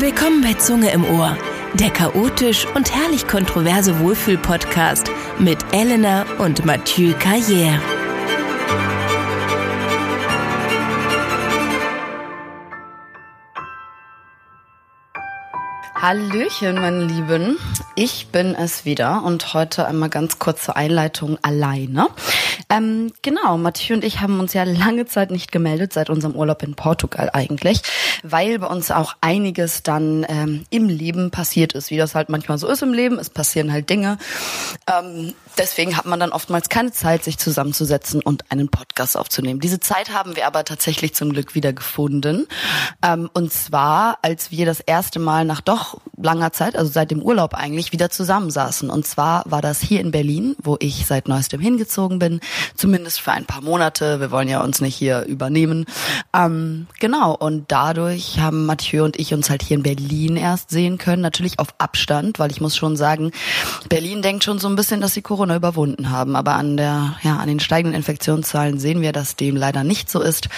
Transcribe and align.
Willkommen 0.00 0.40
bei 0.40 0.54
Zunge 0.54 0.90
im 0.92 1.04
Ohr, 1.04 1.36
der 1.74 1.90
chaotisch 1.90 2.66
und 2.74 2.90
herrlich 2.90 3.26
kontroverse 3.26 4.00
Wohlfühl-Podcast 4.00 5.10
mit 5.38 5.58
Elena 5.72 6.24
und 6.38 6.64
Mathieu 6.64 7.12
Carrière. 7.18 7.78
Hallöchen, 15.96 16.76
meine 16.76 17.04
Lieben. 17.04 17.58
Ich 18.02 18.28
bin 18.28 18.54
es 18.54 18.86
wieder 18.86 19.24
und 19.24 19.52
heute 19.52 19.84
einmal 19.84 20.08
ganz 20.08 20.38
kurze 20.38 20.74
Einleitung 20.74 21.36
alleine. 21.42 22.08
Ähm, 22.70 23.12
genau, 23.20 23.58
Mathieu 23.58 23.94
und 23.94 24.04
ich 24.04 24.22
haben 24.22 24.40
uns 24.40 24.54
ja 24.54 24.62
lange 24.64 25.04
Zeit 25.04 25.30
nicht 25.30 25.52
gemeldet, 25.52 25.92
seit 25.92 26.08
unserem 26.08 26.34
Urlaub 26.34 26.62
in 26.62 26.74
Portugal 26.74 27.28
eigentlich, 27.34 27.82
weil 28.22 28.58
bei 28.58 28.68
uns 28.68 28.90
auch 28.90 29.16
einiges 29.20 29.82
dann 29.82 30.24
ähm, 30.30 30.64
im 30.70 30.88
Leben 30.88 31.30
passiert 31.30 31.74
ist, 31.74 31.90
wie 31.90 31.98
das 31.98 32.14
halt 32.14 32.30
manchmal 32.30 32.56
so 32.56 32.68
ist 32.68 32.80
im 32.80 32.94
Leben. 32.94 33.18
Es 33.18 33.28
passieren 33.28 33.70
halt 33.70 33.90
Dinge. 33.90 34.16
Ähm, 34.86 35.34
deswegen 35.58 35.98
hat 35.98 36.06
man 36.06 36.20
dann 36.20 36.32
oftmals 36.32 36.70
keine 36.70 36.92
Zeit, 36.92 37.22
sich 37.22 37.36
zusammenzusetzen 37.36 38.22
und 38.22 38.50
einen 38.50 38.70
Podcast 38.70 39.14
aufzunehmen. 39.14 39.60
Diese 39.60 39.78
Zeit 39.78 40.10
haben 40.14 40.36
wir 40.36 40.46
aber 40.46 40.64
tatsächlich 40.64 41.14
zum 41.14 41.34
Glück 41.34 41.54
wieder 41.54 41.74
gefunden. 41.74 42.46
Ähm, 43.04 43.28
und 43.34 43.52
zwar, 43.52 44.20
als 44.22 44.50
wir 44.50 44.64
das 44.64 44.80
erste 44.80 45.18
Mal 45.18 45.44
nach 45.44 45.60
doch 45.60 46.00
langer 46.16 46.52
Zeit, 46.52 46.76
also 46.76 46.90
seit 46.90 47.10
dem 47.10 47.20
Urlaub 47.20 47.52
eigentlich, 47.52 47.89
wieder 47.92 48.10
zusammensaßen. 48.10 48.90
Und 48.90 49.06
zwar 49.06 49.44
war 49.46 49.62
das 49.62 49.80
hier 49.80 50.00
in 50.00 50.10
Berlin, 50.10 50.56
wo 50.62 50.76
ich 50.80 51.06
seit 51.06 51.28
neuestem 51.28 51.60
hingezogen 51.60 52.18
bin, 52.18 52.40
zumindest 52.74 53.20
für 53.20 53.32
ein 53.32 53.44
paar 53.44 53.62
Monate. 53.62 54.20
Wir 54.20 54.30
wollen 54.30 54.48
ja 54.48 54.62
uns 54.62 54.80
nicht 54.80 54.94
hier 54.94 55.24
übernehmen. 55.24 55.86
Ähm, 56.34 56.86
genau, 56.98 57.34
und 57.34 57.64
dadurch 57.68 58.38
haben 58.38 58.66
Mathieu 58.66 59.04
und 59.04 59.18
ich 59.18 59.34
uns 59.34 59.50
halt 59.50 59.62
hier 59.62 59.76
in 59.76 59.82
Berlin 59.82 60.36
erst 60.36 60.70
sehen 60.70 60.98
können, 60.98 61.22
natürlich 61.22 61.58
auf 61.58 61.68
Abstand, 61.78 62.38
weil 62.38 62.50
ich 62.50 62.60
muss 62.60 62.76
schon 62.76 62.96
sagen, 62.96 63.32
Berlin 63.88 64.22
denkt 64.22 64.44
schon 64.44 64.58
so 64.58 64.68
ein 64.68 64.76
bisschen, 64.76 65.00
dass 65.00 65.14
sie 65.14 65.22
Corona 65.22 65.56
überwunden 65.56 66.10
haben. 66.10 66.36
Aber 66.36 66.54
an 66.54 66.76
der, 66.76 67.16
ja, 67.22 67.36
an 67.36 67.48
den 67.48 67.60
steigenden 67.60 67.96
Infektionszahlen 67.96 68.78
sehen 68.78 69.00
wir, 69.00 69.12
dass 69.12 69.36
dem 69.36 69.56
leider 69.56 69.84
nicht 69.84 70.10
so 70.10 70.20
ist. 70.20 70.48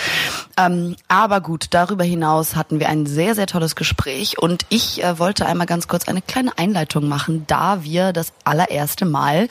Ähm, 0.59 0.97
aber 1.09 1.41
gut, 1.41 1.69
darüber 1.71 2.05
hinaus 2.05 2.57
hatten 2.57 2.81
wir 2.81 2.89
ein 2.89 3.07
sehr, 3.07 3.35
sehr 3.35 3.47
tolles 3.47 3.77
Gespräch 3.77 4.39
und 4.39 4.67
ich 4.69 5.03
äh, 5.03 5.19
wollte 5.19 5.47
einmal 5.47 5.67
ganz 5.67 5.89
kurz 5.89 6.09
eine 6.09 6.23
kleine 6.23 6.57
Einleitung 6.59 7.09
machen, 7.09 7.22
da 7.29 7.85
wir 7.85 8.13
das 8.13 8.33
allererste 8.45 9.05
Mal 9.05 9.49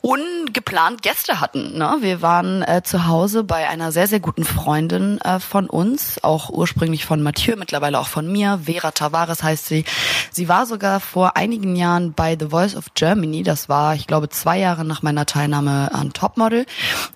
ungeplant 0.00 1.02
Gäste 1.02 1.40
hatten. 1.40 1.78
Ne? 1.78 1.98
Wir 2.00 2.22
waren 2.22 2.62
äh, 2.62 2.82
zu 2.82 3.06
Hause 3.06 3.44
bei 3.44 3.68
einer 3.68 3.92
sehr, 3.92 4.06
sehr 4.06 4.20
guten 4.20 4.44
Freundin 4.44 5.20
äh, 5.20 5.40
von 5.40 5.68
uns, 5.68 6.22
auch 6.22 6.50
ursprünglich 6.50 7.04
von 7.04 7.22
Mathieu, 7.22 7.56
mittlerweile 7.56 7.98
auch 7.98 8.08
von 8.08 8.30
mir. 8.30 8.60
Vera 8.64 8.90
Tavares 8.90 9.42
heißt 9.42 9.66
sie. 9.66 9.84
Sie 10.30 10.48
war 10.48 10.66
sogar 10.66 11.00
vor 11.00 11.36
einigen 11.36 11.76
Jahren 11.76 12.12
bei 12.12 12.36
The 12.38 12.48
Voice 12.48 12.76
of 12.76 12.94
Germany. 12.94 13.42
Das 13.42 13.68
war, 13.68 13.94
ich 13.94 14.06
glaube, 14.06 14.28
zwei 14.28 14.58
Jahre 14.58 14.84
nach 14.84 15.02
meiner 15.02 15.26
Teilnahme 15.26 15.90
an 15.92 16.12
Topmodel. 16.12 16.66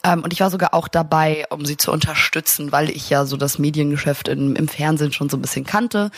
Ähm, 0.05 0.23
und 0.23 0.33
ich 0.33 0.41
war 0.41 0.51
sogar 0.51 0.75
auch 0.75 0.89
dabei, 0.89 1.45
um 1.51 1.65
sie 1.65 1.77
zu 1.77 1.93
unterstützen, 1.93 2.73
weil 2.73 2.91
ich 2.91 3.11
ja 3.11 3.27
so 3.27 3.37
das 3.37 3.59
Mediengeschäft 3.59 4.29
im, 4.29 4.55
im 4.57 4.69
Fernsehen 4.69 5.13
schon 5.13 5.29
so 5.29 5.37
ein 5.37 5.43
bisschen 5.43 5.65
kannte. 5.65 6.11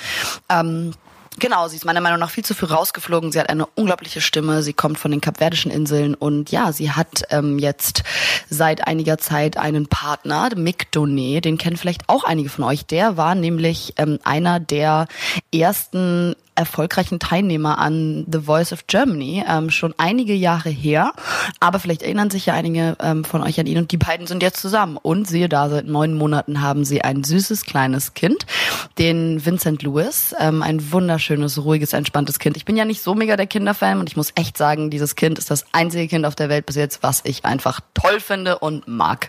Ähm, 0.49 0.93
Genau, 1.39 1.69
sie 1.69 1.77
ist 1.77 1.85
meiner 1.85 2.01
Meinung 2.01 2.19
nach 2.19 2.31
viel 2.31 2.45
zu 2.45 2.55
früh 2.55 2.67
rausgeflogen. 2.67 3.31
Sie 3.31 3.39
hat 3.39 3.49
eine 3.49 3.67
unglaubliche 3.67 4.21
Stimme. 4.21 4.63
Sie 4.63 4.73
kommt 4.73 4.99
von 4.99 5.11
den 5.11 5.21
Kapverdischen 5.21 5.71
Inseln 5.71 6.15
und 6.15 6.51
ja, 6.51 6.73
sie 6.73 6.91
hat 6.91 7.23
ähm, 7.31 7.59
jetzt 7.59 8.03
seit 8.51 8.87
einiger 8.87 9.19
Zeit 9.19 9.57
einen 9.57 9.87
Partner, 9.87 10.51
Mick 10.57 10.91
Donet. 10.91 11.45
Den 11.45 11.59
kennen 11.59 11.77
vielleicht 11.77 12.09
auch 12.09 12.25
einige 12.25 12.49
von 12.49 12.65
euch. 12.65 12.87
Der 12.87 13.17
war 13.17 13.35
nämlich 13.35 13.95
ähm, 13.99 14.19
einer 14.25 14.59
der 14.59 15.07
ersten 15.55 16.35
erfolgreichen 16.59 17.21
Teilnehmer 17.21 17.79
an 17.79 18.27
The 18.31 18.41
Voice 18.41 18.73
of 18.73 18.87
Germany, 18.89 19.45
ähm, 19.49 19.71
schon 19.71 19.95
einige 19.97 20.35
Jahre 20.35 20.71
her. 20.71 21.13
Aber 21.61 21.79
vielleicht 21.79 22.03
erinnern 22.03 22.31
sich 22.31 22.47
ja 22.47 22.55
einige 22.55 22.97
ähm, 23.01 23.25
von 23.25 23.43
euch 23.43 23.61
an 23.61 23.67
ihn 23.67 23.79
und 23.79 23.93
die 23.93 23.97
beiden 23.97 24.27
sind 24.27 24.43
jetzt 24.43 24.61
zusammen. 24.61 24.99
Und 25.01 25.29
siehe 25.29 25.49
da, 25.49 25.71
seit 25.71 25.87
neun 25.87 26.15
Monaten 26.15 26.61
haben 26.61 26.85
sie 26.85 27.03
ein 27.03 27.23
süßes 27.23 27.65
kleines 27.65 28.15
Kind, 28.15 28.45
den 28.99 29.45
Vincent 29.47 29.83
Lewis. 29.85 30.35
Ähm, 30.39 30.63
ein 30.63 30.91
wunderschönes, 30.93 31.65
ruhiges, 31.65 31.93
entspanntes 31.93 32.41
Kind. 32.41 32.57
Ich 32.57 32.65
bin 32.65 32.77
ja 32.77 32.85
nicht 32.85 33.03
so 33.03 33.15
mega 33.15 33.37
der 33.37 33.47
Kinderfan 33.47 34.01
und 34.01 34.09
ich 34.09 34.17
muss 34.17 34.33
echt 34.35 34.59
sagen, 34.59 34.91
dieses 34.91 35.15
Kind 35.15 35.39
ist 35.39 35.53
das 35.53 35.65
einzige 35.73 36.09
Kind 36.09 36.27
auf 36.27 36.35
der 36.35 36.49
Welt 36.49 36.67
bis 36.67 36.75
jetzt, 36.75 37.05
was 37.05 37.21
ich 37.25 37.45
einfach 37.45 37.81
toll 37.95 38.19
finde 38.19 38.59
und 38.59 38.89
mag. 38.89 39.29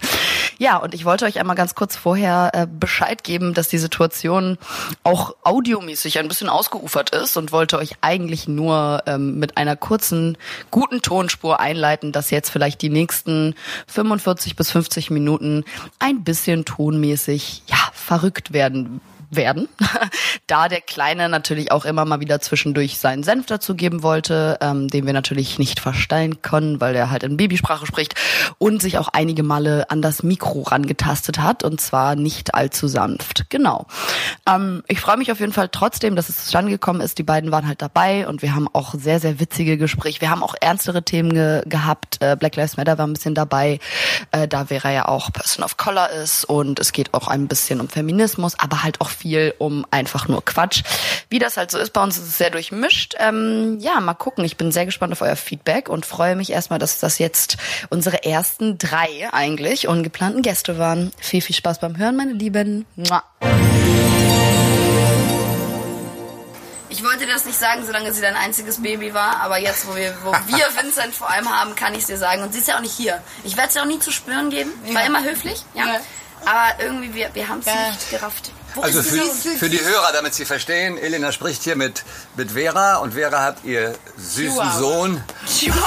Ja, 0.57 0.77
und 0.77 0.95
ich 0.95 1.05
wollte 1.05 1.25
euch 1.25 1.39
einmal 1.39 1.55
ganz 1.55 1.75
kurz 1.75 1.95
vorher 1.95 2.49
äh, 2.53 2.67
Bescheid 2.67 3.23
geben, 3.23 3.53
dass 3.53 3.69
die 3.69 3.77
Situation 3.77 4.57
auch 5.03 5.35
audiomäßig 5.43 6.17
ein 6.17 6.27
bisschen 6.27 6.49
ausgeufert 6.49 7.11
ist 7.11 7.18
und 7.37 7.51
wollte 7.51 7.77
euch 7.77 7.91
eigentlich 8.01 8.47
nur 8.47 9.03
ähm, 9.05 9.39
mit 9.39 9.57
einer 9.57 9.75
kurzen, 9.75 10.37
guten 10.71 11.01
Tonspur 11.01 11.59
einleiten, 11.59 12.11
dass 12.11 12.29
jetzt 12.29 12.49
vielleicht 12.49 12.81
die 12.81 12.89
nächsten 12.89 13.55
45 13.87 14.55
bis 14.55 14.71
50 14.71 15.09
Minuten 15.11 15.63
ein 15.99 16.23
bisschen 16.23 16.65
tonmäßig, 16.65 17.63
ja, 17.67 17.77
verrückt 17.93 18.53
werden 18.53 19.01
werden, 19.29 19.67
da 20.47 20.67
der 20.67 20.81
Kleine 20.81 21.29
natürlich 21.29 21.71
auch 21.71 21.85
immer 21.85 22.05
mal 22.05 22.19
wieder 22.19 22.39
zwischendurch 22.39 22.97
seinen 22.97 23.23
Senf 23.23 23.45
dazu 23.45 23.75
geben 23.75 24.03
wollte, 24.03 24.57
ähm, 24.61 24.87
den 24.87 25.05
wir 25.05 25.13
natürlich 25.13 25.59
nicht 25.59 25.79
verstellen 25.79 26.41
können, 26.41 26.81
weil 26.81 26.95
er 26.95 27.09
halt 27.09 27.23
in 27.23 27.37
Babysprache 27.37 27.85
spricht 27.85 28.15
und 28.57 28.81
sich 28.81 28.97
auch 28.97 29.09
einige 29.09 29.43
Male 29.43 29.89
an 29.89 30.01
das 30.01 30.23
Mikro 30.23 30.63
rangetastet 30.63 31.39
hat 31.39 31.63
und 31.63 31.79
zwar 31.79 32.15
nicht 32.15 32.55
allzu 32.55 32.87
sanft. 32.87 33.45
Genau. 33.49 33.87
Ähm, 34.47 34.83
ich 34.87 34.99
freue 34.99 35.17
mich 35.17 35.31
auf 35.31 35.39
jeden 35.39 35.53
Fall 35.53 35.69
trotzdem, 35.69 36.15
dass 36.15 36.29
es 36.29 36.45
zustande 36.45 36.71
gekommen 36.71 37.01
ist. 37.01 37.17
Die 37.17 37.23
beiden 37.23 37.51
waren 37.51 37.67
halt 37.67 37.81
dabei 37.81 38.27
und 38.27 38.41
wir 38.41 38.55
haben 38.55 38.67
auch 38.73 38.93
sehr, 38.95 39.19
sehr 39.19 39.39
witzige 39.39 39.77
Gespräche. 39.77 40.21
Wir 40.21 40.29
haben 40.29 40.43
auch 40.43 40.55
ernstere 40.59 41.03
Themen 41.03 41.33
ge 41.33 41.63
gehabt. 41.65 42.17
Äh, 42.21 42.35
Black 42.39 42.55
Lives 42.55 42.77
Matter 42.77 42.97
war 42.97 43.05
ein 43.05 43.13
bisschen 43.13 43.35
dabei, 43.35 43.79
äh, 44.31 44.47
da 44.47 44.65
Vera 44.65 44.91
ja 44.91 45.07
auch 45.07 45.31
Person 45.31 45.63
of 45.63 45.77
Color 45.77 46.09
ist 46.09 46.45
und 46.45 46.79
es 46.79 46.91
geht 46.91 47.13
auch 47.13 47.27
ein 47.27 47.47
bisschen 47.47 47.79
um 47.79 47.89
Feminismus, 47.89 48.57
aber 48.57 48.83
halt 48.83 49.01
auch 49.01 49.09
viel 49.19 49.53
um 49.59 49.85
einfach 49.91 50.27
nur 50.27 50.43
Quatsch. 50.43 50.83
Wie 51.29 51.39
das 51.39 51.57
halt 51.57 51.71
so 51.71 51.77
ist, 51.77 51.91
bei 51.93 52.01
uns 52.01 52.17
ist 52.17 52.27
es 52.27 52.37
sehr 52.37 52.49
durchmischt. 52.49 53.15
Ähm, 53.19 53.77
ja, 53.79 53.99
mal 53.99 54.13
gucken. 54.13 54.43
Ich 54.45 54.57
bin 54.57 54.71
sehr 54.71 54.85
gespannt 54.85 55.13
auf 55.13 55.21
euer 55.21 55.35
Feedback 55.35 55.89
und 55.89 56.05
freue 56.05 56.35
mich 56.35 56.51
erstmal, 56.51 56.79
dass 56.79 56.99
das 56.99 57.19
jetzt 57.19 57.57
unsere 57.89 58.23
ersten 58.23 58.77
drei 58.77 59.29
eigentlich 59.31 59.87
ungeplanten 59.87 60.41
Gäste 60.41 60.77
waren. 60.79 61.11
Viel, 61.19 61.41
viel 61.41 61.55
Spaß 61.55 61.79
beim 61.79 61.97
Hören, 61.97 62.15
meine 62.15 62.33
Lieben. 62.33 62.85
Mua. 62.95 63.23
Ich 66.91 67.03
wollte 67.03 67.25
dir 67.25 67.33
das 67.33 67.45
nicht 67.45 67.57
sagen, 67.59 67.85
solange 67.85 68.11
sie 68.13 68.21
dein 68.21 68.35
einziges 68.35 68.81
Baby 68.81 69.13
war, 69.13 69.41
aber 69.41 69.59
jetzt, 69.59 69.87
wo 69.87 69.95
wir, 69.95 70.13
wo 70.23 70.31
wir 70.31 70.65
Vincent 70.83 71.13
vor 71.13 71.29
allem 71.29 71.47
haben, 71.49 71.75
kann 71.75 71.93
ich 71.93 71.99
es 72.01 72.07
dir 72.07 72.17
sagen. 72.17 72.41
Und 72.41 72.51
sie 72.51 72.59
ist 72.59 72.67
ja 72.67 72.77
auch 72.77 72.81
nicht 72.81 72.93
hier. 72.95 73.21
Ich 73.43 73.55
werde 73.55 73.69
es 73.69 73.75
ja 73.75 73.83
auch 73.83 73.87
nie 73.87 73.99
zu 73.99 74.11
spüren 74.11 74.49
geben. 74.49 74.71
War 74.93 75.01
Ja. 75.01 75.07
immer 75.07 75.23
höflich, 75.23 75.63
ja. 75.75 75.85
Ja. 75.85 75.99
Aber 76.45 76.83
irgendwie, 76.83 77.13
wir, 77.13 77.29
wir 77.33 77.47
haben 77.47 77.59
es 77.59 77.65
Ja. 77.67 77.91
nicht 77.91 78.09
gerafft. 78.09 78.51
Also 78.81 79.01
für, 79.01 79.23
für 79.57 79.69
die 79.69 79.79
Hörer, 79.83 80.11
damit 80.13 80.33
sie 80.33 80.45
verstehen, 80.45 80.97
Elena 80.97 81.31
spricht 81.31 81.63
hier 81.63 81.75
mit, 81.75 82.03
mit 82.35 82.51
Vera 82.51 82.97
und 82.97 83.13
Vera 83.13 83.41
hat 83.41 83.57
ihr 83.63 83.95
süßen 84.17 84.51
Chihuahua. 84.51 84.77
Sohn. 84.79 85.23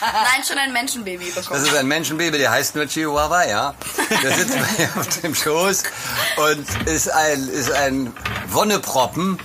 Nein, 0.00 0.44
schon 0.46 0.58
ein 0.58 0.72
Menschenbaby 0.72 1.32
Das 1.34 1.46
bekommen. 1.46 1.64
ist 1.66 1.74
ein 1.74 1.86
Menschenbaby, 1.86 2.38
der 2.38 2.50
heißt 2.50 2.74
nur 2.74 2.86
Chihuahua, 2.86 3.46
ja. 3.46 3.74
Der 4.22 4.34
sitzt 4.36 4.54
bei 4.58 4.82
ihr 4.82 4.90
auf 4.98 5.06
dem 5.20 5.34
Schoß 5.34 5.82
und 6.36 6.86
ist 6.88 7.10
ein, 7.10 7.48
ist 7.48 7.70
ein 7.72 8.12
Wonneproppen 8.48 9.38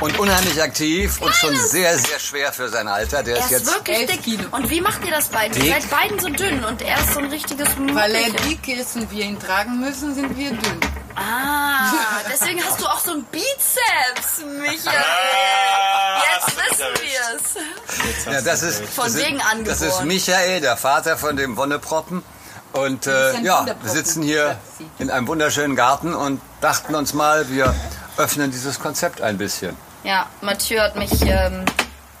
und 0.00 0.18
unheimlich 0.18 0.60
aktiv 0.62 1.20
und 1.20 1.34
schon 1.34 1.56
sehr, 1.56 1.96
sehr 1.98 2.18
schwer 2.18 2.52
für 2.52 2.68
sein 2.68 2.88
Alter. 2.88 3.22
Der 3.22 3.36
Er 3.36 3.40
ist 3.40 3.46
ist 3.46 3.50
jetzt 3.52 3.74
wirklich 3.74 4.06
dick. 4.06 4.22
Kilo. 4.22 4.44
Und 4.50 4.68
wie 4.70 4.80
macht 4.80 5.04
ihr 5.04 5.10
das 5.12 5.28
beiden? 5.28 5.56
Ihr 5.56 5.74
Dick? 5.74 5.82
seid 5.82 5.90
beiden 5.90 6.18
so 6.18 6.28
dünn 6.28 6.64
und 6.64 6.82
er 6.82 6.98
ist 6.98 7.14
so 7.14 7.20
ein 7.20 7.26
richtiges 7.26 7.68
Weil 7.92 8.14
er 8.14 8.30
dick 8.30 8.66
ist 8.68 8.96
und 8.96 9.10
wir 9.10 9.24
ihn 9.24 9.38
tragen 9.38 9.78
müssen, 9.80 10.14
sind 10.14 10.36
wir 10.36 10.50
dünn. 10.50 10.80
Ah, 11.20 12.20
deswegen 12.30 12.62
hast 12.64 12.80
du 12.80 12.86
auch 12.86 12.98
so 13.00 13.12
einen 13.12 13.24
Bizeps, 13.24 14.44
Michael. 14.60 15.04
Jetzt 16.34 16.56
wissen 16.56 16.86
wir 17.02 17.36
es. 17.36 18.24
Ja, 18.32 18.40
das 18.42 18.62
ist, 18.62 18.84
Von 18.90 19.04
das 19.04 19.16
wegen 19.16 19.36
ist, 19.36 19.44
angeboren. 19.46 19.64
Das 19.64 19.82
ist 19.82 20.04
Michael, 20.04 20.60
der 20.60 20.76
Vater 20.76 21.16
von 21.16 21.36
dem 21.36 21.56
Wonneproppen. 21.56 22.22
Und 22.72 23.06
äh, 23.06 23.40
ja, 23.40 23.66
wir 23.82 23.90
sitzen 23.90 24.22
hier 24.22 24.56
in 24.98 25.10
einem 25.10 25.26
wunderschönen 25.26 25.74
Garten 25.74 26.14
und 26.14 26.40
dachten 26.60 26.94
uns 26.94 27.14
mal, 27.14 27.48
wir 27.48 27.74
öffnen 28.18 28.50
dieses 28.50 28.78
Konzept 28.78 29.20
ein 29.22 29.38
bisschen. 29.38 29.76
Ja, 30.04 30.26
Mathieu 30.42 30.80
hat 30.80 30.94
mich, 30.94 31.10
ähm, 31.22 31.64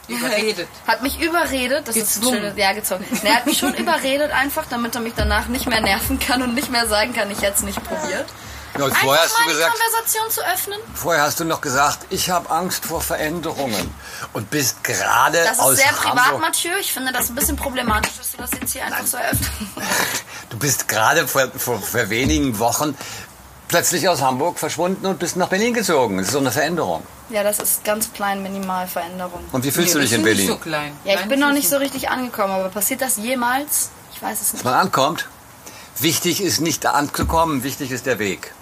Überredet. 0.08 0.68
hat 0.86 1.02
mich 1.02 1.20
überredet. 1.20 1.86
Das 1.86 1.94
ist 1.94 2.16
ein 2.16 2.20
Gezwungen. 2.20 2.38
schönes, 2.40 2.56
ja, 2.56 2.72
gezwungen. 2.72 3.04
Nee, 3.22 3.28
Er 3.28 3.36
hat 3.36 3.46
mich 3.46 3.58
schon 3.58 3.74
überredet 3.76 4.32
einfach, 4.32 4.64
damit 4.68 4.94
er 4.94 5.02
mich 5.02 5.12
danach 5.16 5.46
nicht 5.48 5.66
mehr 5.66 5.80
nerven 5.82 6.18
kann 6.18 6.42
und 6.42 6.54
nicht 6.54 6.70
mehr 6.70 6.86
sagen 6.88 7.12
kann, 7.12 7.30
ich 7.30 7.42
hätte 7.42 7.56
es 7.56 7.62
nicht 7.62 7.82
probiert. 7.84 8.26
Ja, 8.76 8.84
und 8.84 8.90
Einfach 8.90 9.02
vorher 9.02 9.24
hast 9.24 9.32
mal 9.38 9.44
du 9.44 9.48
die 9.50 9.54
gesagt, 9.56 9.72
Konversation 9.72 10.30
zu 10.30 10.40
öffnen. 10.44 10.78
vorher 10.94 11.22
hast 11.22 11.40
du 11.40 11.44
noch 11.44 11.60
gesagt, 11.60 11.98
ich 12.10 12.30
habe 12.30 12.50
Angst 12.50 12.84
vor 12.84 13.00
Veränderungen 13.00 13.92
und 14.34 14.50
bist 14.50 14.84
gerade 14.84 15.38
Das 15.42 15.52
ist 15.52 15.60
aus 15.60 15.76
sehr 15.76 15.86
privat, 15.92 16.24
Hamburg. 16.26 16.40
Mathieu. 16.42 16.70
Ich 16.80 16.92
finde 16.92 17.12
das 17.12 17.28
ein 17.30 17.34
bisschen 17.34 17.56
problematisch, 17.56 18.12
dass 18.18 18.30
du 18.32 18.36
das 18.38 18.50
jetzt 18.60 18.72
hier 18.72 18.84
einfach 18.84 19.06
so 19.06 19.16
eröffnest. 19.16 19.50
Du 20.50 20.58
bist 20.58 20.88
gerade 20.88 21.28
vor, 21.28 21.48
vor, 21.56 21.78
vor 21.78 22.08
wenigen 22.08 22.58
Wochen 22.58 22.96
plötzlich 23.68 24.08
aus 24.08 24.22
Hamburg 24.22 24.58
verschwunden 24.58 25.04
und 25.04 25.18
bist 25.18 25.36
nach 25.36 25.48
Berlin 25.48 25.74
gezogen. 25.74 26.16
Das 26.16 26.28
ist 26.28 26.32
so 26.32 26.38
eine 26.38 26.50
Veränderung. 26.50 27.02
Ja, 27.28 27.42
das 27.42 27.58
ist 27.58 27.84
ganz 27.84 28.10
klein, 28.14 28.42
minimal 28.42 28.86
Veränderung. 28.88 29.44
Und 29.52 29.62
wie 29.64 29.70
fühlst 29.70 29.94
du 29.94 29.98
Nee, 29.98 30.04
dich 30.04 30.10
das 30.12 30.18
in 30.18 30.24
sind 30.24 30.24
Berlin? 30.24 30.46
Nicht 30.46 30.54
so 30.56 30.58
klein. 30.58 30.96
Ja, 31.04 31.10
ich 31.12 31.16
Klein 31.18 31.28
bin 31.28 31.40
noch 31.40 31.48
ist 31.48 31.54
nicht 31.54 31.68
so 31.68 31.76
richtig 31.76 32.08
angekommen, 32.08 32.54
aber 32.54 32.70
passiert 32.70 33.02
das 33.02 33.18
jemals? 33.18 33.90
Ich 34.14 34.22
weiß 34.22 34.32
es 34.40 34.44
Dass 34.46 34.52
nicht. 34.54 34.64
man 34.64 34.72
ankommt. 34.74 35.28
Wichtig 35.98 36.40
ist 36.40 36.60
nicht 36.62 36.86
anzukommen, 36.86 37.62
wichtig 37.62 37.90
ist 37.90 38.06
der 38.06 38.18
Weg. 38.18 38.54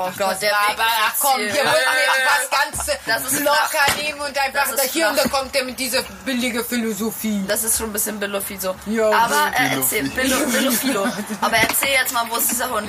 Oh 0.00 0.10
Gott, 0.16 0.40
der 0.40 0.52
aber 0.56 0.78
Weg 0.78 0.86
ach 1.06 1.14
komm, 1.18 1.40
hier 1.40 1.52
wollen 1.52 1.64
wir 1.64 2.24
was 2.28 2.84
ganz 2.86 2.98
Das 3.06 3.24
ist 3.24 3.40
locker 3.40 3.56
flach. 3.68 3.96
nehmen 3.96 4.20
und 4.20 4.38
einfach 4.38 4.74
da 4.76 4.82
hier 4.82 5.08
und 5.08 5.18
da 5.18 5.28
kommt 5.28 5.56
er 5.56 5.64
mit 5.64 5.78
dieser 5.78 6.02
billige 6.24 6.62
Philosophie. 6.62 7.44
Das 7.48 7.64
ist 7.64 7.78
schon 7.78 7.90
ein 7.90 7.92
bisschen 7.92 8.20
Billofiso. 8.20 8.76
Ja, 8.86 9.10
aber 9.10 9.50
äh, 9.58 9.76
erzähl, 9.76 10.08
Billo, 10.10 10.36
Billofilo. 10.46 11.02
Aber 11.40 11.56
erzähl 11.56 11.90
jetzt 11.90 12.12
mal, 12.12 12.24
wo 12.28 12.36
ist 12.36 12.50
dieser 12.50 12.70
Hund? 12.70 12.88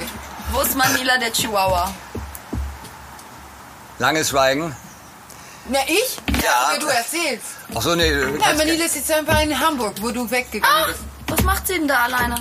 Wo 0.52 0.62
ist 0.62 0.76
Manila 0.76 1.18
der 1.18 1.32
Chihuahua? 1.34 1.92
Langes 3.98 4.30
Schweigen. 4.30 4.76
Na 5.68 5.80
ich? 5.88 6.18
Ja. 6.44 6.70
Oder 6.70 6.80
du 6.80 6.88
erzählst. 6.88 7.46
Ach 7.76 7.82
so, 7.82 7.96
nee. 7.96 8.12
Nein, 8.12 8.58
Manila 8.58 8.86
ist 8.86 8.96
jetzt 8.96 9.12
einfach 9.12 9.42
in 9.42 9.58
Hamburg, 9.60 9.96
wo 10.02 10.12
du 10.12 10.30
weggegangen 10.30 10.86
bist. 10.88 11.00
Was 11.28 11.44
macht 11.44 11.68
sie 11.68 11.74
denn 11.74 11.88
da 11.88 12.04
alleine? 12.06 12.36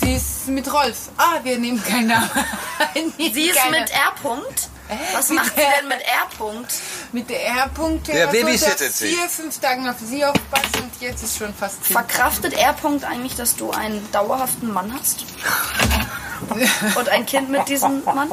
Sie 0.00 0.14
ist 0.14 0.48
mit 0.48 0.72
Rolf. 0.72 1.10
Ah, 1.16 1.38
wir 1.42 1.58
nehmen 1.58 1.82
keinen 1.82 2.08
Namen. 2.08 2.30
Sie 3.18 3.48
ist 3.48 3.56
Keine. 3.58 3.80
mit 3.80 3.90
R. 3.90 4.12
-Punkt. 4.22 4.68
Was 5.12 5.28
Mit 5.28 5.38
macht 5.38 5.54
sie 5.54 5.62
R. 5.62 5.70
denn 5.80 5.88
mit 5.88 6.00
R. 6.00 6.26
-Punkt? 6.38 6.74
Mit 7.12 7.30
der 7.30 7.46
R-Punkt. 7.46 8.08
Wer 8.08 8.28
also, 8.28 8.40
babysittet 8.40 8.80
dass 8.80 8.98
sie? 8.98 9.08
vier, 9.08 9.28
fünf 9.28 9.58
Tagen 9.58 9.88
auf 9.88 9.96
sie 10.04 10.24
aufpasst 10.24 10.76
und 10.78 10.90
jetzt 11.00 11.22
ist 11.22 11.38
schon 11.38 11.54
fast 11.54 11.84
zehn. 11.84 11.92
Verkraftet 11.92 12.54
R. 12.54 12.74
-Punkt 12.76 13.04
eigentlich, 13.04 13.36
dass 13.36 13.54
du 13.56 13.70
einen 13.70 14.10
dauerhaften 14.10 14.72
Mann 14.72 14.92
hast? 14.98 15.24
Und 16.96 17.08
ein 17.10 17.26
Kind 17.26 17.50
mit 17.50 17.68
diesem 17.68 18.02
Mann? 18.04 18.30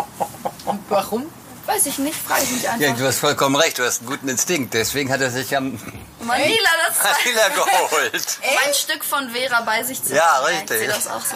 Warum? 0.89 1.25
Weiß 1.67 1.85
ich 1.85 1.97
nicht, 1.99 2.17
frage 2.17 2.43
ich 2.43 2.51
mich 2.51 2.63
Ja, 2.63 2.71
einfach. 2.71 2.97
du 2.97 3.05
hast 3.05 3.19
vollkommen 3.19 3.55
recht, 3.57 3.77
du 3.77 3.85
hast 3.85 3.99
einen 3.99 4.07
guten 4.09 4.29
Instinkt. 4.29 4.73
Deswegen 4.73 5.11
hat 5.11 5.19
er 5.21 5.29
sich 5.29 5.55
am 5.55 5.77
Manila, 6.21 6.69
das 6.87 6.97
Manila 7.25 7.49
geholt. 7.55 8.37
um 8.41 8.57
ein 8.67 8.73
Stück 8.73 9.03
von 9.03 9.29
Vera 9.29 9.61
bei 9.61 9.83
sich 9.83 10.01
zu 10.03 10.15
Ja, 10.15 10.23
haben. 10.37 10.45
richtig. 10.45 10.71
Ich 10.71 10.77
sehe 10.79 10.87
das 10.87 11.07
auch 11.07 11.21
so. 11.21 11.35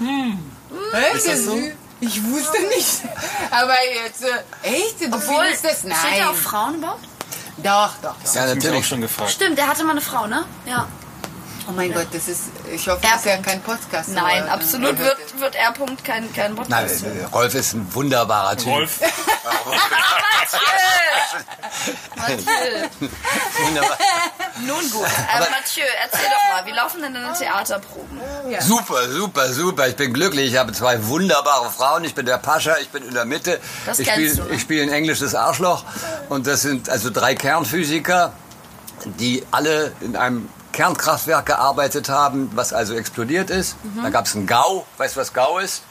Hä? 0.00 1.16
Ist 1.16 1.28
das 1.28 1.44
so? 1.44 1.58
Ich 2.00 2.22
wusste 2.24 2.60
nicht. 2.68 3.02
Aber 3.50 3.74
jetzt, 4.04 4.22
äh, 4.22 4.28
echt? 4.62 5.00
Du 5.00 5.06
Obwohl, 5.06 5.44
findest 5.44 5.64
das? 5.64 5.78
steht 5.78 5.90
Nein. 5.90 6.12
er 6.20 6.30
auf 6.30 6.40
Frauen 6.40 6.74
überhaupt? 6.76 7.04
Doch, 7.58 7.90
doch, 8.02 8.14
doch. 8.24 8.34
Ja, 8.34 8.42
Hab 8.42 8.48
ich 8.50 8.54
mich 8.54 8.64
auch 8.64 8.70
natürlich. 8.70 8.86
schon 8.86 9.00
gefragt. 9.00 9.30
Stimmt, 9.30 9.58
der 9.58 9.66
hatte 9.68 9.82
mal 9.84 9.92
eine 9.92 10.00
Frau, 10.00 10.26
ne? 10.26 10.44
Ja. 10.66 10.86
Oh 11.68 11.72
mein 11.72 11.92
Gott, 11.92 12.06
das 12.12 12.28
ist, 12.28 12.44
ich 12.72 12.88
hoffe, 12.88 13.02
R. 13.02 13.10
das 13.12 13.20
ist 13.20 13.26
ja 13.26 13.36
kein 13.36 13.60
Podcast. 13.60 14.08
Nein, 14.10 14.44
aber, 14.44 14.52
absolut 14.52 14.94
äh, 14.94 14.98
wird, 14.98 15.40
wird 15.40 15.54
R. 15.54 15.74
-Punkt 15.74 16.02
kein, 16.02 16.32
kein 16.32 16.54
Nein, 16.54 16.56
Podcast. 16.56 17.04
äh, 17.04 17.24
Rolf 17.32 17.54
ist 17.54 17.74
ein 17.74 17.94
wunderbarer 17.94 18.56
Typ. 18.56 18.68
Rolf, 18.68 19.00
Mathieu. 22.16 23.10
Wunderbar. 23.64 23.98
Nun 24.66 24.90
gut. 24.90 25.04
Äh, 25.04 25.40
Mathieu, 25.50 25.84
erzähl 26.02 26.24
doch 26.24 26.56
mal, 26.56 26.66
wie 26.66 26.72
laufen 26.74 27.02
denn 27.02 27.12
deine 27.14 27.32
Theaterproben? 27.34 28.18
Super, 28.60 29.08
super, 29.08 29.52
super. 29.52 29.88
Ich 29.88 29.96
bin 29.96 30.12
glücklich. 30.14 30.52
Ich 30.52 30.58
habe 30.58 30.72
zwei 30.72 31.06
wunderbare 31.06 31.70
Frauen. 31.70 32.04
Ich 32.04 32.14
bin 32.14 32.24
der 32.26 32.38
Pascha, 32.38 32.76
ich 32.80 32.88
bin 32.88 33.02
in 33.04 33.12
der 33.14 33.24
Mitte. 33.26 33.60
Das 33.84 33.98
ich 33.98 34.08
kennst 34.08 34.20
spiele 34.20 34.36
du, 34.36 34.44
ne? 34.44 34.54
ich 34.54 34.62
spiel 34.62 34.82
ein 34.82 34.88
englisches 34.88 35.34
Arschloch. 35.34 35.84
Und 36.28 36.46
das 36.46 36.62
sind 36.62 36.88
also 36.88 37.10
drei 37.10 37.34
Kernphysiker, 37.34 38.32
die 39.04 39.44
alle 39.50 39.92
in 40.00 40.16
einem 40.16 40.48
Kernkraftwerk 40.78 41.46
gearbeitet 41.46 42.08
haben, 42.08 42.52
was 42.54 42.72
also 42.72 42.94
explodiert 42.94 43.50
ist. 43.50 43.74
Mhm. 43.84 44.00
Da 44.04 44.10
gab 44.10 44.26
es 44.26 44.36
einen 44.36 44.46
GAU. 44.46 44.84
Weißt 44.96 45.16
du, 45.16 45.20
was 45.20 45.32
GAU 45.32 45.58
ist? 45.58 45.82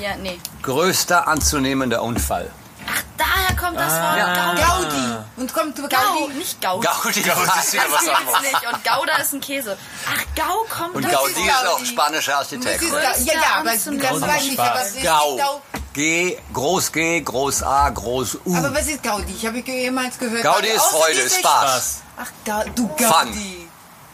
Ja, 0.00 0.16
nee. 0.16 0.40
Größter 0.62 1.28
anzunehmender 1.28 2.02
Unfall. 2.02 2.50
Ach, 2.88 3.02
daher 3.18 3.54
kommt 3.54 3.78
das 3.78 3.92
Wort 3.92 4.16
Gouda. 4.16 4.54
Gaudi. 4.54 5.24
Und 5.36 5.52
kommt 5.52 5.76
Gau, 5.76 5.88
Gaudi. 5.88 6.32
nicht 6.38 6.58
Gaudi. 6.62 6.86
Gaudi, 6.86 7.22
das 7.22 7.64
ist 7.66 7.74
Das 7.74 7.82
was 7.92 8.08
anderes. 8.08 8.40
nicht. 8.40 8.72
Und 8.72 8.82
Gouda 8.82 9.16
ist 9.18 9.32
ein 9.34 9.40
Käse. 9.42 9.76
Ach, 10.08 10.24
Gau 10.34 10.64
kommt 10.74 10.94
Und 10.94 11.04
das 11.04 11.12
Gaudi 11.12 11.32
ist 11.32 11.38
ist 11.38 11.50
auch 11.52 11.72
Gaudi. 11.76 11.86
spanischer 11.86 12.36
Architekt. 12.38 12.82
ist 12.82 12.92
ja, 13.26 13.34
ja, 13.34 13.40
aber 13.58 13.72
das 13.72 13.86
weiß 13.86 14.44
ich. 14.46 14.58
Aber 14.58 14.74
was 14.80 14.92
ist 14.92 15.02
Gau. 15.04 15.36
Gau? 15.36 15.62
G, 15.92 16.38
Groß 16.54 16.92
G, 16.92 17.20
Groß 17.20 17.62
A, 17.62 17.90
Groß 17.90 18.38
U. 18.46 18.56
Aber 18.56 18.74
was 18.74 18.86
ist 18.86 19.02
Gaudi? 19.02 19.34
Ich 19.36 19.44
habe 19.46 19.58
jemals 19.58 20.18
gehört. 20.18 20.42
Gaudi 20.42 20.68
ist 20.68 20.84
Freude, 20.86 21.20
ist 21.20 21.40
Spaß. 21.40 22.00
Ach, 22.16 22.30
du 22.74 22.88
Gaudi. 22.96 23.59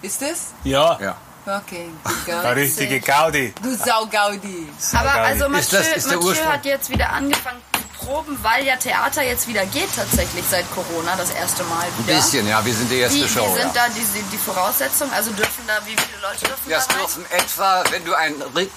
Ist 0.06 0.22
das? 0.22 0.38
ja, 0.64 0.98
Ja. 1.00 1.16
Okay. 1.46 1.88
Gaudi. 2.26 2.60
richtige 2.60 3.00
Gaudi. 3.00 3.54
Du 3.62 3.74
Sau 3.76 4.06
Gaudi. 4.06 4.68
Aber 4.94 5.12
also 5.12 5.44
Ist 5.44 5.50
Mathieu, 5.52 5.78
das- 5.78 5.96
ist 5.96 6.06
der 6.10 6.16
Mathieu 6.16 6.28
Ursprung? 6.30 6.52
hat 6.52 6.64
jetzt 6.64 6.90
wieder 6.90 7.10
angefangen 7.10 7.60
zu 7.72 8.04
proben, 8.04 8.36
weil 8.42 8.64
ja 8.66 8.74
Theater 8.76 9.22
jetzt 9.22 9.46
wieder 9.46 9.64
geht 9.66 9.88
tatsächlich 9.94 10.44
seit 10.50 10.64
Corona, 10.74 11.14
das 11.16 11.30
erste 11.30 11.62
Mal 11.64 11.84
Ein 11.84 12.04
wieder. 12.04 12.16
bisschen, 12.16 12.48
ja. 12.48 12.64
Wir 12.64 12.74
sind 12.74 12.90
die 12.90 12.98
erste 12.98 13.18
Wie, 13.18 13.22
wie 13.24 13.28
Show. 13.28 13.46
sind 13.56 13.74
ja. 13.76 13.86
da 13.86 13.88
die, 13.94 14.22
die 14.32 14.36
Voraussetzungen? 14.38 15.12
Also 15.12 15.30
dürfen 15.32 15.62
da, 15.68 15.74
wie 15.86 15.90
viele 15.96 16.20
Leute 16.22 16.44
dürfen 16.46 16.68
Ja, 16.70 16.78
es 16.78 16.88
da 16.88 16.94
rein? 16.94 17.02
dürfen 17.02 17.26
etwa, 17.30 17.84
wenn 17.90 18.04
du 18.04 18.14
ein, 18.14 18.34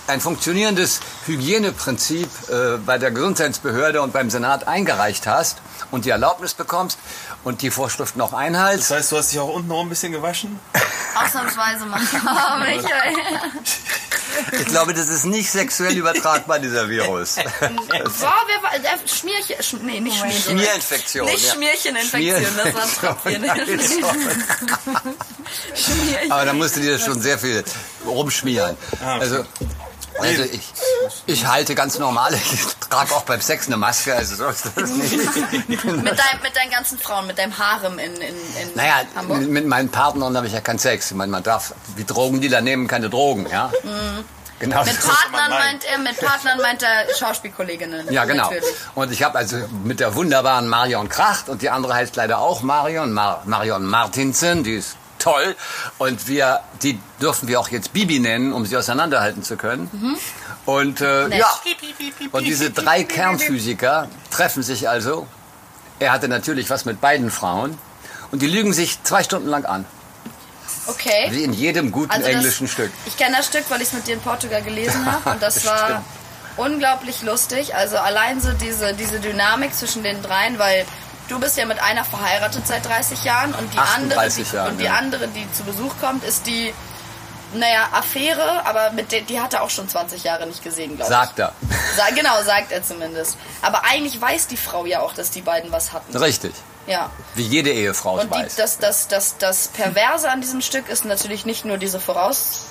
ein 0.07 0.21
funktionierendes 0.21 0.99
Hygieneprinzip 1.25 2.29
äh, 2.49 2.77
bei 2.85 2.97
der 2.99 3.09
Gesundheitsbehörde 3.11 4.01
und 4.03 4.13
beim 4.13 4.29
Senat 4.29 4.67
eingereicht 4.67 5.25
hast 5.25 5.57
und 5.91 6.05
die 6.05 6.09
Erlaubnis 6.09 6.53
bekommst 6.53 6.97
und 7.43 7.61
die 7.61 7.71
Vorschriften 7.71 8.21
auch 8.21 8.31
Das 8.31 8.39
einhältst, 8.39 8.91
heißt, 8.91 9.11
du 9.11 9.17
hast 9.17 9.31
dich 9.31 9.39
auch 9.39 9.49
unten 9.49 9.67
noch 9.67 9.81
ein 9.81 9.89
bisschen 9.89 10.11
gewaschen? 10.11 10.59
Ausnahmsweise 11.15 11.85
mal. 11.85 11.99
Ich 14.51 14.65
glaube, 14.65 14.93
das 14.93 15.09
ist 15.09 15.25
nicht 15.25 15.49
sexuell 15.49 15.97
übertragbar, 15.97 16.59
dieser 16.59 16.87
Virus. 16.87 17.35
Boah, 17.35 17.45
wer 17.59 18.63
war, 18.63 18.79
der 18.79 19.07
Schmierchen, 19.07 19.61
Sch, 19.61 19.73
nee, 19.81 19.99
nicht 19.99 20.17
Schmierchen. 20.17 20.57
Schmierinfektion. 20.59 21.25
Nicht 21.25 21.47
ja. 21.47 21.53
Schmiercheninfektion, 21.53 22.57
das 22.57 22.73
war 22.73 22.83
ein 22.83 23.43
Tröpfchen. 23.43 23.43
Schmierchen. 25.75 26.31
Aber 26.31 26.45
da 26.45 26.53
musst 26.53 26.75
du 26.75 26.81
dir 26.81 26.99
schon 26.99 27.19
sehr 27.19 27.39
viel 27.39 27.63
rumschmieren. 28.05 28.77
Ah, 29.03 29.15
okay. 29.15 29.21
Also, 29.21 29.45
also 30.21 30.43
ich, 30.43 30.71
ich 31.25 31.45
halte 31.47 31.75
ganz 31.75 31.97
normal, 31.99 32.33
ich 32.33 32.65
trage 32.89 33.13
auch 33.13 33.23
beim 33.23 33.41
Sex 33.41 33.67
eine 33.67 33.77
Maske, 33.77 34.15
also 34.15 34.35
so 34.35 34.47
ist 34.47 34.65
das 34.75 34.89
nicht. 34.91 35.13
Mit, 35.67 35.83
dein, 35.85 36.41
mit 36.43 36.55
deinen 36.55 36.71
ganzen 36.71 36.97
Frauen, 36.99 37.27
mit 37.27 37.37
deinem 37.37 37.57
Harem 37.57 37.99
in, 37.99 38.13
in, 38.15 38.21
in 38.21 38.75
Naja, 38.75 39.01
Hamburg. 39.15 39.41
mit 39.41 39.65
meinen 39.67 39.89
Partnern 39.89 40.35
habe 40.35 40.47
ich 40.47 40.53
ja 40.53 40.61
keinen 40.61 40.79
Sex. 40.79 41.11
Ich 41.11 41.17
meine, 41.17 41.31
man 41.31 41.43
darf, 41.43 41.73
wie 41.95 42.03
Drogendealer 42.03 42.61
nehmen 42.61 42.87
keine 42.87 43.09
Drogen, 43.09 43.47
ja? 43.49 43.71
Genau. 44.59 44.81
Mhm. 44.81 44.87
Mit 44.87 44.97
das- 44.97 45.05
Partnern 45.07 45.49
meint 45.51 45.85
er, 45.85 45.97
mit 45.99 46.19
Partnern 46.19 46.57
meint 46.61 46.83
er 46.83 47.05
Schauspielkolleginnen. 47.17 48.11
ja, 48.11 48.25
genau. 48.25 48.43
Natürlich. 48.43 48.65
Und 48.95 49.11
ich 49.11 49.23
habe 49.23 49.37
also 49.37 49.57
mit 49.85 49.99
der 50.01 50.15
wunderbaren 50.15 50.67
Marion 50.67 51.07
Kracht 51.07 51.47
und 51.47 51.61
die 51.61 51.69
andere 51.69 51.93
heißt 51.93 52.15
leider 52.17 52.39
auch 52.39 52.61
Marion, 52.61 53.13
Mar 53.13 53.41
Marion 53.45 53.85
Martinsen, 53.85 54.63
die 54.65 54.75
ist 54.75 54.97
toll. 55.19 55.55
Und 55.97 56.27
wir, 56.27 56.61
die 56.81 56.99
dürfen 57.21 57.47
wir 57.47 57.59
auch 57.59 57.69
jetzt 57.69 57.93
Bibi 57.93 58.19
nennen, 58.19 58.53
um 58.53 58.65
sie 58.65 58.75
auseinanderhalten 58.77 59.43
zu 59.43 59.57
können. 59.57 59.89
Mhm. 59.91 60.17
Und 60.65 61.01
äh, 61.01 61.37
ja, 61.37 61.47
und 62.31 62.43
diese 62.45 62.71
drei 62.71 63.03
Kernphysiker 63.03 64.07
treffen 64.31 64.63
sich 64.63 64.89
also. 64.89 65.27
Er 65.99 66.11
hatte 66.11 66.27
natürlich 66.27 66.69
was 66.69 66.85
mit 66.85 67.01
beiden 67.01 67.29
Frauen. 67.31 67.77
Und 68.31 68.41
die 68.41 68.47
lügen 68.47 68.73
sich 68.73 69.01
zwei 69.03 69.23
Stunden 69.23 69.47
lang 69.49 69.65
an. 69.65 69.85
Okay. 70.87 71.27
Wie 71.31 71.43
in 71.43 71.53
jedem 71.53 71.91
guten 71.91 72.11
Also 72.11 72.25
das- 72.25 72.35
englischen 72.35 72.67
Stück. 72.67 72.91
Ich 73.05 73.17
kenne 73.17 73.37
das 73.37 73.47
Stück, 73.47 73.65
weil 73.69 73.81
ich 73.81 73.87
es 73.89 73.93
mit 73.93 74.07
dir 74.07 74.13
in 74.15 74.21
Portugal 74.21 74.61
gelesen 74.61 75.05
habe 75.11 75.31
und 75.31 75.41
das 75.41 75.55
Das 75.63 75.65
war 75.65 75.85
stimmt. 75.87 76.01
unglaublich 76.57 77.21
lustig. 77.23 77.75
Also 77.75 77.97
allein 77.97 78.39
so 78.39 78.51
diese, 78.53 78.93
diese 78.93 79.19
Dynamik 79.19 79.73
zwischen 79.73 80.03
den 80.03 80.21
dreien, 80.21 80.57
weil 80.59 80.85
du 81.29 81.39
bist 81.39 81.57
ja 81.57 81.65
mit 81.65 81.81
einer 81.81 82.03
verheiratet 82.03 82.67
seit 82.67 82.85
30 82.85 83.23
Jahren 83.23 83.53
und 83.53 83.73
die 83.73 83.77
andere, 83.77 84.19
38 84.19 84.49
die, 84.49 84.55
Jahren, 84.55 84.71
und 84.71 84.77
die 84.79 84.85
ja. 84.85 84.93
andere, 84.93 85.27
die 85.29 85.51
zu 85.53 85.63
Besuch 85.63 85.93
kommt, 86.01 86.23
ist 86.23 86.45
die 86.47 86.73
naja, 87.53 87.89
Affäre, 87.93 88.65
aber 88.65 88.91
mit 88.91 89.11
der, 89.11 89.21
die 89.21 89.39
hat 89.39 89.53
er 89.53 89.63
auch 89.63 89.69
schon 89.69 89.89
20 89.89 90.23
Jahre 90.23 90.45
nicht 90.45 90.63
gesehen, 90.63 90.95
glaube 90.95 91.03
ich. 91.03 91.17
Sagt 91.17 91.39
er. 91.39 91.53
Sa 91.95 92.09
genau, 92.13 92.43
sagt 92.43 92.71
er 92.71 92.83
zumindest. 92.83 93.37
Aber 93.61 93.85
eigentlich 93.85 94.19
weiß 94.19 94.47
die 94.47 94.57
Frau 94.57 94.85
ja 94.85 95.01
auch, 95.01 95.13
dass 95.13 95.31
die 95.31 95.41
beiden 95.41 95.71
was 95.71 95.91
hatten. 95.91 96.15
Richtig. 96.15 96.53
Ja. 96.85 97.09
Wie 97.35 97.43
jede 97.43 97.71
Ehefrau 97.71 98.19
Und 98.19 98.33
die, 98.33 98.39
weiß. 98.39 98.55
das, 98.55 98.77
das, 98.77 99.07
das, 99.07 99.37
das 99.37 99.67
Perverse 99.69 100.29
an 100.29 100.41
diesem 100.41 100.61
Stück 100.61 100.89
ist 100.89 101.05
natürlich 101.05 101.45
nicht 101.45 101.65
nur 101.65 101.77
diese 101.77 101.99
Voraus, 101.99 102.65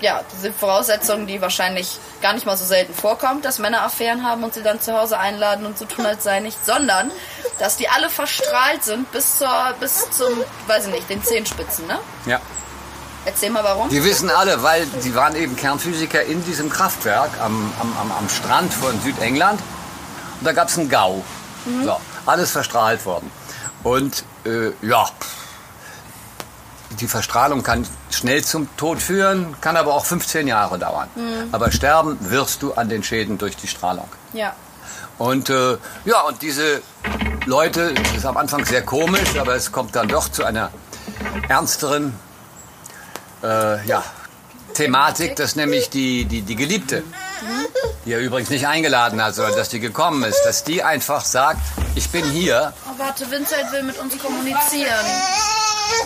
ja, 0.00 0.22
diese 0.34 0.52
Voraussetzung, 0.52 1.26
die 1.26 1.40
wahrscheinlich 1.40 1.98
gar 2.22 2.32
nicht 2.32 2.46
mal 2.46 2.56
so 2.56 2.64
selten 2.64 2.94
vorkommt, 2.94 3.44
dass 3.44 3.58
Männer 3.58 3.82
Affären 3.82 4.26
haben 4.26 4.44
und 4.44 4.54
sie 4.54 4.62
dann 4.62 4.80
zu 4.80 4.98
Hause 4.98 5.18
einladen 5.18 5.66
und 5.66 5.78
so 5.78 5.84
tun, 5.84 6.06
als 6.06 6.24
sei 6.24 6.40
nichts, 6.40 6.66
sondern 6.66 7.10
dass 7.58 7.76
die 7.76 7.88
alle 7.88 8.10
verstrahlt 8.10 8.84
sind 8.84 9.10
bis 9.12 9.38
zur, 9.38 9.74
bis 9.80 10.10
zum, 10.10 10.28
weiß 10.66 10.86
ich 10.86 10.92
nicht, 10.92 11.10
den 11.10 11.22
Zehenspitzen, 11.22 11.86
ne? 11.86 11.98
ja. 12.26 12.40
Erzähl 13.26 13.50
mal 13.50 13.62
warum. 13.62 13.90
Die 13.90 14.02
wissen 14.02 14.30
alle, 14.30 14.62
weil 14.62 14.86
sie 14.98 15.14
waren 15.14 15.36
eben 15.36 15.54
Kernphysiker 15.54 16.22
in 16.22 16.42
diesem 16.44 16.70
Kraftwerk 16.70 17.30
am, 17.38 17.70
am, 17.78 17.94
am, 18.00 18.12
am 18.12 18.28
Strand 18.30 18.72
von 18.72 18.98
Südengland. 19.02 19.60
Und 20.40 20.46
da 20.46 20.52
gab 20.52 20.68
es 20.68 20.78
einen 20.78 20.88
GAU. 20.88 21.22
So, 21.84 22.00
alles 22.24 22.50
verstrahlt 22.50 23.04
worden. 23.04 23.30
Und 23.82 24.24
äh, 24.46 24.70
ja, 24.80 25.06
die 26.98 27.06
Verstrahlung 27.06 27.62
kann 27.62 27.86
schnell 28.10 28.42
zum 28.42 28.74
Tod 28.76 29.00
führen, 29.00 29.54
kann 29.60 29.76
aber 29.76 29.94
auch 29.94 30.04
15 30.04 30.48
Jahre 30.48 30.78
dauern. 30.78 31.08
Aber 31.52 31.70
sterben 31.70 32.18
wirst 32.30 32.62
du 32.62 32.74
an 32.74 32.88
den 32.88 33.02
Schäden 33.02 33.38
durch 33.38 33.56
die 33.56 33.68
Strahlung. 33.68 34.08
Ja. 34.32 34.54
Und 35.20 35.50
äh, 35.50 35.76
ja, 36.06 36.22
und 36.22 36.40
diese 36.40 36.80
Leute, 37.44 37.92
das 37.92 38.16
ist 38.16 38.24
am 38.24 38.38
Anfang 38.38 38.64
sehr 38.64 38.80
komisch, 38.80 39.36
aber 39.38 39.54
es 39.54 39.70
kommt 39.70 39.94
dann 39.94 40.08
doch 40.08 40.30
zu 40.30 40.44
einer 40.44 40.70
ernsteren 41.46 42.18
äh, 43.42 43.86
ja, 43.86 44.02
Thematik, 44.72 45.36
dass 45.36 45.56
nämlich 45.56 45.90
die, 45.90 46.24
die, 46.24 46.40
die 46.40 46.56
Geliebte, 46.56 47.02
die 48.06 48.12
er 48.12 48.20
übrigens 48.20 48.48
nicht 48.48 48.66
eingeladen 48.66 49.22
hat, 49.22 49.34
sondern 49.34 49.56
dass 49.56 49.68
die 49.68 49.80
gekommen 49.80 50.22
ist, 50.22 50.40
dass 50.46 50.64
die 50.64 50.82
einfach 50.82 51.22
sagt, 51.22 51.60
ich 51.94 52.08
bin 52.08 52.24
hier. 52.24 52.72
Oh, 52.86 52.98
warte, 52.98 53.30
Vincent 53.30 53.70
will 53.72 53.82
mit 53.82 53.98
uns 53.98 54.18
kommunizieren. 54.18 55.04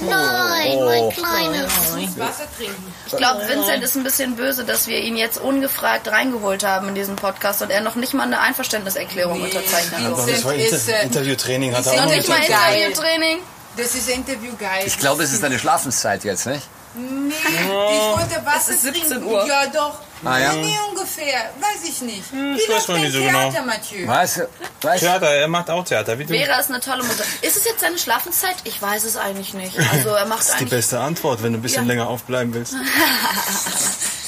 Nein, 0.01 0.85
mein 0.85 1.11
kleines. 1.11 1.73
Wasser 2.19 2.45
trinken. 2.57 2.95
Ich 3.07 3.17
glaube, 3.17 3.49
Vincent 3.49 3.83
ist 3.83 3.97
ein 3.97 4.05
bisschen 4.05 4.37
böse, 4.37 4.65
dass 4.65 4.87
wir 4.87 4.99
ihn 4.99 5.17
jetzt 5.17 5.39
ungefragt 5.39 6.09
reingeholt 6.09 6.65
haben 6.65 6.89
in 6.89 6.95
diesen 6.95 7.17
Podcast 7.17 7.63
und 7.63 7.71
er 7.71 7.81
noch 7.81 7.95
nicht 7.95 8.15
mal 8.15 8.25
eine 8.25 8.41
Einverständniserklärung 8.41 9.43
unterzeichnet 9.43 10.01
hat. 10.01 10.13
Das 10.13 10.45
war 10.45 10.53
Vincent 10.53 10.61
Inter 10.61 10.77
ist, 10.77 10.89
Interviewtraining, 11.05 11.77
hat 11.77 11.87
er 11.87 11.93
auch 11.93 12.05
noch 12.07 12.15
nicht 12.15 12.29
mal. 12.29 12.39
Interviewtraining. 12.39 13.39
Das 13.77 13.95
ist 13.95 14.09
Interview 14.09 14.53
geil. 14.59 14.85
Ich 14.87 14.99
glaube, 14.99 15.25
es 15.25 15.33
ist 15.33 15.43
eine 15.43 15.59
Schlafenszeit 15.59 16.25
jetzt, 16.25 16.47
nicht? 16.47 16.63
Nee, 16.97 17.33
ich 17.35 18.19
wollte 18.19 18.47
Wasser 18.47 18.71
Es 18.71 18.77
ist 18.77 18.83
17 18.83 19.09
trinken. 19.09 19.27
Uhr. 19.27 19.47
Ja, 19.47 19.67
doch. 19.67 19.99
Ah, 20.25 20.39
ja? 20.39 20.53
Nee, 20.55 20.77
ungefähr. 20.91 21.51
Weiß 21.61 21.89
ich 21.89 22.01
nicht. 22.03 22.33
Wie 22.33 22.55
ich 22.57 22.69
weiß 22.69 22.89
noch 22.89 22.99
nicht 22.99 23.13
so 23.13 23.19
genau. 23.21 23.51
Theater, 23.51 23.67
Mathieu? 23.67 24.07
Weißt 24.07 24.37
du? 24.39 24.49
Weißt 24.83 25.03
du? 25.03 25.07
Theater, 25.07 25.27
er 25.31 25.49
macht 25.49 25.71
auch 25.71 25.85
Theater, 25.85 26.19
wie 26.19 26.25
du. 26.25 26.35
Vera 26.35 26.59
ist 26.59 26.71
eine 26.71 26.81
tolle 26.81 27.03
Mutter. 27.03 27.25
Ist 27.43 27.57
es 27.57 27.65
jetzt 27.65 27.81
seine 27.81 27.99
Schlafenszeit? 27.99 28.57
Ich 28.65 28.81
weiß 28.81 29.05
es 29.05 29.17
eigentlich 29.17 29.55
nicht. 29.55 29.79
Also 29.93 30.11
er 30.11 30.27
macht 30.27 30.41
Das 30.41 30.49
ist 30.51 30.61
die 30.61 30.65
beste 30.67 31.01
Antwort, 31.01 31.43
wenn 31.43 31.53
du 31.53 31.59
ein 31.59 31.63
bisschen 31.63 31.85
Ja. 31.85 31.89
länger 31.89 32.09
aufbleiben 32.09 32.53
willst. 32.55 32.75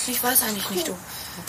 Ich 0.08 0.22
weiß 0.22 0.42
eigentlich 0.42 0.70
nicht, 0.70 0.86
du. 0.86 0.96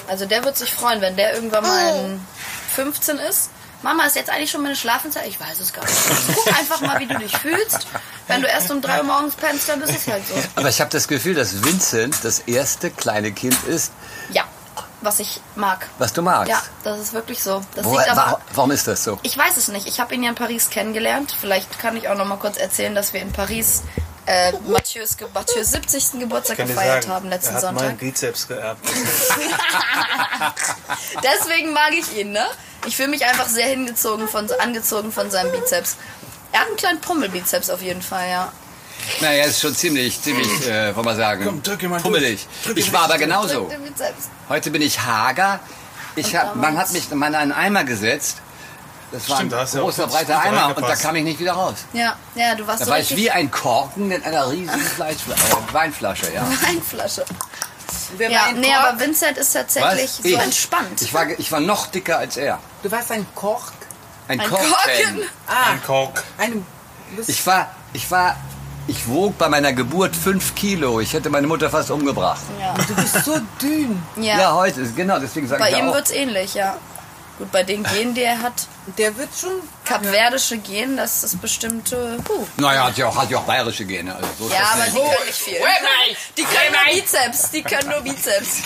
Also 0.08 0.26
der 0.26 0.44
wird 0.44 0.58
sich 0.58 0.74
freuen, 0.74 1.00
wenn 1.00 1.16
der 1.16 1.36
irgendwann 1.36 1.62
mal 1.64 1.94
ein 1.94 2.28
15 2.76 3.18
ist. 3.20 3.52
Mama, 3.84 4.06
ist 4.06 4.16
jetzt 4.16 4.30
eigentlich 4.30 4.50
schon 4.52 4.64
meine 4.64 4.76
Schlafenszeit? 4.76 5.28
Ich 5.28 5.40
weiß 5.40 5.60
es 5.60 5.72
gar 5.72 5.86
nicht. 5.86 5.96
Guck 6.36 6.48
einfach 6.58 6.82
mal, 6.82 7.00
wie 7.00 7.06
du 7.06 7.18
dich 7.20 7.36
fühlst. 7.38 7.88
Wenn 8.28 8.42
du 8.42 8.48
erst 8.48 8.72
um 8.72 8.82
3 8.82 8.98
Uhr 9.00 9.04
morgens 9.04 9.36
pennst, 9.36 9.70
dann 9.70 9.82
ist 9.82 9.96
es 9.96 10.08
halt 10.08 10.28
so. 10.28 10.34
Aber 10.56 10.70
ich 10.70 10.82
habe 10.82 10.90
das 10.90 11.08
Gefühl, 11.08 11.36
dass 11.36 11.64
Vincent 11.64 12.16
das 12.24 12.40
erste 12.40 12.90
kleine 12.90 13.32
Kind 13.32 13.56
ist, 13.66 13.92
Ja, 14.32 14.44
was 15.02 15.20
ich 15.20 15.40
mag. 15.56 15.88
was 16.00 16.12
du 16.12 16.24
magst. 16.24 16.50
Ja, 16.50 16.62
das 16.84 17.00
ist 17.00 17.14
wirklich 17.14 17.42
so. 17.42 17.62
Das 17.76 17.86
Wo, 17.86 17.98
liegt 17.98 18.10
aber 18.10 18.32
wa 18.32 18.40
warum 18.56 18.72
ist 18.72 18.88
das 18.88 19.04
so? 19.04 19.20
Ich 19.22 19.38
weiß 19.38 19.56
es 19.58 19.68
nicht. 19.68 19.88
Ich 19.88 20.00
habe 20.00 20.16
ihn 20.16 20.24
ja 20.24 20.30
in 20.30 20.36
Paris 20.36 20.70
kennengelernt. 20.72 21.36
Vielleicht 21.40 21.78
kann 21.80 21.96
ich 21.96 22.10
auch 22.10 22.16
noch 22.18 22.26
mal 22.26 22.38
kurz 22.38 22.58
erzählen, 22.58 22.96
dass 22.96 23.14
wir 23.14 23.22
in 23.22 23.32
Paris 23.32 23.84
äh, 24.26 24.52
Mathieu's, 24.68 25.16
Ge 25.18 25.28
Mathieu's 25.34 25.70
70. 25.72 26.20
Geburtstag 26.20 26.54
Ich 26.54 26.58
kann 26.58 26.68
dir 26.68 26.74
gefeiert 26.74 27.04
sagen, 27.04 27.16
haben 27.16 27.30
letzten 27.30 27.50
er 27.52 27.56
hat 27.56 27.62
Sonntag. 27.62 27.86
meinen 27.86 27.98
Bizeps 27.98 28.48
geerbt. 28.48 28.86
Deswegen 31.24 31.74
mag 31.74 31.92
ich 31.94 32.18
ihn, 32.18 32.32
ne? 32.32 32.46
Ich 32.88 32.96
fühle 32.96 33.10
mich 33.10 33.26
einfach 33.26 33.48
sehr 33.48 33.68
hingezogen 33.68 34.30
von, 34.30 34.50
angezogen 34.60 35.12
von 35.12 35.30
seinem 35.30 35.52
Bizeps. 35.52 35.98
Er 36.54 36.62
hat 36.62 36.68
einen 36.68 36.78
kleinen 36.78 37.02
Pummelbizeps 37.02 37.70
auf 37.70 37.82
jeden 37.82 38.02
Fall, 38.02 38.30
ja. 38.30 38.52
Naja, 39.20 39.44
ist 39.44 39.60
schon 39.60 39.76
ziemlich, 39.76 40.22
ziemlich, 40.22 40.66
äh, 40.66 40.96
wollen 40.96 41.06
wir 41.06 41.16
sagen, 41.16 41.44
Komm, 41.46 41.62
drück 41.62 41.84
mal 41.84 42.00
pummelig. 42.00 42.48
durch. 42.64 42.78
Ich 42.78 42.94
war 42.94 43.04
aber 43.04 43.18
genauso. 43.18 43.70
Heute 44.48 44.72
bin 44.72 44.82
ich 44.82 45.02
hager. 45.02 45.60
Ich 46.16 46.34
hab, 46.34 46.56
man 46.56 46.78
hat 46.78 46.92
mich 46.94 47.12
in 47.12 47.22
einen 47.22 47.52
Eimer 47.52 47.84
gesetzt. 47.84 48.38
Das 49.12 49.30
war 49.30 49.38
Stimmt, 49.38 49.52
da 49.52 49.62
ein 49.62 49.68
ja 49.72 49.80
großer, 49.82 50.04
ganz 50.04 50.14
breiter 50.14 50.40
Eimer 50.42 50.76
und 50.76 50.82
da 50.88 50.96
kam 50.96 51.16
ich 51.18 51.24
nicht 51.24 51.40
wieder 51.40 51.54
raus. 51.54 51.76
Ja, 51.94 52.16
ja, 52.36 52.56
du 52.56 52.66
warst 52.68 52.82
Da 52.82 52.86
so 52.86 52.92
war 52.92 53.00
ich 53.00 53.16
wie 53.16 53.30
ein 53.30 53.52
Korken 53.52 54.12
in 54.12 54.24
einer 54.24 54.50
riesigen 54.50 54.80
Fleischfla 54.80 55.36
äh, 55.36 55.74
Weinflasche, 55.74 56.34
ja. 56.34 56.46
Weinflasche. 56.62 57.26
Wer 58.18 58.30
Ja, 58.32 58.42
nee, 58.56 58.68
Kork? 58.72 58.84
aber 58.88 59.00
Vincent 59.00 59.38
ist 59.38 59.54
tatsächlich 59.54 60.10
so 60.12 60.22
Ich. 60.28 60.38
entspannt. 60.40 61.02
Ich 61.02 61.14
war, 61.14 61.28
ich 61.38 61.52
war 61.52 61.60
noch 61.60 61.88
dicker 61.88 62.18
als 62.18 62.38
er. 62.38 62.60
Du 62.84 62.92
warst 62.92 63.12
ein 63.12 63.26
Kork. 63.36 63.74
Ein, 64.28 64.40
Ein 64.40 64.50
Korken. 64.50 64.68
Korken. 64.70 65.22
Ah, 65.48 65.72
Ein 65.72 65.84
Kork. 65.84 66.24
ein... 66.38 66.66
Ich 67.28 67.46
war, 67.48 67.70
ich 67.94 68.12
war, 68.12 68.36
ich 68.88 69.08
wog 69.08 69.38
bei 69.38 69.48
meiner 69.48 69.72
Geburt 69.72 70.14
fünf 70.16 70.54
Kilo. 70.56 71.00
Ich 71.00 71.14
hätte 71.14 71.30
meine 71.30 71.48
Mutter 71.48 71.70
fast 71.70 71.90
umgebracht. 71.92 72.42
Ja, 72.60 72.74
Du 72.74 72.96
bist 72.96 73.24
so 73.24 73.40
dünn. 73.62 74.02
Ja, 74.18 74.38
ja. 74.40 74.54
heute, 74.54 74.84
genau, 74.92 75.18
deswegen 75.20 75.48
sage 75.48 75.62
bei 75.62 75.70
ich 75.70 75.78
ja 75.78 75.84
ihm 75.84 75.90
auch. 75.90 75.94
wird's 75.96 76.12
ähnlich, 76.12 76.54
ja. 76.54 76.76
Gut, 77.38 77.50
bei 77.52 77.64
den 77.64 77.84
Genen, 77.84 78.14
die 78.14 78.24
er 78.24 78.42
hat, 78.42 78.68
Der 78.96 79.18
wird 79.18 79.30
schon... 79.40 79.52
kapverdische 79.84 80.58
Gen, 80.60 80.96
das 80.96 81.24
ist 81.24 81.42
bestimmt. 81.42 81.92
Äh, 81.92 82.18
puh. 82.24 82.48
Naja, 82.56 82.86
hat 82.88 82.98
ja 82.98 83.08
auch, 83.08 83.16
hat 83.18 83.30
ja 83.30 83.40
auch 83.40 83.44
bayerische 83.44 83.84
Gene. 83.86 84.16
Also 84.16 84.28
so 84.40 84.50
Ja, 84.50 84.62
aber 84.74 84.84
nicht. 84.86 84.96
die 84.96 85.00
können 85.00 85.26
nicht 85.26 85.38
viel. 85.38 85.60
Die 86.38 86.44
können 86.46 86.72
nur 86.72 86.86
Bizeps. 86.94 87.52
Die 87.54 87.62
können 87.62 87.90
nur 87.90 88.02
Bizeps. 88.02 88.64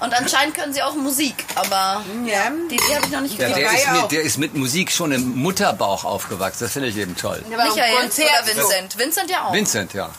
Und 0.00 0.12
anscheinend 0.14 0.54
können 0.54 0.72
sie 0.74 0.82
auch 0.82 0.94
Musik, 0.94 1.44
aber 1.54 2.04
Ja. 2.26 2.50
die, 2.70 2.76
die 2.76 2.94
habe 2.94 3.06
ich 3.06 3.10
noch 3.12 3.20
nicht 3.22 3.38
Ja, 3.38 3.48
gesehen. 3.48 3.62
der, 3.64 3.72
ist 3.72 3.84
ja 3.86 3.92
mit, 3.92 4.10
der 4.12 4.22
ist 4.22 4.38
mit 4.38 4.54
Musik 4.54 4.92
schon 4.92 5.12
im 5.12 5.36
Mutterbauch 5.36 6.04
aufgewachsen. 6.04 6.64
Das 6.64 6.72
finde 6.72 6.88
ich 6.88 6.96
eben 6.98 7.16
toll. 7.16 7.42
ein 7.44 7.50
Michael 7.50 7.94
oder 7.94 8.46
Vincent? 8.46 8.98
Vincent 8.98 9.30
ja 9.30 9.46
auch. 9.46 9.52
Vincent, 9.52 9.94
ja. 9.94 10.10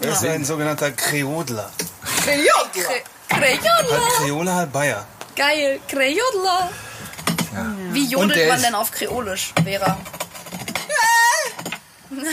Er 0.00 0.12
ist 0.12 0.24
ein 0.24 0.44
sogenannter 0.44 0.92
Kreodler. 0.92 1.70
Kre 2.24 2.38
Kreodler. 3.28 4.00
Halb 4.00 4.12
Kreole, 4.16 4.54
halb 4.54 4.72
Bayer. 4.72 5.06
Geil. 5.36 5.80
Kreodler. 5.88 6.70
Wie 7.92 8.14
Und 8.16 8.28
jodelt 8.30 8.48
man 8.48 8.56
ist- 8.58 8.64
denn 8.66 8.74
auf 8.74 8.90
Kreolisch, 8.92 9.52
Vera? 9.64 9.98
Nein, 12.10 12.24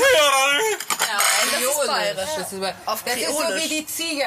das 1.52 1.62
ist 1.62 1.88
bayerisch. 1.88 2.30
Das 2.38 2.52
ist, 2.54 2.62
Auf 2.86 3.04
das 3.04 3.16
ist 3.16 3.28
so 3.28 3.38
Kreolisch. 3.38 3.64
wie 3.64 3.70
die 3.70 3.86
Ziege. 3.88 4.24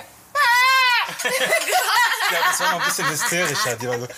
Ja, 2.33 2.39
das 2.51 2.61
war 2.61 2.73
noch 2.73 2.81
ein 2.81 2.87
bisschen 2.87 3.09
hysterischer. 3.11 3.77
Die 3.77 3.89
war 3.89 3.99
so, 3.99 4.09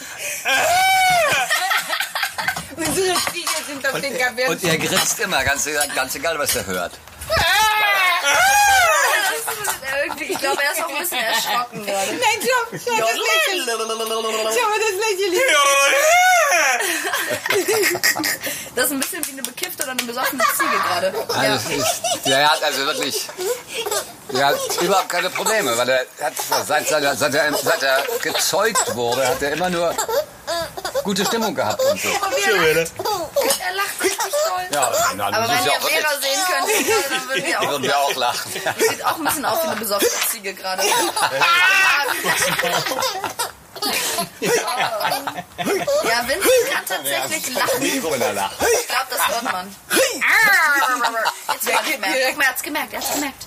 Unsere 2.76 3.17
Ziege 3.33 3.49
sind 3.67 3.87
auf 3.88 4.00
den 4.00 4.19
Gabern. 4.19 4.49
Und 4.49 4.64
er 4.64 4.79
grinst 4.79 5.21
immer, 5.21 5.43
ganz, 5.45 5.69
ganz 5.95 6.14
egal, 6.14 6.38
was 6.38 6.55
er 6.57 6.67
hört. 6.67 6.93
Irgendwie, 10.05 10.25
ich 10.25 10.39
glaube, 10.39 10.63
er 10.63 10.73
ist 10.73 10.83
auch 10.83 10.89
ein 10.89 10.99
bisschen 10.99 11.19
erschrocken 11.19 11.87
gerade. 11.87 12.07
Nein, 12.13 12.39
schau, 12.41 12.79
schau, 12.79 12.97
das 12.97 13.17
Lächeln. 13.17 13.67
Schau 13.69 13.79
mal 13.79 14.79
das 14.81 14.97
Lächeln. 15.09 15.33
Das 18.75 18.87
ist 18.87 18.93
ein 18.93 19.01
bisschen 19.01 19.27
wie 19.27 19.33
eine 19.33 19.43
bekiffte 19.43 19.83
oder 19.83 19.93
eine 19.93 20.03
besoffene 20.03 20.43
Ziege 20.57 20.71
gerade. 20.71 21.13
Ja. 21.15 21.35
Also, 21.35 21.71
es 21.71 21.77
ist, 21.77 22.27
der 22.27 22.51
hat 22.51 22.63
also 22.63 22.87
wirklich 22.87 23.29
der 24.33 24.47
hat 24.47 24.57
überhaupt 24.81 25.09
keine 25.11 25.29
Probleme, 25.31 25.77
weil 25.77 25.89
er 25.89 26.07
hat 26.23 26.33
seit, 26.67 26.89
seit, 26.89 27.19
seit, 27.19 27.35
er, 27.35 27.55
seit 27.55 27.83
er 27.83 28.03
gezeugt 28.23 28.95
wurde, 28.95 29.29
hat 29.29 29.43
er 29.43 29.53
immer 29.53 29.69
nur 29.69 29.95
gute 31.05 31.25
Stimmung 31.25 31.55
gehabt 31.55 31.83
und 31.83 32.01
so. 32.01 32.09
Er 32.09 33.75
lacht 33.75 34.03
richtig 34.03 34.33
toll. 34.49 34.63
Ja, 34.73 34.91
na, 35.17 35.27
Aber 35.27 35.49
wenn 35.49 35.65
ja 35.65 35.73
ihr 35.73 35.81
Vera 35.81 36.21
sehen 36.21 36.41
könnt, 36.49 37.11
dann 37.11 37.29
würden 37.29 37.47
wir 37.47 37.61
auch 37.61 37.69
würden 37.71 37.83
wir 37.83 37.99
auch 37.99 38.15
lachen. 38.15 38.53
Sieht 38.53 39.05
auch 39.05 39.19
ein 39.19 39.25
bisschen 39.25 39.45
aus 39.45 39.59
wie 39.63 39.69
eine 39.69 39.81
besoffene 39.83 40.11
Ziege 40.31 40.55
gerade. 40.55 40.83
Ja, 46.05 46.27
Vincent 46.27 46.71
kann 46.73 46.87
tatsächlich 46.87 47.55
lachen. 47.55 47.83
Ich 47.83 48.01
glaube, 48.01 48.17
das 49.11 49.29
hört 49.29 49.53
man. 49.53 49.75
Jetzt 51.53 51.75
hat 51.75 51.87
er 51.87 51.93
gemerkt. 51.93 52.17
Guck 52.29 52.37
mal, 52.37 52.45
er 52.45 52.49
hat's 52.51 52.62
gemerkt, 52.62 52.93
er 52.93 53.01
hat's 53.01 53.15
gemerkt. 53.15 53.47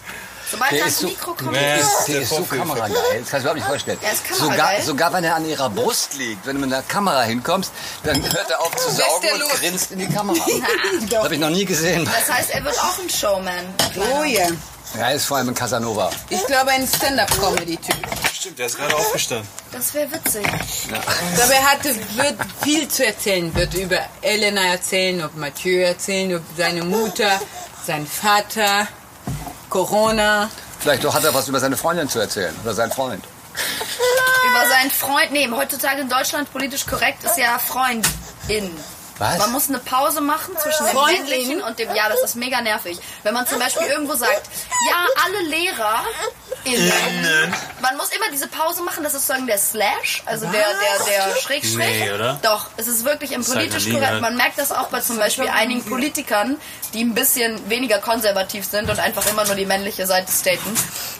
Sobald 0.51 0.71
Der 0.73 0.79
er 0.81 0.85
ist 0.87 0.97
ans 1.03 1.11
Mikro 1.17 1.33
kommt. 1.33 1.55
Der 1.55 1.77
Der 2.07 2.21
ist 2.21 2.29
so 2.29 2.43
kamerageil. 2.43 2.91
Das 2.93 3.13
kannst 3.15 3.33
du 3.33 3.37
überhaupt 3.37 3.55
nicht 3.55 3.67
vorstellen. 3.67 3.97
Er 4.03 4.11
ist 4.11 4.35
sogar, 4.35 4.81
sogar 4.81 5.13
wenn 5.13 5.23
er 5.23 5.35
an 5.35 5.45
ihrer 5.49 5.69
Brust 5.71 6.13
liegt, 6.15 6.45
wenn 6.45 6.57
du 6.57 6.61
mit 6.65 6.71
einer 6.73 6.83
Kamera 6.83 7.23
hinkommst, 7.23 7.71
dann 8.03 8.21
hört 8.21 8.51
er 8.51 8.61
auf 8.61 8.75
zu 8.75 8.91
saugen 8.91 9.31
und 9.33 9.39
los. 9.39 9.49
grinst 9.59 9.91
in 9.91 9.99
die 9.99 10.07
Kamera. 10.09 10.37
Das 11.09 11.23
habe 11.23 11.33
ich 11.33 11.39
noch 11.39 11.49
nie 11.49 11.65
gesehen. 11.65 12.05
das 12.05 12.31
heißt, 12.31 12.51
er 12.51 12.63
wird 12.63 12.77
auch 12.79 12.99
ein 12.99 13.09
Showman. 13.09 13.73
Oh 14.13 14.23
ja. 14.23 14.47
Er 14.93 15.13
ist 15.13 15.25
vor 15.25 15.37
allem 15.37 15.49
ein 15.49 15.55
Casanova. 15.55 16.09
Ich 16.29 16.45
glaube, 16.45 16.71
ein 16.71 16.87
Stand-up-Comedy-Typ. 16.87 17.95
stimmt, 18.33 18.59
der 18.59 18.67
ist 18.67 18.77
gerade 18.77 18.95
aufgestanden. 18.95 19.47
Das 19.71 19.93
wäre 19.93 20.11
witzig. 20.11 20.45
Ich 20.45 20.87
glaube, 20.87 21.53
er 21.53 21.71
hatte, 21.71 21.95
wird 22.15 22.35
viel 22.61 22.87
zu 22.87 23.05
erzählen. 23.05 23.53
Wird 23.55 23.73
über 23.73 23.99
Elena 24.21 24.61
erzählen, 24.67 25.19
über 25.19 25.31
Mathieu 25.35 25.81
erzählen, 25.81 26.31
über 26.31 26.43
seine 26.55 26.83
Mutter, 26.83 27.39
seinen 27.85 28.07
Vater, 28.07 28.87
Corona. 29.69 30.49
Vielleicht 30.79 31.03
doch 31.03 31.13
hat 31.13 31.23
er 31.23 31.33
was 31.33 31.47
über 31.47 31.59
seine 31.59 31.75
Freundin 31.75 32.07
zu 32.07 32.19
erzählen 32.19 32.55
oder 32.63 32.73
seinen 32.73 32.91
Freund. 32.91 33.25
Über 34.49 34.69
seinen 34.69 34.91
Freund, 34.91 35.31
nee, 35.31 35.49
heutzutage 35.49 36.01
in 36.01 36.09
Deutschland 36.09 36.51
politisch 36.53 36.85
korrekt 36.85 37.23
ist 37.23 37.37
ja 37.37 37.59
Freundin. 37.59 38.05
Was? 39.17 39.37
Man 39.37 39.51
muss 39.51 39.69
eine 39.69 39.79
Pause 39.79 40.21
machen 40.21 40.55
zwischen 40.57 40.85
dem 40.85 40.95
Freundin? 40.95 41.23
männlichen 41.23 41.61
und 41.61 41.79
dem, 41.79 41.93
ja, 41.95 42.09
das 42.09 42.21
ist 42.21 42.35
mega 42.35 42.61
nervig. 42.61 42.99
Wenn 43.23 43.33
man 43.33 43.47
zum 43.47 43.59
Beispiel 43.59 43.87
irgendwo 43.87 44.15
sagt, 44.15 44.41
ja, 44.89 45.05
alle 45.25 45.41
Lehrer 45.49 46.03
innen. 46.65 47.53
Man 47.81 47.97
muss 47.97 48.09
immer 48.09 48.29
diese 48.31 48.47
Pause 48.47 48.81
machen, 48.83 49.03
das 49.03 49.13
ist 49.13 49.27
sozusagen 49.27 49.47
der 49.47 49.57
Slash, 49.57 50.23
also 50.25 50.45
der, 50.47 50.61
der, 50.61 51.05
der 51.05 51.35
Schrägstrich. 51.37 51.77
Nee, 51.77 52.11
oder? 52.11 52.39
Doch, 52.41 52.69
es 52.77 52.87
ist 52.87 53.05
wirklich 53.05 53.31
im 53.31 53.43
politisch 53.43 53.89
korrekt. 53.89 54.21
Man 54.21 54.35
merkt 54.35 54.57
das 54.57 54.71
auch 54.71 54.87
bei 54.87 54.99
zum 54.99 55.17
Beispiel 55.17 55.47
einigen 55.47 55.83
Politikern, 55.85 56.57
die 56.93 57.03
ein 57.03 57.13
bisschen 57.13 57.69
weniger 57.69 57.99
konservativ 57.99 58.65
sind 58.65 58.89
und 58.89 58.99
einfach 58.99 59.25
immer 59.27 59.45
nur 59.45 59.55
die 59.55 59.65
männliche 59.65 60.05
Seite 60.07 60.31
staten. 60.31 60.75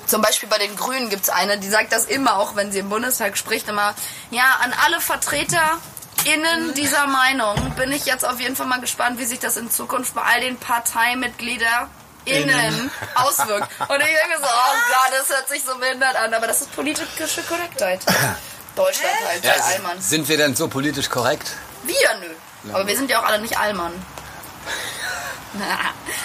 Zum 0.08 0.22
Beispiel 0.22 0.50
bei 0.50 0.58
den 0.58 0.76
Grünen 0.76 1.10
gibt's 1.10 1.30
eine, 1.30 1.58
die 1.58 1.70
sagt 1.70 1.92
das 1.92 2.06
immer, 2.06 2.38
auch 2.38 2.56
wenn 2.56 2.72
sie 2.72 2.80
im 2.80 2.90
Bundestag 2.90 3.38
spricht, 3.38 3.68
immer, 3.68 3.96
ja, 4.32 4.58
an 4.62 4.74
alle 4.86 5.00
Vertreter 5.02 5.80
innen 6.24 6.74
dieser 6.74 7.08
Meinung 7.08 7.72
bin 7.76 7.92
ich 7.92 8.06
jetzt 8.06 8.26
auf 8.26 8.40
jeden 8.40 8.56
Fall 8.56 8.68
mal 8.68 8.80
gespannt, 8.80 9.20
wie 9.20 9.26
sich 9.26 9.40
das 9.40 9.58
in 9.58 9.70
Zukunft 9.70 10.14
bei 10.16 10.22
all 10.22 10.42
den 10.42 10.58
Parteimitgliedern 10.58 11.90
innen 12.26 12.90
auswirkt. 13.16 13.70
Und 13.88 14.00
ich 14.02 14.08
denke 14.08 14.38
so, 14.40 14.46
oh 14.48 14.76
Gott, 14.90 15.20
das 15.20 15.30
hört 15.30 15.50
sich 15.50 15.64
so 15.64 15.78
behindert 15.78 16.16
an, 16.16 16.34
aber 16.34 16.48
das 16.48 16.62
ist 16.62 16.76
politische 16.76 17.44
Korrektheit. 17.44 18.04
Deutschland 18.76 19.14
halt, 19.28 19.44
Ja, 19.46 19.54
der 19.54 19.66
Allmann. 19.66 20.02
sind 20.02 20.28
wir 20.28 20.38
denn 20.38 20.56
so 20.56 20.68
politisch 20.68 21.10
korrekt? 21.10 21.52
Wir, 21.84 21.96
nö. 22.20 22.74
Aber 22.74 22.88
wir 22.88 22.98
sind 22.98 23.10
ja 23.12 23.20
auch 23.22 23.26
alle 23.26 23.40
nicht 23.40 23.58
Allmann. 23.58 23.94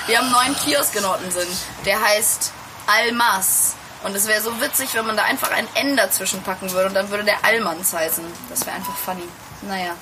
Wir 0.06 0.18
haben 0.18 0.24
einen 0.24 0.32
neuen 0.32 0.56
Kiosk 0.56 0.96
in 0.96 1.04
Ottensen. 1.04 1.46
Der 1.84 2.00
heißt 2.02 2.50
Almas. 2.86 3.76
Und 4.02 4.16
es 4.16 4.26
wäre 4.26 4.40
so 4.40 4.60
witzig, 4.60 4.94
wenn 4.94 5.06
man 5.06 5.16
da 5.16 5.24
einfach 5.24 5.50
ein 5.52 5.68
N 5.74 5.96
dazwischen 5.96 6.42
packen 6.42 6.70
würde 6.72 6.88
und 6.88 6.94
dann 6.94 7.10
würde 7.10 7.22
der 7.24 7.44
Allmanns 7.44 7.92
heißen. 7.92 8.24
Das 8.48 8.66
wäre 8.66 8.74
einfach 8.76 8.96
funny. 8.96 9.28
Naja. 9.62 9.92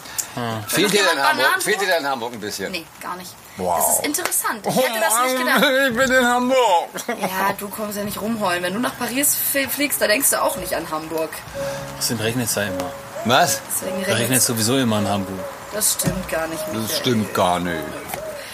Fehlt 0.68 0.92
dir, 0.92 1.02
denn 1.02 1.20
Hamburg, 1.22 1.62
fehlt 1.62 1.80
dir 1.80 1.86
denn 1.88 2.06
Hamburg 2.06 2.32
ein 2.32 2.40
bisschen? 2.40 2.70
Nee, 2.70 2.86
gar 3.00 3.16
nicht. 3.16 3.34
Wow. 3.56 3.76
Das 3.78 3.98
ist 3.98 4.06
interessant. 4.06 4.64
Ich 4.64 4.76
hätte 4.76 5.00
das 5.00 5.22
nicht 5.24 5.38
gedacht. 5.38 5.64
Ich 5.90 5.96
bin 5.96 6.12
in 6.12 6.24
Hamburg. 6.26 6.88
Ja, 7.20 7.52
du 7.58 7.68
kommst 7.68 7.96
ja 7.98 8.04
nicht 8.04 8.20
rumheulen. 8.20 8.62
Wenn 8.62 8.74
du 8.74 8.78
nach 8.78 8.96
Paris 8.96 9.36
fl- 9.52 9.68
fliegst, 9.68 10.00
da 10.00 10.06
denkst 10.06 10.30
du 10.30 10.40
auch 10.40 10.56
nicht 10.58 10.74
an 10.74 10.88
Hamburg. 10.90 11.30
Außerdem 11.98 12.20
regnet 12.24 12.46
es 12.48 12.54
ja 12.54 12.62
immer. 12.62 12.90
Was? 13.24 13.60
Deswegen 13.68 14.04
regnet 14.04 14.38
es 14.38 14.46
sowieso 14.46 14.78
immer 14.78 15.00
in 15.00 15.08
Hamburg. 15.08 15.38
Das 15.72 15.94
stimmt 15.94 16.28
gar 16.28 16.46
nicht. 16.46 16.62
Das 16.62 16.72
Michael. 16.74 16.96
stimmt 17.00 17.34
gar 17.34 17.58
nicht. 17.58 17.82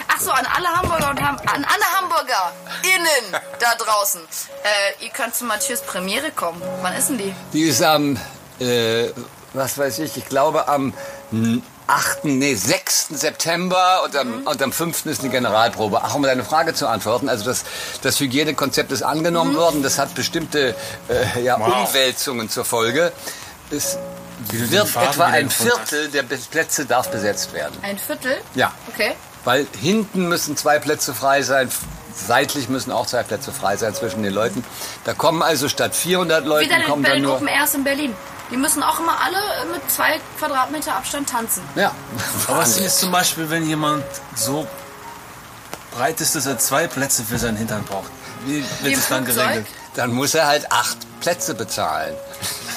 Ach 0.08 0.20
so, 0.20 0.30
an 0.30 0.46
alle 0.56 0.68
Hamburger 0.68 1.10
und 1.10 1.20
Ham 1.22 1.36
an 1.36 1.64
alle 1.64 1.84
Hamburger 2.00 2.52
innen 2.82 3.40
da 3.60 3.74
draußen. 3.74 4.22
Äh, 4.62 5.04
ihr 5.04 5.10
könnt 5.10 5.34
zu 5.34 5.44
Mathias 5.44 5.82
Premiere 5.82 6.30
kommen. 6.30 6.62
Wann 6.80 6.94
ist 6.94 7.10
denn 7.10 7.18
die? 7.18 7.34
Die 7.52 7.64
ist 7.64 7.82
am, 7.82 8.16
äh, 8.58 9.08
was 9.54 9.78
weiß 9.78 10.00
ich, 10.00 10.16
ich 10.16 10.26
glaube 10.28 10.68
am 10.68 10.92
8., 11.86 12.24
nee, 12.24 12.54
6. 12.54 13.08
September 13.10 14.02
und 14.04 14.16
am, 14.16 14.46
und 14.46 14.62
am 14.62 14.72
5. 14.72 15.06
ist 15.06 15.20
eine 15.20 15.30
Generalprobe. 15.30 16.00
Ach, 16.02 16.14
um 16.14 16.22
deine 16.22 16.44
Frage 16.44 16.74
zu 16.74 16.86
antworten, 16.88 17.28
also 17.28 17.44
das, 17.44 17.64
das 18.02 18.18
Hygienekonzept 18.20 18.90
ist 18.92 19.02
angenommen 19.02 19.54
worden, 19.54 19.82
das 19.82 19.98
hat 19.98 20.14
bestimmte 20.14 20.74
äh, 21.08 21.42
ja, 21.42 21.58
Wow. 21.58 21.88
Umwälzungen 21.88 22.48
zur 22.48 22.64
Folge. 22.64 23.12
Es 23.70 23.98
wird 24.50 24.88
Farben 24.88 25.10
etwa 25.10 25.24
ein. 25.26 25.50
Viertel 25.50 26.08
der 26.08 26.22
Be- 26.22 26.38
Plätze 26.50 26.86
darf 26.86 27.10
besetzt 27.10 27.52
werden. 27.52 27.76
Ein 27.82 27.98
Viertel? 27.98 28.36
Ja. 28.54 28.72
Okay. 28.92 29.12
Weil 29.44 29.66
hinten 29.80 30.28
müssen 30.28 30.56
zwei 30.56 30.78
Plätze 30.78 31.12
frei 31.14 31.42
sein, 31.42 31.70
seitlich 32.14 32.68
müssen 32.70 32.90
auch 32.92 33.06
zwei 33.06 33.22
Plätze 33.24 33.52
frei 33.52 33.76
sein 33.76 33.94
zwischen 33.94 34.22
den 34.22 34.32
Leuten. 34.32 34.64
Da 35.04 35.12
kommen 35.12 35.42
also 35.42 35.68
statt 35.68 35.94
400 35.94 36.46
Leuten 36.46 36.70
Wieder 36.70 36.80
kommen 36.84 37.02
bei 37.02 37.10
dann 37.10 37.18
den 37.18 37.24
nur... 37.24 37.36
Open 37.36 37.48
Airs 37.48 37.74
in 37.74 37.84
Berlin. 37.84 38.14
Die 38.50 38.56
müssen 38.56 38.82
auch 38.82 39.00
immer 39.00 39.16
alle 39.20 39.36
äh, 39.36 39.72
mit 39.72 39.90
zwei 39.90 40.20
Quadratmeter 40.38 40.94
Abstand 40.94 41.28
tanzen. 41.28 41.62
Ja. 41.74 41.92
Aber 42.46 42.58
was 42.58 42.78
ist 42.78 43.00
zum 43.00 43.10
Beispiel, 43.10 43.48
wenn 43.50 43.66
jemand 43.66 44.04
so 44.36 44.66
breit 45.92 46.20
ist, 46.20 46.34
dass 46.34 46.46
er 46.46 46.58
zwei 46.58 46.86
Plätze 46.86 47.24
für 47.24 47.38
seinen 47.38 47.56
Hintern 47.56 47.84
braucht? 47.84 48.10
Wie 48.44 48.62
Wie 48.62 48.84
wird 48.84 48.92
im 48.92 48.98
es 48.98 49.08
dann 49.08 49.24
geregelt? 49.24 49.66
Dann 49.94 50.12
muss 50.12 50.34
er 50.34 50.46
halt 50.46 50.70
acht 50.70 50.98
Plätze 51.20 51.54
bezahlen. 51.54 52.14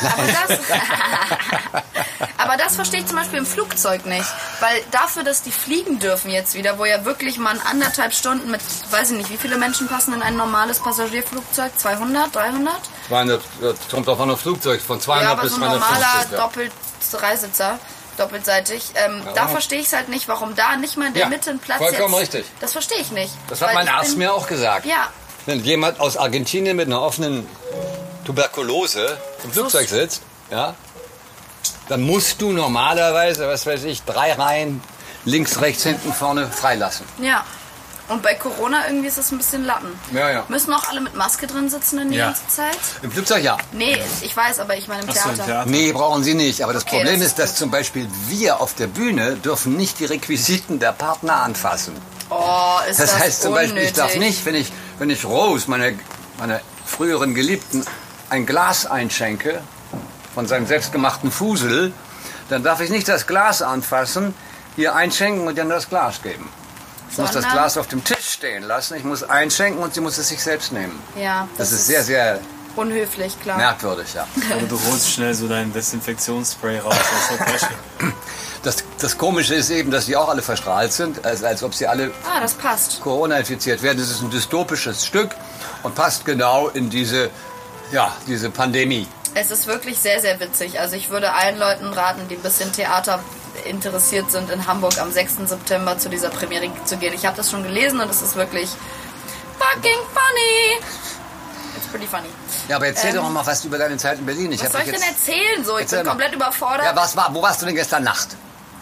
Aber 0.02 0.24
das, 0.28 0.60
aber 2.38 2.58
das 2.58 2.76
verstehe 2.76 3.00
ich 3.02 3.06
zum 3.08 3.18
Beispiel 3.18 3.40
im 3.40 3.46
Flugzeug 3.46 4.06
nicht. 4.06 4.26
Weil 4.60 4.82
dafür, 4.92 5.24
dass 5.24 5.42
die 5.44 5.52
fliegen 5.52 6.00
dürfen 6.00 6.32
jetzt 6.32 6.54
wieder, 6.54 6.78
wo 6.78 6.86
ja 6.86 7.06
wirklich 7.06 7.38
man 7.38 7.60
anderthalb 7.60 8.14
Stunden 8.14 8.52
mit, 8.52 8.62
weiß 8.92 9.12
ich 9.12 9.18
nicht, 9.18 9.30
wie 9.30 9.38
viele 9.38 9.58
Menschen 9.58 9.88
passen 9.88 10.14
in 10.14 10.22
ein 10.22 10.36
normales 10.38 10.80
Passagierflugzeug? 10.80 11.72
200, 11.78 12.34
300? 12.36 12.74
200, 13.08 13.42
das 13.62 13.76
kommt 13.90 14.08
auf 14.10 14.20
ein 14.20 14.36
Flugzeug 14.38 14.82
von 14.82 15.00
200 15.02 15.26
Ja, 15.26 15.32
aber 15.34 15.42
bis 15.44 15.52
so 15.52 15.56
ein 15.58 15.62
normaler 15.72 15.82
250. 15.84 16.32
Ja. 16.32 16.38
doppelt 16.38 16.72
Dreisitzer, 17.12 17.80
doppelseitig. 18.18 18.84
Ähm, 18.96 19.22
Da 19.36 19.48
verstehe 19.48 19.80
ich 19.80 19.88
es 19.88 19.94
halt 19.94 20.10
nicht, 20.10 20.28
warum 20.28 20.56
da 20.56 20.76
nicht 20.76 20.98
mal 20.98 21.08
in 21.08 21.14
der 21.14 21.24
Ja, 21.24 21.30
Mitte 21.30 21.52
ein 21.52 21.60
Platz 21.60 21.78
vollkommen 21.78 22.14
jetzt. 22.16 22.34
richtig. 22.36 22.46
Das 22.60 22.72
verstehe 22.74 22.98
ich 23.00 23.12
nicht. 23.12 23.32
Das 23.48 23.62
hat 23.62 23.74
mein 23.74 23.88
Arzt 23.88 24.10
bin- 24.12 24.20
mir 24.20 24.34
auch 24.34 24.48
gesagt. 24.48 24.86
Ja, 24.86 25.08
Wenn 25.46 25.64
jemand 25.64 26.00
aus 26.02 26.18
Argentinien 26.18 26.76
mit 26.76 26.88
einer 26.88 27.02
offenen 27.02 27.48
Tuberkulose 28.28 29.18
im 29.46 29.52
Flugzeug 29.54 29.88
sitzt, 29.88 30.22
ja, 30.52 30.76
dann 31.88 32.02
musst 32.02 32.42
du 32.42 32.52
normalerweise, 32.52 33.48
was 33.48 33.66
weiß 33.66 33.86
ich, 33.86 34.04
drei 34.04 34.34
Reihen 34.34 34.82
links, 35.24 35.62
rechts, 35.62 35.84
hinten, 35.84 36.12
vorne 36.14 36.48
freilassen. 36.50 37.06
ja. 37.22 37.44
Und 38.10 38.24
bei 38.24 38.36
Corona 38.36 38.88
irgendwie 38.88 39.10
ist 39.10 39.18
es 39.18 39.34
ein 39.34 39.38
bisschen 39.38 39.66
Lappen. 39.66 39.90
Ja, 40.14 40.30
ja. 40.32 40.46
Müssen 40.48 40.72
auch 40.74 40.88
alle 40.88 41.02
mit 41.02 41.14
Maske 41.16 41.46
drin 41.46 41.70
sitzen 41.70 42.00
in 42.00 42.12
die 42.12 42.16
Ja. 42.18 42.28
ganze 42.28 42.48
Zeit? 42.48 42.78
Im 43.02 43.12
Flugzeug 43.12 43.44
ja. 43.44 43.58
Nee, 43.74 44.02
ich 44.22 44.38
weiß, 44.38 44.62
aber 44.62 44.78
ich 44.78 44.88
meine 44.88 45.02
im 45.02 45.10
Theater. 45.10 45.30
im 45.32 45.36
Theater. 45.36 45.66
Nee, 45.70 45.92
brauchen 45.92 46.24
sie 46.24 46.34
nicht. 46.34 46.64
Aber 46.64 46.72
das 46.72 46.84
Okay, 46.84 46.96
Problem 47.00 47.16
das 47.16 47.26
ist, 47.26 47.28
ist 47.32 47.40
dass 47.40 47.56
zum 47.56 47.70
Beispiel 47.70 48.08
wir 48.30 48.62
auf 48.62 48.76
der 48.76 48.88
Bühne 48.88 49.36
dürfen 49.36 49.76
nicht 49.76 50.00
die 50.00 50.06
Requisiten 50.06 50.80
der 50.80 50.94
Partner 50.94 51.42
anfassen. 51.44 51.98
Oh, 52.30 52.78
ist 52.90 52.98
das, 53.02 53.12
Das 53.12 53.20
heißt 53.20 53.42
zum 53.42 53.52
unnötig. 53.52 53.74
Beispiel, 53.74 53.90
ich 53.90 53.94
darf 53.94 54.16
nicht, 54.16 54.46
wenn 54.46 54.56
ich, 54.56 54.72
wenn 55.00 55.10
ich 55.10 55.26
Rose, 55.26 55.70
meine, 55.70 56.00
meine 56.40 56.62
früheren 56.86 57.36
Geliebten, 57.36 57.86
ein 58.30 58.46
Glas 58.46 58.86
einschenke 58.86 59.62
von 60.34 60.48
seinem 60.48 60.68
selbstgemachten 60.68 61.32
Fusel, 61.32 61.92
dann 62.50 62.64
darf 62.64 62.82
ich 62.82 62.90
nicht 62.90 63.08
das 63.08 63.28
Glas 63.28 63.62
anfassen, 63.62 64.34
hier 64.76 64.96
einschenken 64.96 65.48
und 65.48 65.58
dann 65.58 65.70
das 65.70 65.90
Glas 65.90 66.22
geben. 66.22 66.50
Ich 67.10 67.18
muss 67.18 67.28
das 67.28 67.34
Sondern- 67.36 67.52
Glas 67.54 67.78
auf 67.78 67.88
dem 67.88 68.04
Tisch 68.04 68.30
stehen 68.34 68.64
lassen, 68.64 68.96
ich 68.96 69.04
muss 69.04 69.24
einschenken 69.24 69.82
und 69.82 69.94
sie 69.94 70.02
muss 70.02 70.18
es 70.18 70.28
sich 70.30 70.44
selbst 70.44 70.72
nehmen. 70.72 70.98
Ja, 71.16 71.48
Das, 71.58 71.70
das 71.72 71.80
ist 71.80 71.88
sehr, 71.88 72.04
sehr 72.04 72.40
unhöflich, 72.76 73.40
klar. 73.42 73.58
merkwürdig, 73.58 74.14
ja. 74.14 74.28
Oder 74.58 74.68
du 74.68 74.80
holst 74.92 75.10
schnell 75.12 75.34
so 75.34 75.48
dein 75.48 75.74
Desinfektionsspray 75.74 76.80
raus 76.80 76.94
aus 76.96 77.38
der 77.38 77.46
Tasche. 77.48 77.68
Das, 78.64 78.84
das 79.00 79.18
Komische 79.18 79.56
ist 79.56 79.70
eben, 79.70 79.90
dass 79.90 80.06
sie 80.06 80.16
auch 80.16 80.30
alle 80.30 80.42
verstrahlt 80.42 80.92
sind, 80.92 81.26
als, 81.26 81.44
als 81.44 81.64
ob 81.64 81.74
sie 81.74 81.88
alle 81.88 82.12
Ah, 82.26 82.40
das 82.42 82.54
passt. 82.54 83.00
Corona 83.02 83.38
infiziert 83.38 83.82
werden. 83.82 83.98
Das 83.98 84.10
ist 84.10 84.22
ein 84.22 84.30
dystopisches 84.30 85.06
Stück 85.06 85.30
und 85.84 85.96
passt 85.96 86.26
genau 86.26 86.68
in 86.68 86.90
diese, 86.90 87.30
ja, 87.92 88.12
diese 88.28 88.50
Pandemie. 88.50 89.08
Es 89.34 89.52
ist 89.52 89.68
wirklich 89.68 90.00
sehr, 90.00 90.20
sehr 90.20 90.40
witzig. 90.40 90.80
Also 90.80 90.96
ich 90.96 91.10
würde 91.10 91.32
allen 91.34 91.58
Leuten 91.60 91.94
raten, 91.94 92.28
die 92.28 92.36
ein 92.36 92.42
bisschen 92.42 92.72
Theater 92.74 93.20
interessiert 93.66 94.32
sind, 94.32 94.50
in 94.50 94.66
Hamburg 94.68 95.00
am 95.00 95.12
6. 95.12 95.36
September 95.46 95.98
zu 95.98 96.10
dieser 96.10 96.30
Premiere 96.30 96.70
zu 96.86 96.98
gehen. 96.98 97.14
Ich 97.14 97.26
habe 97.26 97.38
das 97.38 97.52
schon 97.52 97.64
gelesen 97.64 98.00
und 98.00 98.10
es 98.10 98.22
ist 98.22 98.36
wirklich 98.36 98.70
fucking 99.60 99.98
funny. 100.14 100.86
It's 101.78 101.88
pretty 101.88 102.08
funny. 102.08 102.30
Ja, 102.68 102.78
aber 102.78 102.88
erzähl 102.88 103.12
Ähm, 103.12 103.18
doch 103.18 103.30
mal 103.30 103.46
was 103.46 103.64
über 103.66 103.78
deine 103.78 103.98
Zeit 103.98 104.18
in 104.20 104.26
Berlin. 104.26 104.52
Ich 104.52 104.64
Was 104.64 104.72
soll 104.72 104.82
ich 104.82 104.92
denn 104.92 105.02
erzählen? 105.02 105.64
So, 105.64 105.76
ich 105.78 105.84
Erzähl 105.84 106.00
bin 106.00 106.06
mal. 106.08 106.12
komplett 106.12 106.34
überfordert. 106.34 106.86
Ja, 106.86 106.96
was 106.96 107.16
war, 107.16 107.34
wo 107.34 107.42
warst 107.42 107.62
du 107.62 107.66
denn 107.68 107.76
gestern 107.76 108.04
Nacht? 108.04 108.30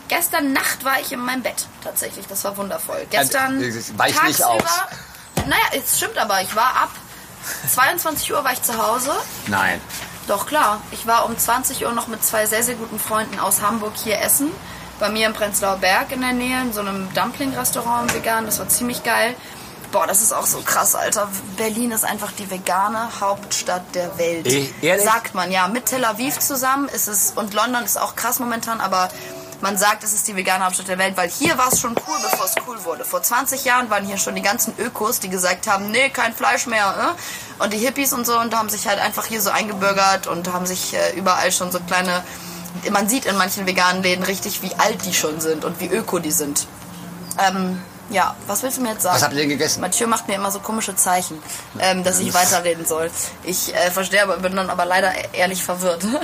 Gestern 0.07 0.53
Nacht 0.53 0.83
war 0.85 0.99
ich 1.01 1.11
in 1.11 1.19
meinem 1.19 1.41
Bett, 1.41 1.67
tatsächlich. 1.83 2.25
Das 2.27 2.43
war 2.43 2.55
wundervoll. 2.55 3.05
Gestern 3.09 3.61
Äh, 3.61 3.73
weich 3.97 4.21
nicht 4.23 4.43
aus. 4.43 4.61
Naja, 5.47 5.55
es 5.73 5.97
stimmt 5.97 6.17
aber. 6.17 6.41
Ich 6.41 6.55
war 6.55 6.67
ab 6.83 6.91
22 7.73 8.33
Uhr 8.33 8.43
war 8.43 8.53
ich 8.53 8.61
zu 8.61 8.77
Hause. 8.77 9.11
Nein. 9.47 9.81
Doch, 10.27 10.47
klar. 10.47 10.81
Ich 10.91 11.05
war 11.05 11.25
um 11.25 11.37
20 11.37 11.85
Uhr 11.85 11.91
noch 11.91 12.07
mit 12.07 12.23
zwei 12.23 12.45
sehr, 12.45 12.63
sehr 12.63 12.75
guten 12.75 12.99
Freunden 12.99 13.39
aus 13.39 13.61
Hamburg 13.61 13.93
hier 13.95 14.19
essen. 14.19 14.51
Bei 14.99 15.09
mir 15.09 15.27
im 15.27 15.33
Prenzlauer 15.33 15.77
Berg 15.77 16.11
in 16.11 16.21
der 16.21 16.33
Nähe, 16.33 16.61
in 16.61 16.73
so 16.73 16.79
einem 16.79 17.13
Dumpling-Restaurant 17.13 18.13
vegan. 18.13 18.45
Das 18.45 18.59
war 18.59 18.67
ziemlich 18.67 19.03
geil. 19.03 19.35
Boah, 19.91 20.07
das 20.07 20.21
ist 20.21 20.33
auch 20.33 20.45
so 20.45 20.59
krass, 20.61 20.95
Alter. 20.95 21.29
Berlin 21.57 21.91
ist 21.91 22.03
einfach 22.03 22.31
die 22.31 22.49
vegane 22.49 23.09
Hauptstadt 23.19 23.83
der 23.93 24.17
Welt. 24.17 24.47
Eh, 24.47 24.69
ehrlich? 24.81 25.05
Sagt 25.05 25.35
man, 25.35 25.51
ja. 25.51 25.67
Mit 25.67 25.85
Tel 25.85 26.03
Aviv 26.03 26.39
zusammen 26.39 26.89
ist 26.89 27.07
es, 27.07 27.33
und 27.35 27.53
London 27.53 27.83
ist 27.83 27.97
auch 27.97 28.15
krass 28.15 28.39
momentan, 28.39 28.81
aber 28.81 29.09
man 29.61 29.77
sagt, 29.77 30.03
es 30.03 30.13
ist 30.13 30.27
die 30.27 30.35
vegane 30.35 30.65
Hauptstadt 30.65 30.87
der 30.87 30.97
Welt, 30.97 31.15
weil 31.17 31.29
hier 31.29 31.57
war 31.57 31.71
es 31.71 31.79
schon 31.79 31.91
cool, 31.91 32.17
bevor 32.21 32.45
es 32.45 32.55
cool 32.67 32.83
wurde. 32.83 33.05
Vor 33.05 33.21
20 33.21 33.63
Jahren 33.65 33.89
waren 33.89 34.05
hier 34.05 34.17
schon 34.17 34.35
die 34.35 34.41
ganzen 34.41 34.73
Ökos, 34.77 35.19
die 35.19 35.29
gesagt 35.29 35.67
haben, 35.67 35.91
nee, 35.91 36.09
kein 36.09 36.33
Fleisch 36.33 36.67
mehr. 36.67 37.15
Äh? 37.59 37.63
Und 37.63 37.73
die 37.73 37.77
Hippies 37.77 38.13
und 38.13 38.25
so, 38.25 38.39
und 38.39 38.55
haben 38.55 38.69
sich 38.69 38.87
halt 38.87 38.99
einfach 38.99 39.25
hier 39.25 39.41
so 39.41 39.49
eingebürgert 39.49 40.27
und 40.27 40.51
haben 40.51 40.65
sich 40.65 40.93
äh, 40.93 41.17
überall 41.17 41.51
schon 41.51 41.71
so 41.71 41.79
kleine... 41.79 42.23
Man 42.91 43.07
sieht 43.07 43.25
in 43.25 43.37
manchen 43.37 43.65
veganen 43.65 44.03
Läden 44.03 44.23
richtig, 44.23 44.61
wie 44.61 44.75
alt 44.75 45.05
die 45.05 45.13
schon 45.13 45.39
sind 45.39 45.63
und 45.63 45.79
wie 45.79 45.87
öko 45.87 46.19
die 46.19 46.31
sind. 46.31 46.67
Ähm, 47.39 47.81
ja, 48.09 48.35
was 48.47 48.61
willst 48.63 48.77
du 48.77 48.81
mir 48.81 48.91
jetzt 48.91 49.01
sagen? 49.03 49.15
Was 49.15 49.23
habt 49.23 49.33
ihr 49.33 49.39
denn 49.39 49.49
gegessen? 49.49 49.81
Mathieu 49.81 50.07
macht 50.07 50.27
mir 50.27 50.35
immer 50.35 50.51
so 50.51 50.59
komische 50.59 50.95
Zeichen, 50.95 51.41
ähm, 51.79 52.03
dass 52.03 52.19
ich 52.19 52.33
weiterreden 52.33 52.85
soll. 52.85 53.09
Ich 53.43 53.73
äh, 53.73 53.89
verstehe 53.91 54.21
aber, 54.23 54.37
bin 54.37 54.55
dann 54.55 54.69
aber 54.69 54.85
leider 54.85 55.11
ehrlich 55.33 55.63
verwirrt. 55.63 56.03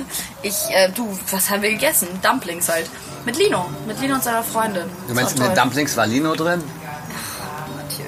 Ich, 0.43 0.55
äh, 0.71 0.89
du, 0.89 1.17
was 1.29 1.49
haben 1.51 1.61
wir 1.61 1.69
gegessen? 1.69 2.07
Dumplings 2.23 2.67
halt. 2.67 2.89
Mit 3.25 3.37
Lino, 3.37 3.69
mit 3.85 3.99
Lino 3.99 4.15
und 4.15 4.23
seiner 4.23 4.43
Freundin. 4.43 4.89
Du 5.07 5.13
meinst, 5.13 5.37
in 5.37 5.43
den. 5.43 5.53
Dumplings 5.53 5.95
war 5.95 6.07
Lino 6.07 6.33
drin? 6.33 6.63
Mathieu. 7.77 8.05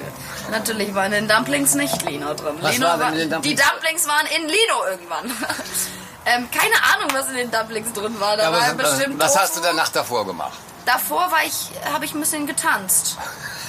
Natürlich 0.50 0.94
war 0.94 1.06
in 1.06 1.12
den 1.12 1.28
Dumplings 1.28 1.74
nicht 1.74 2.02
Lino 2.02 2.34
drin. 2.34 2.56
Was 2.60 2.72
Lino 2.74 2.86
war 2.86 3.12
den 3.12 3.30
Dumplings 3.30 3.60
Die 3.60 3.68
Dumplings 3.70 4.08
waren 4.08 4.26
in 4.36 4.42
Lino 4.42 4.84
irgendwann. 4.90 5.24
ähm, 6.26 6.48
keine 6.50 6.74
Ahnung, 6.94 7.10
was 7.12 7.28
in 7.28 7.36
den 7.36 7.50
Dumplings 7.52 7.92
drin 7.92 8.18
war. 8.18 8.36
Da 8.36 8.44
Ja, 8.44 8.52
war 8.52 8.78
was, 8.78 8.96
bestimmt 8.96 9.20
was 9.20 9.38
hast 9.38 9.56
du 9.56 9.60
der 9.60 9.74
Nacht 9.74 9.94
davor 9.94 10.26
gemacht? 10.26 10.58
Davor 10.86 11.30
war 11.30 11.44
ich, 11.46 11.70
habe 11.92 12.04
ich 12.04 12.14
ein 12.14 12.20
bisschen 12.20 12.46
getanzt. 12.46 13.16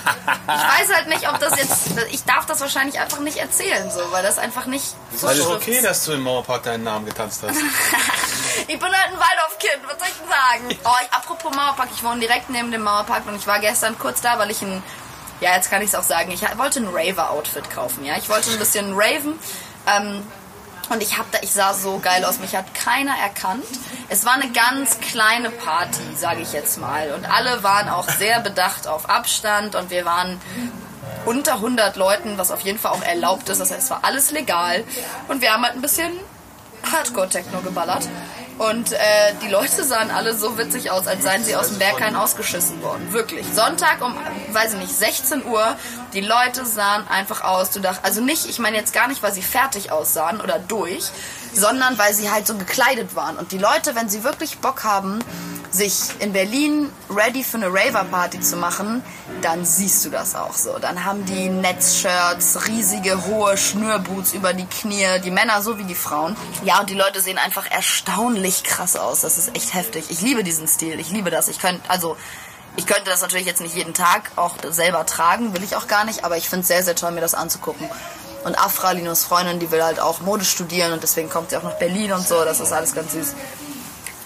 Ich 0.06 0.48
weiß 0.48 0.96
halt 0.96 1.08
nicht, 1.08 1.28
ob 1.28 1.40
das 1.40 1.58
jetzt. 1.58 1.88
Ich 2.12 2.24
darf 2.24 2.46
das 2.46 2.62
wahrscheinlich 2.62 3.00
einfach 3.00 3.20
nicht 3.20 3.38
erzählen, 3.38 3.90
so, 3.92 4.00
weil 4.12 4.24
das 4.24 4.38
einfach 4.38 4.66
nicht 4.66 4.86
Es 5.10 5.16
ist 5.16 5.24
doch 5.24 5.34
schrift 5.34 5.50
okay, 5.50 5.82
dass 5.82 6.06
du 6.06 6.14
im 6.14 6.22
Mauerpark 6.22 6.64
deinen 6.64 6.84
Namen 6.84 7.06
getanzt 7.06 7.44
hast. 7.48 7.58
Ich 8.68 8.80
bin 8.80 8.84
halt 8.84 9.12
ein 9.12 9.20
Waldorfkind, 9.20 9.84
was 9.86 10.00
soll 10.00 10.08
ich 10.08 10.18
denn 10.18 10.30
sagen? 10.30 10.80
Oh, 10.86 11.04
ich, 11.04 11.14
apropos 11.14 11.54
Mauerpark, 11.54 11.90
ich 11.94 12.04
wohne 12.04 12.22
direkt 12.22 12.50
neben 12.50 12.72
dem 12.72 12.84
Mauerpark 12.84 13.28
und 13.28 13.36
ich 13.36 13.46
war 13.46 13.60
gestern 13.60 14.00
kurz 14.00 14.22
da, 14.22 14.40
weil 14.40 14.50
ich 14.50 14.62
ein, 14.62 14.82
ja, 15.42 15.54
jetzt 15.56 15.70
kann 15.70 15.82
ich 15.82 15.90
es 15.90 15.96
auch 15.96 16.04
sagen, 16.04 16.32
ich 16.32 16.42
wollte 16.58 16.80
ein 16.80 16.88
Raver-Outfit 16.88 17.70
kaufen, 17.70 18.06
ja. 18.06 18.16
Ich 18.18 18.30
wollte 18.30 18.50
ein 18.52 18.58
bisschen 18.58 18.94
raven. 18.96 19.38
Ähm, 19.88 20.26
und 20.90 21.02
ich 21.02 21.18
hab 21.18 21.32
da, 21.32 21.40
ich 21.42 21.52
sah 21.52 21.74
so 21.74 22.00
geil 22.00 22.24
aus. 22.26 22.40
Mich 22.40 22.56
hat 22.56 22.74
keiner 22.74 23.16
erkannt. 23.18 23.66
Es 24.10 24.26
war 24.26 24.34
eine 24.34 24.52
ganz 24.52 25.00
kleine 25.00 25.50
Party, 25.50 26.16
sage 26.16 26.42
ich 26.42 26.54
jetzt 26.54 26.80
mal. 26.80 27.12
Und 27.14 27.26
alle 27.26 27.64
waren 27.64 27.90
auch 27.90 28.10
sehr 28.10 28.40
bedacht 28.40 28.88
auf 28.88 29.10
Abstand 29.10 29.76
und 29.76 29.90
wir 29.90 30.06
waren 30.06 30.40
unter 31.26 31.54
100 31.56 31.96
Leuten, 31.96 32.38
was 32.38 32.52
auf 32.52 32.62
jeden 32.62 32.78
Fall 32.78 32.92
auch 32.92 33.02
erlaubt 33.02 33.50
ist. 33.50 33.60
Das 33.60 33.72
heißt, 33.72 33.84
es 33.84 33.90
war 33.90 34.00
alles 34.04 34.32
legal. 34.32 34.84
Und 35.28 35.42
wir 35.42 35.54
haben 35.54 35.64
halt 35.64 35.76
ein 35.76 35.82
bisschen 35.82 36.12
Hardcore-Techno 36.92 37.62
geballert. 37.62 38.08
Und 38.58 38.94
äh, 38.94 38.98
die 39.44 39.50
Leute 39.50 39.84
sahen 39.84 40.12
alle 40.12 40.34
so 40.34 40.58
witzig 40.58 40.90
aus, 40.90 41.08
als 41.08 41.24
seien 41.24 41.44
sie 41.44 41.56
aus 41.56 41.70
dem 41.70 41.78
Berghain 41.80 42.16
ausgeschissen 42.16 42.82
worden. 42.82 43.12
Wirklich. 43.12 43.46
Sonntag 43.54 44.02
um, 44.02 44.16
weiß 44.54 44.74
ich 44.74 44.80
nicht, 44.80 44.96
16 44.96 45.46
Uhr. 45.46 45.76
Die 46.14 46.22
Leute 46.22 46.66
sahen 46.66 47.06
einfach 47.10 47.44
aus. 47.44 47.72
Du 47.72 47.82
dacht, 47.82 48.00
also 48.04 48.22
nicht, 48.22 48.46
ich 48.48 48.60
meine 48.60 48.78
jetzt 48.78 48.94
gar 48.94 49.10
nicht, 49.10 49.22
weil 49.22 49.34
sie 49.34 49.42
fertig 49.42 49.92
aussahen 49.92 50.40
oder 50.40 50.58
durch, 50.58 51.12
sondern 51.54 51.98
weil 51.98 52.14
sie 52.14 52.32
halt 52.32 52.48
so 52.48 52.56
gekleidet 52.56 53.16
waren. 53.16 53.36
Und 53.38 53.52
die 53.52 53.58
Leute, 53.58 53.94
wenn 53.96 54.08
sie 54.08 54.24
wirklich 54.24 54.60
Bock 54.60 54.86
haben, 54.86 55.20
sich 55.76 56.10
in 56.20 56.34
Berlin 56.34 56.90
ready 57.10 57.44
für 57.44 57.58
eine 57.58 57.68
Raver-Party 57.68 58.40
zu 58.40 58.56
machen, 58.56 59.04
dann 59.42 59.66
siehst 59.66 60.06
du 60.06 60.10
das 60.10 60.36
auch 60.36 60.54
so. 60.54 60.80
Dann 60.80 61.04
haben 61.04 61.26
die 61.26 61.50
Netzshirts, 61.50 62.68
riesige 62.68 63.26
hohe 63.26 63.58
Schnürboots 63.58 64.34
über 64.34 64.54
die 64.54 64.66
Knie, 64.66 65.20
die 65.24 65.32
Männer 65.32 65.62
so 65.62 65.78
wie 65.78 65.84
die 65.84 65.96
Frauen. 65.96 66.36
Ja, 66.64 66.80
und 66.80 66.90
die 66.90 66.96
Leute 66.96 67.22
sehen 67.22 67.38
einfach 67.38 67.70
erstaunlich 67.70 68.64
krass 68.64 68.96
aus. 68.96 69.22
Das 69.22 69.38
ist 69.38 69.56
echt 69.56 69.74
heftig. 69.74 70.06
Ich 70.10 70.22
liebe 70.22 70.44
diesen 70.44 70.68
Stil. 70.68 71.00
Ich 71.00 71.10
liebe 71.12 71.30
das. 71.30 71.50
Ich 71.50 71.60
könnte, 71.60 71.82
also, 71.90 72.16
ich 72.78 72.86
könnte 72.86 73.10
das 73.10 73.22
natürlich 73.22 73.46
jetzt 73.46 73.62
nicht 73.62 73.76
jeden 73.76 73.94
Tag 73.94 74.32
auch 74.36 74.56
selber 74.70 75.06
tragen, 75.06 75.54
will 75.54 75.64
ich 75.64 75.76
auch 75.76 75.88
gar 75.88 76.06
nicht, 76.06 76.24
aber 76.24 76.38
ich 76.38 76.50
finde 76.50 76.62
es 76.62 76.68
sehr, 76.68 76.84
sehr 76.84 76.96
toll, 76.96 77.12
mir 77.12 77.22
das 77.22 77.34
anzugucken. 77.34 77.90
Und 78.44 78.60
Afra, 78.60 78.92
Linus 78.92 79.24
Freundin, 79.24 79.60
die 79.60 79.72
will 79.72 79.84
halt 79.84 80.00
auch 80.00 80.20
Mode 80.22 80.46
studieren 80.46 80.94
und 80.94 81.02
deswegen 81.02 81.30
kommt 81.30 81.50
sie 81.50 81.58
auch 81.58 81.64
nach 81.64 81.80
Berlin 81.80 82.12
und 82.12 82.28
so. 82.28 82.44
Das 82.46 82.60
ist 82.60 82.72
alles 82.72 82.94
ganz 82.94 83.14
süß. 83.14 83.34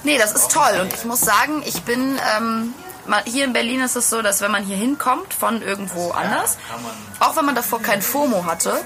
Nee, 0.04 0.18
das 0.18 0.32
ist 0.34 0.52
toll. 0.52 0.80
Und 0.82 0.94
ich 0.94 1.06
muss 1.06 1.22
sagen, 1.22 1.62
ich 1.66 1.82
bin. 1.84 2.18
Ähm, 2.38 2.74
hier 3.26 3.46
in 3.46 3.54
Berlin 3.54 3.82
ist 3.82 3.96
es 3.96 4.10
so, 4.10 4.22
dass 4.22 4.40
wenn 4.42 4.52
man 4.52 4.64
hier 4.64 4.78
hinkommt 4.78 5.34
von 5.34 5.64
irgendwo 5.64 6.12
anders, 6.12 6.58
auch 7.20 7.36
wenn 7.36 7.46
man 7.46 7.56
davor 7.56 7.82
kein 7.82 8.04
FOMO 8.04 8.46
hatte, 8.46 8.80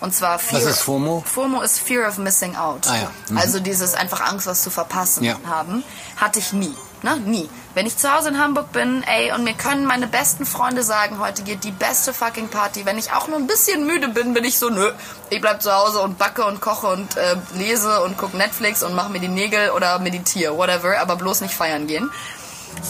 und 0.00 0.14
zwar 0.14 0.38
Fear, 0.38 0.62
Was 0.62 0.70
ist 0.70 0.80
FOMO? 0.80 1.22
FOMO 1.26 1.60
ist 1.60 1.78
Fear 1.80 2.08
of 2.08 2.16
Missing 2.18 2.56
Out. 2.56 2.86
Ah 2.88 2.96
ja. 2.96 3.10
Mhm. 3.28 3.38
Also 3.38 3.60
dieses 3.60 3.94
einfach 3.94 4.20
Angst, 4.22 4.46
was 4.46 4.62
zu 4.62 4.70
verpassen 4.70 5.24
Ja. 5.24 5.36
haben, 5.46 5.84
hatte 6.16 6.38
ich 6.38 6.52
nie. 6.54 6.74
Ne? 7.06 7.18
Nie. 7.18 7.48
Wenn 7.74 7.86
ich 7.86 7.96
zu 7.96 8.12
Hause 8.12 8.30
in 8.30 8.38
Hamburg 8.40 8.72
bin, 8.72 9.04
ey, 9.04 9.30
und 9.30 9.44
mir 9.44 9.54
können 9.54 9.86
meine 9.86 10.08
besten 10.08 10.44
Freunde 10.44 10.82
sagen, 10.82 11.20
heute 11.20 11.44
geht 11.44 11.62
die 11.62 11.70
beste 11.70 12.12
fucking 12.12 12.48
Party. 12.48 12.84
Wenn 12.84 12.98
ich 12.98 13.12
auch 13.12 13.28
nur 13.28 13.36
ein 13.36 13.46
bisschen 13.46 13.86
müde 13.86 14.08
bin, 14.08 14.34
bin 14.34 14.42
ich 14.42 14.58
so, 14.58 14.70
nö, 14.70 14.90
ich 15.30 15.40
bleib 15.40 15.62
zu 15.62 15.72
Hause 15.72 16.00
und 16.00 16.18
backe 16.18 16.44
und 16.44 16.60
koche 16.60 16.88
und 16.88 17.16
äh, 17.16 17.36
lese 17.54 18.02
und 18.02 18.18
gucke 18.18 18.36
Netflix 18.36 18.82
und 18.82 18.96
mache 18.96 19.10
mir 19.10 19.20
die 19.20 19.28
Nägel 19.28 19.70
oder 19.70 20.00
meditiere, 20.00 20.56
whatever, 20.56 20.98
aber 20.98 21.14
bloß 21.14 21.42
nicht 21.42 21.54
feiern 21.54 21.86
gehen. 21.86 22.10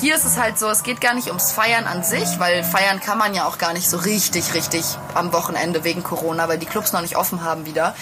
Hier 0.01 0.15
ist 0.15 0.25
es 0.25 0.39
halt 0.39 0.59
so, 0.59 0.71
es 0.71 0.83
geht 0.83 1.03
gar 1.03 1.13
nicht 1.13 1.29
ums 1.29 1.53
Feiern 1.53 1.85
an 1.85 2.03
sich, 2.03 2.39
weil 2.39 2.65
feiern 2.65 3.01
kann 3.01 3.19
man 3.19 3.35
ja 3.35 3.45
auch 3.45 3.59
gar 3.59 3.75
nicht 3.75 3.91
so 3.91 3.99
richtig, 3.99 4.55
richtig 4.55 4.87
am 5.13 5.35
Wochenende 5.35 5.85
wegen 5.85 6.03
Corona, 6.03 6.49
weil 6.49 6.57
die 6.57 6.65
Clubs 6.65 6.95
noch 6.95 7.03
nicht 7.03 7.19
offen 7.19 7.45
haben 7.45 7.67
wieder. 7.67 7.95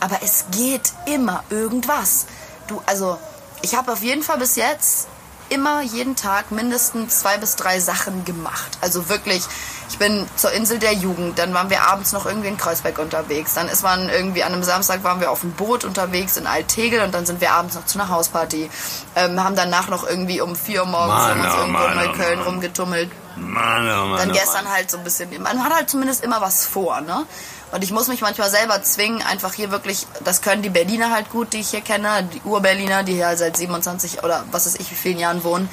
Aber 0.00 0.18
es 0.24 0.46
geht 0.50 0.92
immer 1.06 1.44
irgendwas. 1.48 2.26
Du, 2.66 2.82
also, 2.86 3.18
ich 3.62 3.76
habe 3.76 3.92
auf 3.92 4.02
jeden 4.02 4.24
Fall 4.24 4.38
bis 4.38 4.56
jetzt 4.56 5.06
immer 5.50 5.82
jeden 5.82 6.16
Tag 6.16 6.50
mindestens 6.50 7.20
zwei 7.20 7.36
bis 7.36 7.56
drei 7.56 7.80
Sachen 7.80 8.24
gemacht. 8.24 8.78
Also 8.80 9.08
wirklich, 9.08 9.42
ich 9.90 9.98
bin 9.98 10.24
zur 10.36 10.52
Insel 10.52 10.78
der 10.78 10.92
Jugend, 10.92 11.38
dann 11.38 11.52
waren 11.52 11.68
wir 11.68 11.82
abends 11.82 12.12
noch 12.12 12.24
irgendwie 12.24 12.46
in 12.46 12.56
Kreuzberg 12.56 12.98
unterwegs, 13.00 13.54
dann 13.54 13.68
ist 13.68 13.82
man 13.82 14.08
irgendwie 14.08 14.44
an 14.44 14.52
einem 14.52 14.62
Samstag 14.62 15.02
waren 15.02 15.20
wir 15.20 15.32
auf 15.32 15.40
dem 15.40 15.50
Boot 15.52 15.84
unterwegs 15.84 16.36
in 16.36 16.46
Altegel 16.46 17.00
und 17.02 17.12
dann 17.12 17.26
sind 17.26 17.40
wir 17.40 17.52
abends 17.52 17.74
noch 17.74 17.84
zu 17.86 17.98
einer 17.98 18.08
Hausparty. 18.08 18.70
Ähm, 19.16 19.42
haben 19.42 19.56
danach 19.56 19.88
noch 19.88 20.08
irgendwie 20.08 20.40
um 20.40 20.54
vier 20.54 20.82
Uhr 20.82 20.86
morgens 20.86 21.14
Mann, 21.14 21.30
haben 21.30 21.40
uns 21.40 21.54
oh 21.54 21.58
irgendwo 21.58 21.84
in 21.84 21.94
Mann, 21.94 22.06
oh 22.06 22.06
Neukölln 22.06 22.38
Mann. 22.38 22.48
rumgetummelt. 22.48 23.10
Mann, 23.36 23.88
oh 23.88 24.06
Mann, 24.06 24.18
Dann 24.18 24.30
oh 24.30 24.34
gestern 24.34 24.64
Mann. 24.64 24.72
halt 24.74 24.90
so 24.90 24.98
ein 24.98 25.04
bisschen, 25.04 25.42
man 25.42 25.64
hat 25.64 25.74
halt 25.74 25.90
zumindest 25.90 26.22
immer 26.22 26.40
was 26.40 26.64
vor, 26.64 27.00
ne? 27.00 27.26
Und 27.72 27.84
ich 27.84 27.92
muss 27.92 28.08
mich 28.08 28.20
manchmal 28.20 28.50
selber 28.50 28.82
zwingen, 28.82 29.22
einfach 29.22 29.54
hier 29.54 29.70
wirklich, 29.70 30.06
das 30.24 30.40
können 30.40 30.62
die 30.62 30.70
Berliner 30.70 31.10
halt 31.12 31.30
gut, 31.30 31.52
die 31.52 31.60
ich 31.60 31.70
hier 31.70 31.80
kenne, 31.80 32.28
die 32.32 32.40
Urberliner, 32.42 33.04
die 33.04 33.14
hier 33.14 33.26
halt 33.28 33.38
seit 33.38 33.56
27 33.56 34.24
oder 34.24 34.44
was 34.50 34.66
weiß 34.66 34.74
ich 34.80 34.90
wie 34.90 34.96
vielen 34.96 35.18
Jahren 35.18 35.44
wohnen, 35.44 35.68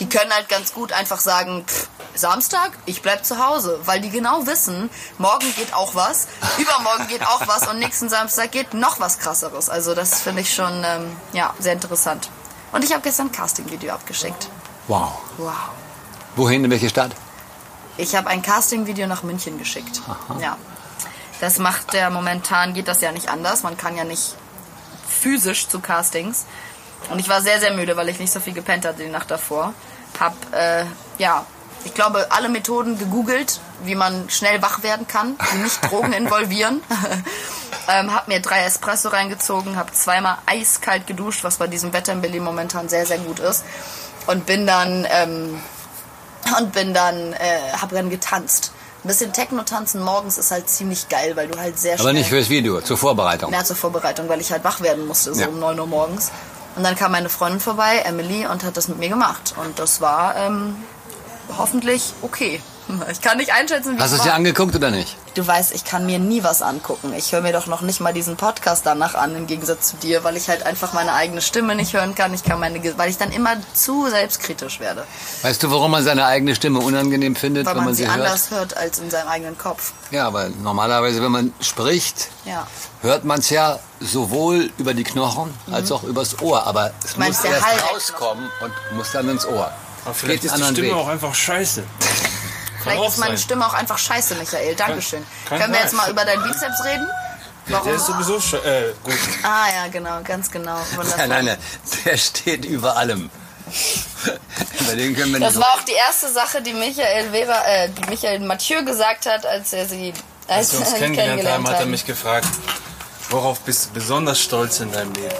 die 0.00 0.08
können 0.08 0.32
halt 0.32 0.48
ganz 0.48 0.72
gut 0.72 0.92
einfach 0.92 1.20
sagen, 1.20 1.64
pff, 1.66 1.88
Samstag, 2.14 2.72
ich 2.86 3.02
bleib 3.02 3.24
zu 3.24 3.44
Hause, 3.44 3.80
weil 3.84 4.00
die 4.00 4.10
genau 4.10 4.46
wissen, 4.46 4.90
morgen 5.18 5.54
geht 5.56 5.72
auch 5.74 5.94
was, 5.94 6.28
übermorgen 6.58 7.06
geht 7.08 7.22
auch 7.22 7.46
was 7.46 7.68
und 7.68 7.78
nächsten 7.78 8.08
Samstag 8.08 8.50
geht 8.50 8.74
noch 8.74 9.00
was 9.00 9.18
krasseres. 9.18 9.68
Also 9.68 9.94
das 9.94 10.20
finde 10.20 10.42
ich 10.42 10.54
schon, 10.54 10.82
ähm, 10.84 11.16
ja, 11.32 11.54
sehr 11.58 11.72
interessant. 11.72 12.30
Und 12.72 12.84
ich 12.84 12.92
habe 12.92 13.02
gestern 13.02 13.28
ein 13.28 13.32
Casting-Video 13.32 13.92
abgeschickt. 13.92 14.48
Wow. 14.88 15.12
Wow. 15.36 15.54
Wohin, 16.36 16.64
in 16.64 16.70
welche 16.70 16.88
Stadt? 16.88 17.12
Ich 17.96 18.14
habe 18.14 18.28
ein 18.28 18.42
Casting-Video 18.42 19.06
nach 19.06 19.22
München 19.22 19.58
geschickt. 19.58 20.02
Ja. 20.40 20.56
Das 21.40 21.58
macht 21.58 21.92
der 21.92 22.10
momentan, 22.10 22.74
geht 22.74 22.88
das 22.88 23.00
ja 23.00 23.12
nicht 23.12 23.28
anders. 23.28 23.62
Man 23.62 23.76
kann 23.76 23.96
ja 23.96 24.04
nicht 24.04 24.34
physisch 25.08 25.68
zu 25.68 25.80
Castings. 25.80 26.46
Und 27.10 27.18
ich 27.18 27.28
war 27.28 27.40
sehr, 27.40 27.60
sehr 27.60 27.72
müde, 27.72 27.96
weil 27.96 28.08
ich 28.08 28.18
nicht 28.18 28.32
so 28.32 28.40
viel 28.40 28.52
gepennt 28.52 28.84
hatte 28.84 29.02
die 29.02 29.08
Nacht 29.10 29.30
davor. 29.30 29.72
Hab, 30.20 30.34
äh, 30.52 30.84
ja, 31.18 31.44
ich 31.84 31.94
glaube, 31.94 32.26
alle 32.30 32.48
Methoden 32.48 32.98
gegoogelt, 32.98 33.60
wie 33.84 33.94
man 33.94 34.28
schnell 34.28 34.60
wach 34.62 34.82
werden 34.82 35.06
kann, 35.06 35.36
die 35.52 35.58
nicht 35.58 35.80
Drogen 35.90 36.12
involvieren. 36.12 36.82
ähm, 37.88 38.14
hab 38.14 38.28
mir 38.28 38.40
drei 38.42 38.64
Espresso 38.64 39.08
reingezogen, 39.08 39.76
hab 39.76 39.94
zweimal 39.94 40.38
eiskalt 40.46 41.06
geduscht, 41.06 41.44
was 41.44 41.56
bei 41.56 41.66
diesem 41.66 41.92
Wetter 41.92 42.12
in 42.12 42.20
Berlin 42.20 42.42
momentan 42.44 42.88
sehr, 42.88 43.06
sehr 43.06 43.18
gut 43.18 43.38
ist. 43.38 43.64
Und 44.26 44.44
bin 44.44 44.66
dann, 44.66 45.06
ähm, 45.10 45.60
und 46.58 46.72
bin 46.72 46.92
dann, 46.92 47.32
äh, 47.34 47.72
hab 47.80 47.90
dann 47.90 48.10
getanzt. 48.10 48.72
Ein 49.04 49.08
bisschen 49.08 49.32
Techno 49.32 49.62
tanzen 49.62 50.02
morgens 50.02 50.38
ist 50.38 50.50
halt 50.50 50.68
ziemlich 50.68 51.08
geil, 51.08 51.36
weil 51.36 51.46
du 51.46 51.58
halt 51.58 51.78
sehr 51.78 51.94
Aber 51.94 52.02
schnell... 52.02 52.14
nicht 52.14 52.28
fürs 52.28 52.48
Video, 52.48 52.80
zur 52.80 52.98
Vorbereitung. 52.98 53.52
Ja, 53.52 53.62
zur 53.62 53.76
Vorbereitung, 53.76 54.28
weil 54.28 54.40
ich 54.40 54.50
halt 54.50 54.64
wach 54.64 54.80
werden 54.80 55.06
musste, 55.06 55.34
so 55.34 55.40
Ja. 55.42 55.46
um 55.48 55.60
9 55.60 55.78
Uhr 55.78 55.86
morgens. 55.86 56.32
Und 56.78 56.84
dann 56.84 56.94
kam 56.94 57.10
meine 57.10 57.28
Freundin 57.28 57.58
vorbei, 57.58 58.02
Emily, 58.04 58.46
und 58.46 58.62
hat 58.62 58.76
das 58.76 58.86
mit 58.86 58.98
mir 58.98 59.08
gemacht. 59.08 59.52
Und 59.56 59.80
das 59.80 60.00
war 60.00 60.36
ähm, 60.36 60.76
hoffentlich 61.58 62.14
okay. 62.22 62.60
Ich 63.12 63.20
kann 63.20 63.36
nicht 63.38 63.52
einschätzen, 63.52 63.96
wie 63.96 64.00
Hast 64.02 64.12
du 64.12 64.16
es 64.16 64.22
dir 64.22 64.34
angeguckt 64.34 64.74
oder 64.74 64.90
nicht? 64.90 65.16
Du 65.34 65.46
weißt, 65.46 65.72
ich 65.74 65.84
kann 65.84 66.06
mir 66.06 66.18
nie 66.18 66.42
was 66.42 66.62
angucken. 66.62 67.12
Ich 67.16 67.32
höre 67.32 67.40
mir 67.42 67.52
doch 67.52 67.66
noch 67.66 67.80
nicht 67.82 68.00
mal 68.00 68.12
diesen 68.12 68.36
Podcast 68.36 68.84
danach 68.86 69.14
an, 69.14 69.34
im 69.36 69.46
Gegensatz 69.46 69.88
zu 69.90 69.96
dir, 69.96 70.24
weil 70.24 70.36
ich 70.36 70.48
halt 70.48 70.64
einfach 70.64 70.92
meine 70.94 71.12
eigene 71.12 71.40
Stimme 71.40 71.74
nicht 71.74 71.92
hören 71.94 72.14
kann. 72.14 72.34
Ich 72.34 72.42
kann 72.44 72.58
meine, 72.58 72.80
weil 72.98 73.10
ich 73.10 73.18
dann 73.18 73.30
immer 73.32 73.56
zu 73.74 74.08
selbstkritisch 74.08 74.80
werde, 74.80 75.04
Weißt 75.42 75.62
du, 75.62 75.70
warum 75.70 75.90
man 75.92 76.02
seine 76.02 76.26
eigene 76.26 76.54
Stimme 76.54 76.80
unangenehm 76.80 77.36
findet, 77.36 77.66
weil 77.66 77.72
wenn 77.74 77.78
man, 77.78 77.84
man 77.86 77.94
sie 77.94 78.02
sie 78.04 78.08
hört? 78.08 78.20
anders 78.20 78.50
hört 78.50 78.76
als 78.76 78.98
in 78.98 79.10
seinem 79.10 79.28
eigenen 79.28 79.56
Kopf. 79.58 79.92
Ja, 80.10 80.26
aber 80.26 80.48
normalerweise, 80.48 81.22
wenn 81.22 81.30
man 81.32 81.52
spricht, 81.60 82.28
Ja. 82.44 82.66
hört 83.02 83.24
man 83.24 83.38
es 83.40 83.50
ja 83.50 83.78
sowohl 84.00 84.70
über 84.78 84.94
die 84.94 85.04
Knochen 85.04 85.52
als 85.70 85.92
auch 85.92 86.02
übers 86.02 86.40
Ohr. 86.40 86.66
Aber 86.66 86.90
es 87.04 87.14
Mhm. 87.16 87.20
meinst, 87.24 87.44
muss 87.44 87.52
erst 87.52 87.66
rauskommen 87.92 88.50
und 88.60 88.72
muss 88.96 89.12
dann 89.12 89.28
ins 89.28 89.46
Ohr. 89.46 89.70
Aber 90.04 90.14
vielleicht 90.14 90.42
Geht 90.42 90.52
ist 90.52 90.58
die 90.58 90.64
Stimme 90.64 90.88
Weg. 90.88 90.94
auch 90.94 91.08
einfach 91.08 91.34
scheiße. 91.34 91.84
Vielleicht 92.82 93.04
ist 93.04 93.18
meine 93.18 93.36
sein. 93.36 93.44
Stimme 93.44 93.66
auch 93.66 93.74
einfach 93.74 93.98
scheiße, 93.98 94.34
Michael. 94.36 94.74
Dankeschön. 94.74 95.26
kann 95.48 95.58
Können 95.58 95.72
wir 95.74 95.80
jetzt 95.80 95.94
mal 95.94 96.10
über 96.10 96.24
deinen 96.24 96.42
Bizeps 96.42 96.84
reden? 96.84 97.08
Ja, 97.66 97.80
der 97.80 97.94
ist 97.94 98.06
sowieso 98.06 98.36
äh, 98.56 98.92
gut. 99.04 99.14
Ah 99.42 99.66
ja, 99.74 99.88
genau, 99.90 100.20
ganz 100.24 100.50
genau. 100.50 100.78
Wundervoll. 100.94 101.18
Nein, 101.18 101.28
nein, 101.28 101.44
nein, 101.44 101.58
der 102.04 102.16
steht 102.16 102.64
über 102.64 102.96
allem. 102.96 103.30
Über 104.80 104.96
den 104.96 105.14
können 105.14 105.32
wir 105.32 105.40
nicht 105.40 105.50
Das 105.50 105.56
war 105.60 105.74
auch 105.74 105.82
die 105.82 105.92
erste 105.92 106.30
Sache, 106.32 106.62
die 106.62 106.72
Michael 106.72 107.30
Vera, 107.30 107.66
äh, 107.66 107.90
die 107.90 108.08
Michael 108.08 108.40
Mathieu 108.40 108.82
gesagt 108.82 109.26
hat, 109.26 109.44
als 109.44 109.74
er 109.74 109.86
sie 109.86 110.14
als 110.46 110.58
Als 110.58 110.72
wir 110.72 110.78
uns 110.80 110.90
sie 110.92 110.96
kennengelernt 110.96 111.46
haben, 111.46 111.68
hat 111.68 111.80
er 111.80 111.84
mich 111.86 112.06
gefragt, 112.06 112.48
worauf 113.28 113.60
bist 113.60 113.90
du 113.90 113.92
besonders 113.92 114.40
stolz 114.40 114.80
in 114.80 114.90
deinem 114.90 115.12
Leben? 115.12 115.34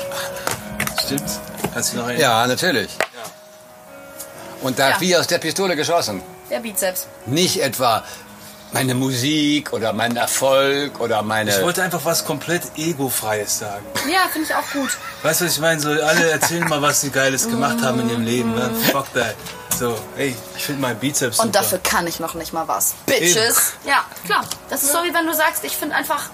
Stimmt's? 1.03 1.41
Kannst 1.73 1.91
du 1.91 1.95
dich 1.95 2.03
noch 2.03 2.09
erinnern? 2.11 2.21
Ja, 2.21 2.47
natürlich. 2.47 2.91
Und 4.61 4.79
da 4.79 4.91
Ja. 4.91 5.01
wie 5.01 5.17
aus 5.17 5.27
der 5.27 5.39
Pistole 5.39 5.75
geschossen. 5.77 6.23
Der 6.51 6.61
Bizeps. 6.61 7.07
Nicht 7.27 7.61
etwa 7.63 8.05
meine 8.73 8.95
Musik 8.95 9.73
oder 9.73 9.93
mein 9.93 10.17
Erfolg 10.17 11.01
oder 11.01 11.23
meine... 11.23 11.51
Ich 11.51 11.63
wollte 11.63 11.83
einfach 11.83 12.05
was 12.05 12.25
komplett 12.25 12.63
egofreies 12.77 13.61
sagen. 13.61 13.87
Ja, 14.11 14.29
finde 14.31 14.49
ich 14.49 14.55
auch 14.55 14.71
gut. 14.73 14.91
Weißt 15.23 15.41
du, 15.41 15.47
was 15.47 15.53
ich 15.55 15.61
meine? 15.61 15.81
So, 15.81 15.89
alle 15.89 16.31
erzählen 16.31 16.69
mal, 16.69 16.83
was 16.83 17.01
sie 17.01 17.11
Geiles 17.11 17.49
gemacht 17.49 17.79
haben 17.83 18.01
in 18.01 18.11
ihrem 18.11 18.25
Leben. 18.25 18.55
Ne? 18.55 18.71
Fuck 18.93 19.13
that. 19.15 19.37
So, 19.79 19.99
ey, 20.17 20.37
ich 20.57 20.65
finde 20.65 20.83
meinen 20.83 20.99
Bizeps 20.99 21.39
Und 21.39 21.47
super. 21.47 21.61
dafür 21.61 21.79
kann 21.79 22.07
ich 22.07 22.21
noch 22.21 22.35
nicht 22.35 22.53
mal 22.53 22.67
was. 22.69 22.95
Bitches. 23.07 23.73
Ja, 23.87 24.05
klar. 24.27 24.45
Das 24.69 24.83
ist 24.83 24.93
so, 24.93 24.99
wie 25.05 25.15
wenn 25.15 25.27
du 25.27 25.33
sagst, 25.33 25.65
ich 25.65 25.77
finde 25.77 25.95
einfach 25.95 26.29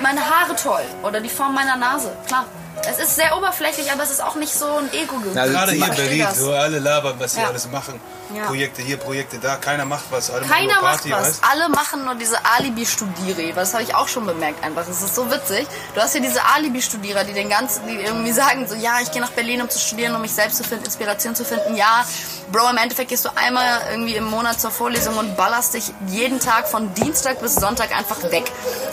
meine 0.00 0.20
Haare 0.20 0.54
toll 0.56 0.84
oder 1.02 1.20
die 1.20 1.28
Form 1.28 1.54
meiner 1.54 1.76
Nase. 1.76 2.10
Klar. 2.26 2.46
Es 2.88 2.98
ist 2.98 3.16
sehr 3.16 3.36
oberflächlich, 3.36 3.90
aber 3.90 4.02
es 4.02 4.10
ist 4.10 4.22
auch 4.22 4.34
nicht 4.36 4.52
so 4.52 4.66
ein 4.66 4.92
ego 4.92 5.16
Also 5.34 5.52
Gerade 5.52 5.72
hier 5.72 5.86
in 5.86 5.94
Berlin, 5.94 6.20
das. 6.20 6.38
so 6.38 6.52
alle 6.52 6.78
labern, 6.78 7.14
was 7.18 7.34
sie 7.34 7.40
Ja. 7.40 7.48
alles 7.48 7.68
machen. 7.70 7.98
Ja. 8.34 8.46
Projekte 8.46 8.82
hier, 8.82 8.96
Projekte 8.96 9.38
da. 9.38 9.56
Keiner 9.56 9.84
macht 9.84 10.04
was. 10.10 10.30
Alle 10.30 10.40
machen 10.42 10.52
Keiner 10.52 10.74
nur 10.74 10.82
macht 10.82 10.94
Party, 10.96 11.10
was. 11.12 11.26
weißt? 11.28 11.42
Alle 11.50 11.68
machen 11.68 12.04
nur 12.04 12.14
diese 12.16 12.36
Alibi-Studierer. 12.44 13.52
Das 13.54 13.72
habe 13.72 13.82
ich 13.84 13.94
auch 13.94 14.08
schon 14.08 14.26
bemerkt 14.26 14.62
einfach. 14.64 14.84
Das 14.86 15.00
ist 15.02 15.14
so 15.14 15.30
witzig. 15.30 15.66
Du 15.94 16.00
hast 16.00 16.12
hier 16.12 16.20
diese 16.20 16.44
Alibi-Studierer, 16.44 17.24
die 17.24 17.32
den 17.32 17.48
ganzen, 17.48 17.86
die 17.86 17.94
irgendwie 17.94 18.32
sagen 18.32 18.66
so, 18.68 18.74
ja, 18.74 18.98
ich 19.00 19.10
gehe 19.12 19.22
nach 19.22 19.30
Berlin, 19.30 19.62
um 19.62 19.70
zu 19.70 19.78
studieren, 19.78 20.14
um 20.14 20.20
mich 20.22 20.32
selbst 20.32 20.58
zu 20.58 20.64
finden, 20.64 20.84
Inspiration 20.84 21.34
zu 21.34 21.44
finden. 21.44 21.76
Ja, 21.76 22.04
Bro, 22.52 22.70
im 22.70 22.76
Endeffekt 22.76 23.08
gehst 23.10 23.24
du 23.24 23.30
einmal 23.36 23.80
irgendwie 23.90 24.14
im 24.16 24.24
Monat 24.24 24.60
zur 24.60 24.70
Vorlesung 24.70 25.16
und 25.16 25.36
ballerst 25.36 25.74
dich 25.74 25.92
jeden 26.08 26.40
Tag 26.40 26.68
von 26.68 26.92
Dienstag 26.94 27.40
bis 27.40 27.54
Sonntag 27.54 27.96
einfach 27.96 28.22
weg. 28.30 28.44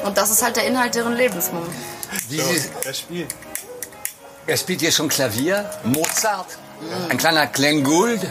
Und 0.04 0.18
das 0.18 0.30
ist 0.32 0.42
halt 0.42 0.56
der 0.56 0.66
Inhalt 0.66 0.96
deren 0.96 1.14
Lebens, 1.14 1.50
So, 2.30 2.44
das 2.84 3.00
Spiel. 3.00 3.28
Er 4.48 4.58
spielt 4.58 4.82
hier 4.82 4.92
schon 4.92 5.10
Klavier, 5.10 5.70
Mozart, 5.84 6.58
ein 7.10 7.18
kleiner 7.18 7.48
Glenn 7.48 7.84
Gould. 7.84 8.22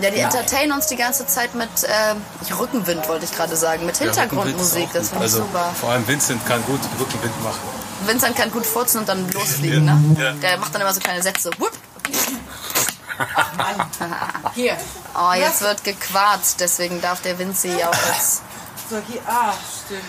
Ja, 0.00 0.10
die 0.10 0.18
entertainen 0.18 0.72
uns 0.72 0.86
die 0.86 0.96
ganze 0.96 1.26
Zeit 1.26 1.54
mit 1.54 1.68
äh, 1.84 2.54
Rückenwind, 2.54 3.06
wollte 3.08 3.24
ich 3.24 3.34
gerade 3.36 3.54
sagen, 3.54 3.86
mit 3.86 3.96
Hintergrundmusik. 3.98 4.88
Das 4.92 5.10
finde 5.10 5.26
ich 5.26 5.32
also, 5.32 5.44
super. 5.44 5.72
Vor 5.78 5.90
allem 5.90 6.06
Vincent 6.08 6.44
kann 6.46 6.64
gut 6.64 6.80
Rückenwind 6.98 7.44
machen. 7.44 7.60
Vincent 8.06 8.36
kann 8.36 8.50
gut 8.50 8.66
furzen 8.66 9.00
und 9.00 9.08
dann 9.08 9.30
losfliegen, 9.30 9.84
ne? 9.84 10.16
Ja. 10.18 10.32
Der 10.32 10.58
macht 10.58 10.74
dann 10.74 10.80
immer 10.82 10.92
so 10.92 11.00
kleine 11.00 11.22
Sätze. 11.22 11.50
Wupp. 11.58 11.72
Hier. 14.54 14.76
Oh, 15.14 15.32
jetzt 15.34 15.60
wird 15.60 15.84
gequarzt, 15.84 16.58
deswegen 16.60 17.00
darf 17.00 17.20
der 17.20 17.38
Vinci 17.38 17.70
auch 17.84 17.94
jetzt. 18.12 18.42
So, 18.90 18.96
hier. 19.08 19.20
Ah, 19.26 19.52
stimmt. 19.84 20.02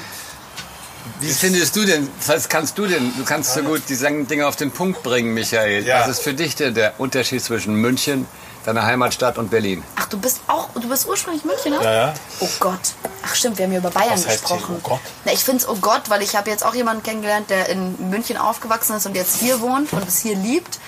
Wie 1.20 1.32
findest 1.32 1.76
du 1.76 1.86
denn, 1.86 2.10
was 2.28 2.50
kannst 2.50 2.78
du 2.78 2.86
denn, 2.86 3.14
du 3.18 3.24
kannst 3.24 3.54
so 3.54 3.62
gut 3.62 3.82
die 3.90 3.96
Dinge 3.98 4.48
auf 4.48 4.56
den 4.56 4.72
Punkt 4.72 5.04
bringen, 5.04 5.34
Michael. 5.34 5.86
Ja. 5.86 6.02
Was 6.02 6.08
ist 6.10 6.22
für 6.24 6.34
dich 6.34 6.56
denn 6.56 6.74
der 6.74 6.94
Unterschied 7.00 7.44
zwischen 7.44 7.76
München, 7.76 8.28
deiner 8.66 8.84
Heimatstadt 8.84 9.38
und 9.38 9.50
Berlin? 9.50 9.84
Ach, 9.96 10.06
du 10.08 10.18
bist 10.18 10.42
auch, 10.48 10.70
du 10.74 10.88
bist 10.88 11.08
ursprünglich 11.08 11.44
Münchner? 11.46 11.82
Ja, 11.82 11.94
ja. 11.94 12.14
Oh 12.40 12.50
Gott. 12.60 12.80
Ach 13.26 13.36
stimmt, 13.36 13.58
wir 13.58 13.66
haben 13.66 13.72
ja 13.74 13.80
über 13.80 13.90
Bayern 13.92 14.12
Was 14.12 14.28
heißt 14.28 14.48
hier, 14.48 14.58
gesprochen. 14.58 14.76
oh 14.84 14.90
Gott? 14.90 15.00
Na, 15.26 15.32
ich 15.32 15.44
find's 15.44 15.68
oh 15.68 15.76
Gott, 15.76 16.10
weil 16.10 16.22
ich 16.22 16.36
habe 16.36 16.50
jetzt 16.50 16.66
auch 16.66 16.76
jemanden 16.76 17.04
kennengelernt, 17.04 17.50
der 17.50 17.70
in 17.70 18.10
München 18.10 18.38
aufgewachsen 18.38 18.96
ist 18.98 19.06
und 19.06 19.16
jetzt 19.16 19.38
hier 19.40 19.62
wohnt 19.62 19.92
und 19.94 20.08
es 20.08 20.20
hier 20.20 20.36
liebt. 20.36 20.80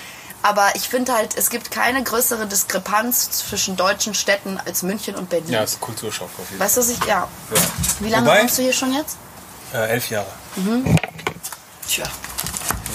Aber 0.42 0.68
ich 0.74 0.88
finde 0.88 1.12
halt, 1.14 1.36
es 1.36 1.50
gibt 1.50 1.70
keine 1.70 2.02
größere 2.04 2.46
Diskrepanz 2.46 3.30
zwischen 3.30 3.74
deutschen 3.76 4.14
Städten 4.14 4.60
als 4.64 4.82
München 4.82 5.14
und 5.16 5.28
Berlin. 5.28 5.48
Ja, 5.52 5.62
ist 5.62 5.78
ein 5.78 5.80
Kulturschock 5.80 6.28
auf 6.28 6.44
jeden 6.50 6.58
Fall. 6.58 6.66
Weißt 6.66 6.76
du, 6.76 6.80
was 6.82 6.88
ich, 6.90 6.98
ja. 7.04 7.26
Ja. 7.54 7.60
Wie 8.00 8.10
lange 8.10 8.26
Wobei- 8.26 8.42
wohnst 8.42 8.58
du 8.58 8.62
hier 8.62 8.72
schon 8.72 8.92
jetzt? 8.94 9.16
Äh, 9.76 9.88
elf 9.90 10.08
Jahre. 10.10 10.26
Tja. 11.86 12.04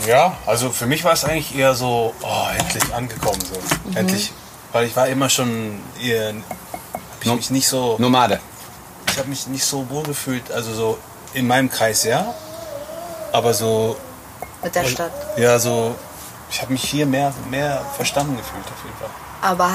Ja, 0.08 0.36
also 0.48 0.72
für 0.72 0.88
mich 0.88 1.04
war 1.04 1.13
es 1.13 1.24
eigentlich 1.24 1.56
eher 1.56 1.76
so, 1.76 2.13
oh, 2.24 2.48
endlich 2.58 2.94
angekommen 2.94 3.39
so. 3.41 3.89
Mhm. 3.89 3.98
Endlich. 3.98 4.32
Weil 4.72 4.86
ich 4.88 4.96
war 4.96 5.08
immer 5.08 5.30
schon 5.30 5.80
eher, 6.02 6.30
hab 6.34 7.22
ich 7.22 7.28
No- 7.28 7.36
mich 7.36 7.52
nicht 7.52 7.67
so, 7.67 7.98
Nomade. 8.00 8.39
ich 9.12 9.17
habe 9.20 9.28
mich 9.30 9.46
nicht 9.48 9.63
so 9.63 9.88
wohl 9.89 10.04
gefühlt, 10.04 10.50
also 10.52 10.74
so 10.74 10.98
in 11.34 11.46
meinem 11.46 11.70
Kreis, 11.70 12.04
ja. 12.04 12.34
Aber 13.32 13.54
so, 13.54 13.96
Mit 14.63 14.74
der 14.74 14.86
Stadt. 14.86 15.12
ja, 15.38 15.60
so, 15.60 15.96
ich 16.50 16.62
habe 16.62 16.74
mich 16.74 16.84
hier 16.84 17.06
mehr, 17.06 17.32
mehr 17.50 17.82
verstanden 17.96 18.36
gefühlt 18.38 18.65
auf 18.65 18.84
jeden 18.84 18.98
Fall. 18.98 19.10
Aber 19.42 19.70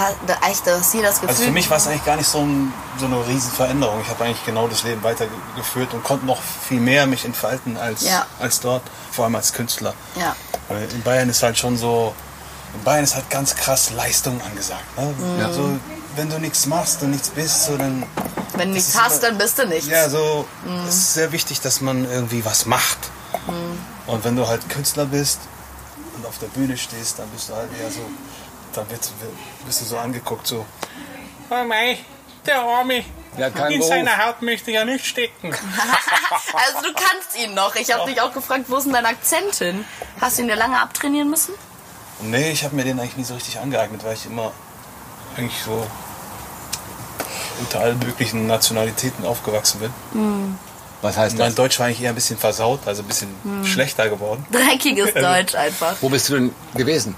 echt, 0.48 0.64
du 0.66 0.70
hast 0.78 0.92
hier 0.92 1.02
das 1.02 1.14
Gefühl. 1.16 1.28
Also 1.30 1.42
für 1.44 1.50
mich 1.50 1.68
war 1.68 1.76
es 1.78 1.86
eigentlich 1.88 2.04
gar 2.04 2.16
nicht 2.16 2.28
so, 2.28 2.38
ein, 2.38 2.72
so 2.98 3.06
eine 3.06 3.26
riesen 3.26 3.50
Veränderung. 3.50 4.00
Ich 4.00 4.08
habe 4.08 4.24
eigentlich 4.24 4.44
genau 4.46 4.68
das 4.68 4.84
Leben 4.84 5.02
weitergeführt 5.02 5.92
und 5.92 6.04
konnte 6.04 6.24
noch 6.24 6.40
viel 6.40 6.80
mehr 6.80 7.06
mich 7.06 7.24
entfalten 7.24 7.76
als, 7.76 8.02
Ja. 8.02 8.26
als 8.38 8.60
dort, 8.60 8.82
vor 9.10 9.24
allem 9.24 9.34
als 9.34 9.52
Künstler. 9.52 9.94
Ja. 10.14 10.36
Weil 10.68 10.84
in 10.92 11.02
Bayern 11.02 11.28
ist 11.28 11.42
halt 11.42 11.58
schon 11.58 11.76
so, 11.76 12.14
in 12.74 12.82
Bayern 12.84 13.02
ist 13.04 13.16
halt 13.16 13.28
ganz 13.28 13.54
krass 13.56 13.90
Leistung 13.90 14.40
angesagt. 14.42 14.84
Ne? 14.98 15.14
Mhm. 15.18 15.52
So, 15.52 15.70
wenn 16.14 16.30
du 16.30 16.38
nichts 16.38 16.66
machst 16.66 17.02
und 17.02 17.10
nichts 17.10 17.28
bist, 17.30 17.64
so 17.64 17.76
dann, 17.76 18.04
Wenn 18.54 18.68
du 18.68 18.74
nichts 18.74 18.96
hast, 18.96 19.18
immer- 19.18 19.30
dann 19.30 19.38
bist 19.38 19.58
du 19.58 19.66
nichts. 19.66 19.86
ja, 19.88 20.08
so, 20.08 20.46
Mhm. 20.64 20.86
es 20.88 20.94
ist 20.94 21.14
sehr 21.14 21.32
wichtig, 21.32 21.60
dass 21.60 21.80
man 21.80 22.08
irgendwie 22.08 22.44
was 22.44 22.66
macht. 22.66 22.98
Und 24.06 24.24
wenn 24.24 24.36
du 24.36 24.46
halt 24.46 24.68
Künstler 24.70 25.06
bist 25.06 25.40
und 26.16 26.24
auf 26.24 26.38
der 26.38 26.46
Bühne 26.46 26.76
stehst, 26.78 27.18
dann 27.18 27.28
bist 27.30 27.48
du 27.48 27.54
halt 27.54 27.68
eher 27.80 27.90
so, 27.90 28.00
dann 28.76 28.88
wird, 28.90 29.00
bist 29.66 29.80
du 29.80 29.84
so 29.84 29.98
angeguckt, 29.98 30.46
so, 30.46 30.64
Oh 31.50 31.64
mei, 31.64 31.98
der 32.44 32.56
hat 33.46 33.54
keinen 33.54 33.72
In 33.72 33.78
Beruf. 33.78 33.88
seiner 33.92 34.24
Haut 34.26 34.42
möchte 34.42 34.70
ja 34.70 34.84
nicht 34.84 35.04
stecken. 35.06 35.54
Also 36.54 36.88
du 36.88 36.92
kannst 36.94 37.38
ihn 37.38 37.54
noch. 37.54 37.74
Ich 37.76 37.92
habe 37.92 38.08
dich 38.10 38.20
auch 38.20 38.32
gefragt, 38.32 38.64
wo 38.68 38.76
ist 38.76 38.84
denn 38.84 38.92
dein 38.92 39.06
Akzent 39.06 39.54
hin? 39.56 39.84
Hast 40.20 40.38
du 40.38 40.42
ihn 40.42 40.48
dir 40.48 40.56
lange 40.56 40.80
abtrainieren 40.80 41.28
müssen? 41.30 41.54
Nee, 42.20 42.50
ich 42.50 42.64
habe 42.64 42.74
mir 42.74 42.84
den 42.84 42.98
eigentlich 42.98 43.16
nie 43.16 43.24
so 43.24 43.34
richtig 43.34 43.58
angeeignet, 43.58 44.02
weil 44.04 44.14
ich 44.14 44.26
immer 44.26 44.52
eigentlich 45.36 45.62
so 45.62 45.86
unter 47.60 47.80
allen 47.80 47.98
möglichen 47.98 48.46
Nationalitäten 48.46 49.24
aufgewachsen 49.24 49.80
bin. 49.80 50.58
Was 51.02 51.16
heißt 51.16 51.36
Mein 51.38 51.48
das? 51.48 51.54
Deutsch 51.56 51.78
war 51.78 51.86
eigentlich 51.86 52.02
eher 52.02 52.10
ein 52.10 52.14
bisschen 52.14 52.38
versaut, 52.38 52.80
also 52.86 53.02
ein 53.02 53.06
bisschen 53.08 53.34
schlechter 53.64 54.08
geworden. 54.08 54.44
Dreckiges 54.50 55.14
Deutsch 55.14 55.54
einfach. 55.54 55.96
Wo 56.00 56.08
bist 56.08 56.28
du 56.28 56.34
denn 56.34 56.54
gewesen? 56.74 57.14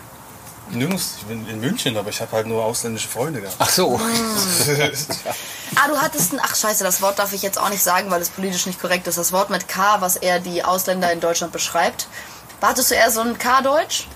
Nirgends, 0.70 1.14
ich 1.18 1.24
bin 1.24 1.48
in 1.48 1.60
München, 1.60 1.96
aber 1.96 2.10
ich 2.10 2.20
habe 2.20 2.32
halt 2.32 2.46
nur 2.46 2.64
ausländische 2.64 3.08
Freunde 3.08 3.40
gehabt. 3.40 3.56
Ach 3.58 3.68
so. 3.70 4.00
Ah, 5.76 5.86
du 5.86 5.96
hattest 5.98 6.32
ein... 6.32 6.40
Ach 6.42 6.56
scheiße, 6.56 6.82
das 6.82 7.02
Wort 7.02 7.18
darf 7.18 7.32
ich 7.32 7.42
jetzt 7.42 7.58
auch 7.60 7.68
nicht 7.68 7.82
sagen, 7.82 8.10
weil 8.10 8.20
es 8.20 8.30
politisch 8.30 8.66
nicht 8.66 8.80
korrekt 8.80 9.06
ist. 9.06 9.18
Das 9.18 9.32
Wort 9.32 9.50
mit 9.50 9.68
K, 9.68 10.00
was 10.00 10.16
eher 10.16 10.40
die 10.40 10.64
Ausländer 10.64 11.12
in 11.12 11.20
Deutschland 11.20 11.52
beschreibt. 11.52 12.08
Hattest 12.60 12.90
du 12.90 12.94
eher 12.96 13.10
so 13.10 13.20
ein 13.20 13.38
K-Deutsch? 13.38 14.08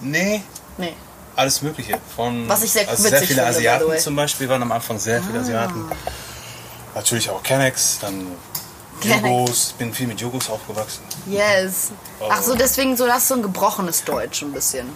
nee, 0.00 0.42
Nee. 0.76 0.94
alles 1.36 1.62
Mögliche. 1.62 1.98
Von, 2.14 2.48
Was 2.48 2.62
ich 2.64 2.72
sehr 2.72 2.88
also 2.88 3.04
witzig 3.04 3.10
sehr 3.10 3.20
viele 3.28 3.42
finde. 3.42 3.56
Asiaten 3.56 3.98
zum 3.98 4.16
Beispiel 4.16 4.48
waren 4.48 4.62
am 4.62 4.72
Anfang 4.72 4.98
sehr 4.98 5.22
viele 5.22 5.38
Asiaten. 5.40 5.90
Natürlich 6.94 7.30
auch 7.30 7.42
Kennex, 7.42 7.98
dann. 8.00 8.26
Jugos, 9.02 9.74
bin 9.78 9.94
viel 9.94 10.06
mit 10.08 10.20
Jugos 10.20 10.50
aufgewachsen. 10.50 11.02
Yes. 11.26 11.92
Ach 12.28 12.42
so, 12.42 12.54
deswegen 12.54 12.96
so 12.98 13.08
hast 13.10 13.30
du 13.30 13.36
ein 13.36 13.42
gebrochenes 13.42 14.04
Deutsch 14.04 14.42
ein 14.42 14.52
bisschen. 14.52 14.94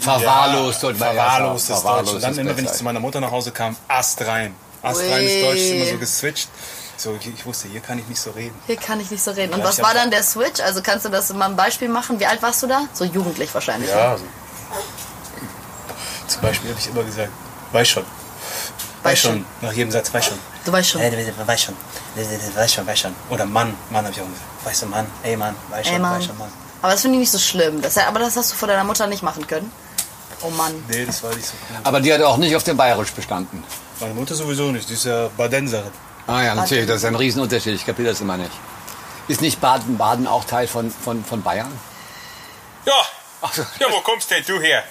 Verwahrlost 0.00 0.80
verwahrlostes 0.80 1.68
Deutsch. 1.68 1.80
Verwahrlost 1.80 2.14
Und 2.14 2.22
dann 2.22 2.32
ist 2.32 2.38
immer, 2.38 2.56
wenn 2.56 2.64
ich 2.64 2.72
zu 2.72 2.84
meiner 2.84 3.00
Mutter 3.00 3.20
nach 3.20 3.30
Hause 3.30 3.52
kam, 3.52 3.76
astrein. 3.88 4.54
Astreines 4.82 5.32
Ui. 5.32 5.40
Deutsch 5.42 5.58
ist 5.58 5.70
immer 5.70 5.86
so 5.86 5.98
geswitcht. 5.98 6.48
So, 6.96 7.16
ich, 7.20 7.28
ich 7.28 7.46
wusste, 7.46 7.68
hier 7.68 7.80
kann 7.80 7.98
ich 7.98 8.06
nicht 8.08 8.20
so 8.20 8.30
reden. 8.32 8.54
Hier 8.66 8.76
kann 8.76 9.00
ich 9.00 9.10
nicht 9.10 9.22
so 9.22 9.30
reden. 9.30 9.54
Und 9.54 9.60
Ja, 9.60 9.66
was 9.66 9.80
war 9.80 9.94
dann 9.94 10.10
der 10.10 10.22
Switch? 10.22 10.60
Also 10.60 10.82
kannst 10.82 11.04
du 11.04 11.08
das 11.08 11.32
mal 11.32 11.46
ein 11.46 11.56
Beispiel 11.56 11.88
machen? 11.88 12.18
Wie 12.18 12.26
alt 12.26 12.42
warst 12.42 12.62
du 12.62 12.66
da? 12.66 12.82
So 12.92 13.04
jugendlich 13.04 13.54
wahrscheinlich. 13.54 13.88
ne? 13.88 13.96
Ja, 13.96 14.10
also, 14.12 14.24
zum 16.26 16.42
Beispiel 16.42 16.70
habe 16.70 16.80
ich 16.80 16.88
immer 16.88 17.04
gesagt, 17.04 17.30
weiß 17.72 17.88
schon. 17.88 18.04
Weiß 19.02 19.18
schon. 19.20 19.46
Nach 19.62 19.72
jedem 19.72 19.92
Satz, 19.92 20.12
weiß 20.12 20.26
schon. 20.26 20.38
Du 20.64 20.72
weißt 20.72 20.88
schon. 20.90 21.00
Äh, 21.00 21.32
weiß 21.46 21.62
schon. 21.62 21.74
Weiß 22.54 22.74
schon, 22.74 22.86
weiß 22.86 22.98
schon. 22.98 23.14
Oder 23.30 23.46
Mann, 23.46 23.74
Mann 23.90 24.04
habe 24.04 24.14
ich 24.14 24.20
auch 24.20 24.26
gesagt. 24.26 24.44
Weißt 24.64 24.82
du, 24.82 24.86
Mann, 24.86 25.06
ey 25.22 25.36
Mann, 25.36 25.54
weiß 25.70 25.86
schon, 25.86 26.02
weiß 26.02 26.24
schon, 26.26 26.38
Mann. 26.38 26.52
Aber 26.82 26.92
das 26.92 27.02
finde 27.02 27.16
ich 27.16 27.20
nicht 27.20 27.30
so 27.32 27.38
schlimm. 27.38 27.82
Das, 27.82 27.98
aber 27.98 28.20
das 28.20 28.36
hast 28.36 28.52
du 28.52 28.56
vor 28.56 28.68
deiner 28.68 28.84
Mutter 28.84 29.06
nicht 29.06 29.22
machen 29.22 29.46
können. 29.46 29.70
Oh 30.42 30.50
Mann. 30.50 30.72
Nee, 30.88 31.04
das 31.04 31.22
war 31.22 31.34
nicht 31.34 31.46
so 31.46 31.54
cool. 31.70 31.76
Aber 31.82 32.00
die 32.00 32.12
hat 32.12 32.22
auch 32.22 32.36
nicht 32.36 32.54
auf 32.54 32.62
dem 32.62 32.76
Bayerisch 32.76 33.10
bestanden. 33.10 33.64
Meine 34.00 34.14
Mutter 34.14 34.34
sowieso 34.34 34.70
nicht, 34.70 34.88
die 34.88 34.94
ist 34.94 35.04
ja 35.04 35.28
Badenserin. 35.36 35.90
Ah 36.28 36.42
ja, 36.42 36.54
natürlich, 36.54 36.86
das 36.86 36.98
ist 36.98 37.04
ein 37.06 37.16
Riesenunterschied. 37.16 37.74
Ich 37.74 37.84
kapiere 37.86 38.10
das 38.10 38.20
immer 38.20 38.36
nicht. 38.36 38.52
Ist 39.26 39.40
nicht 39.40 39.60
Baden-Baden 39.60 40.26
auch 40.26 40.44
Teil 40.44 40.68
von, 40.68 40.90
von, 40.90 41.24
von 41.24 41.42
Bayern? 41.42 41.72
Ja. 42.86 42.92
Ja, 43.78 43.86
wo 43.90 44.00
kommst 44.00 44.30
denn 44.30 44.42
du 44.46 44.60
her? 44.60 44.82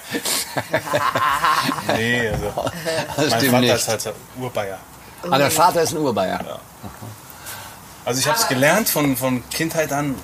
Nee, 1.94 2.28
also. 2.28 2.46
Das 3.16 3.30
mein 3.30 3.40
Vater 3.44 3.60
nicht. 3.60 3.74
ist 3.74 3.88
halt 3.88 4.14
Urbayer. 4.38 4.78
Ah, 5.30 5.38
der 5.38 5.50
Vater 5.50 5.82
ist 5.82 5.92
ein 5.92 5.98
Urbayer. 5.98 6.60
Also 8.04 8.20
ich 8.20 8.26
habe 8.26 8.38
es 8.38 8.48
gelernt 8.48 8.88
von, 8.88 9.16
von 9.16 9.48
Kindheit 9.50 9.92
an, 9.92 10.14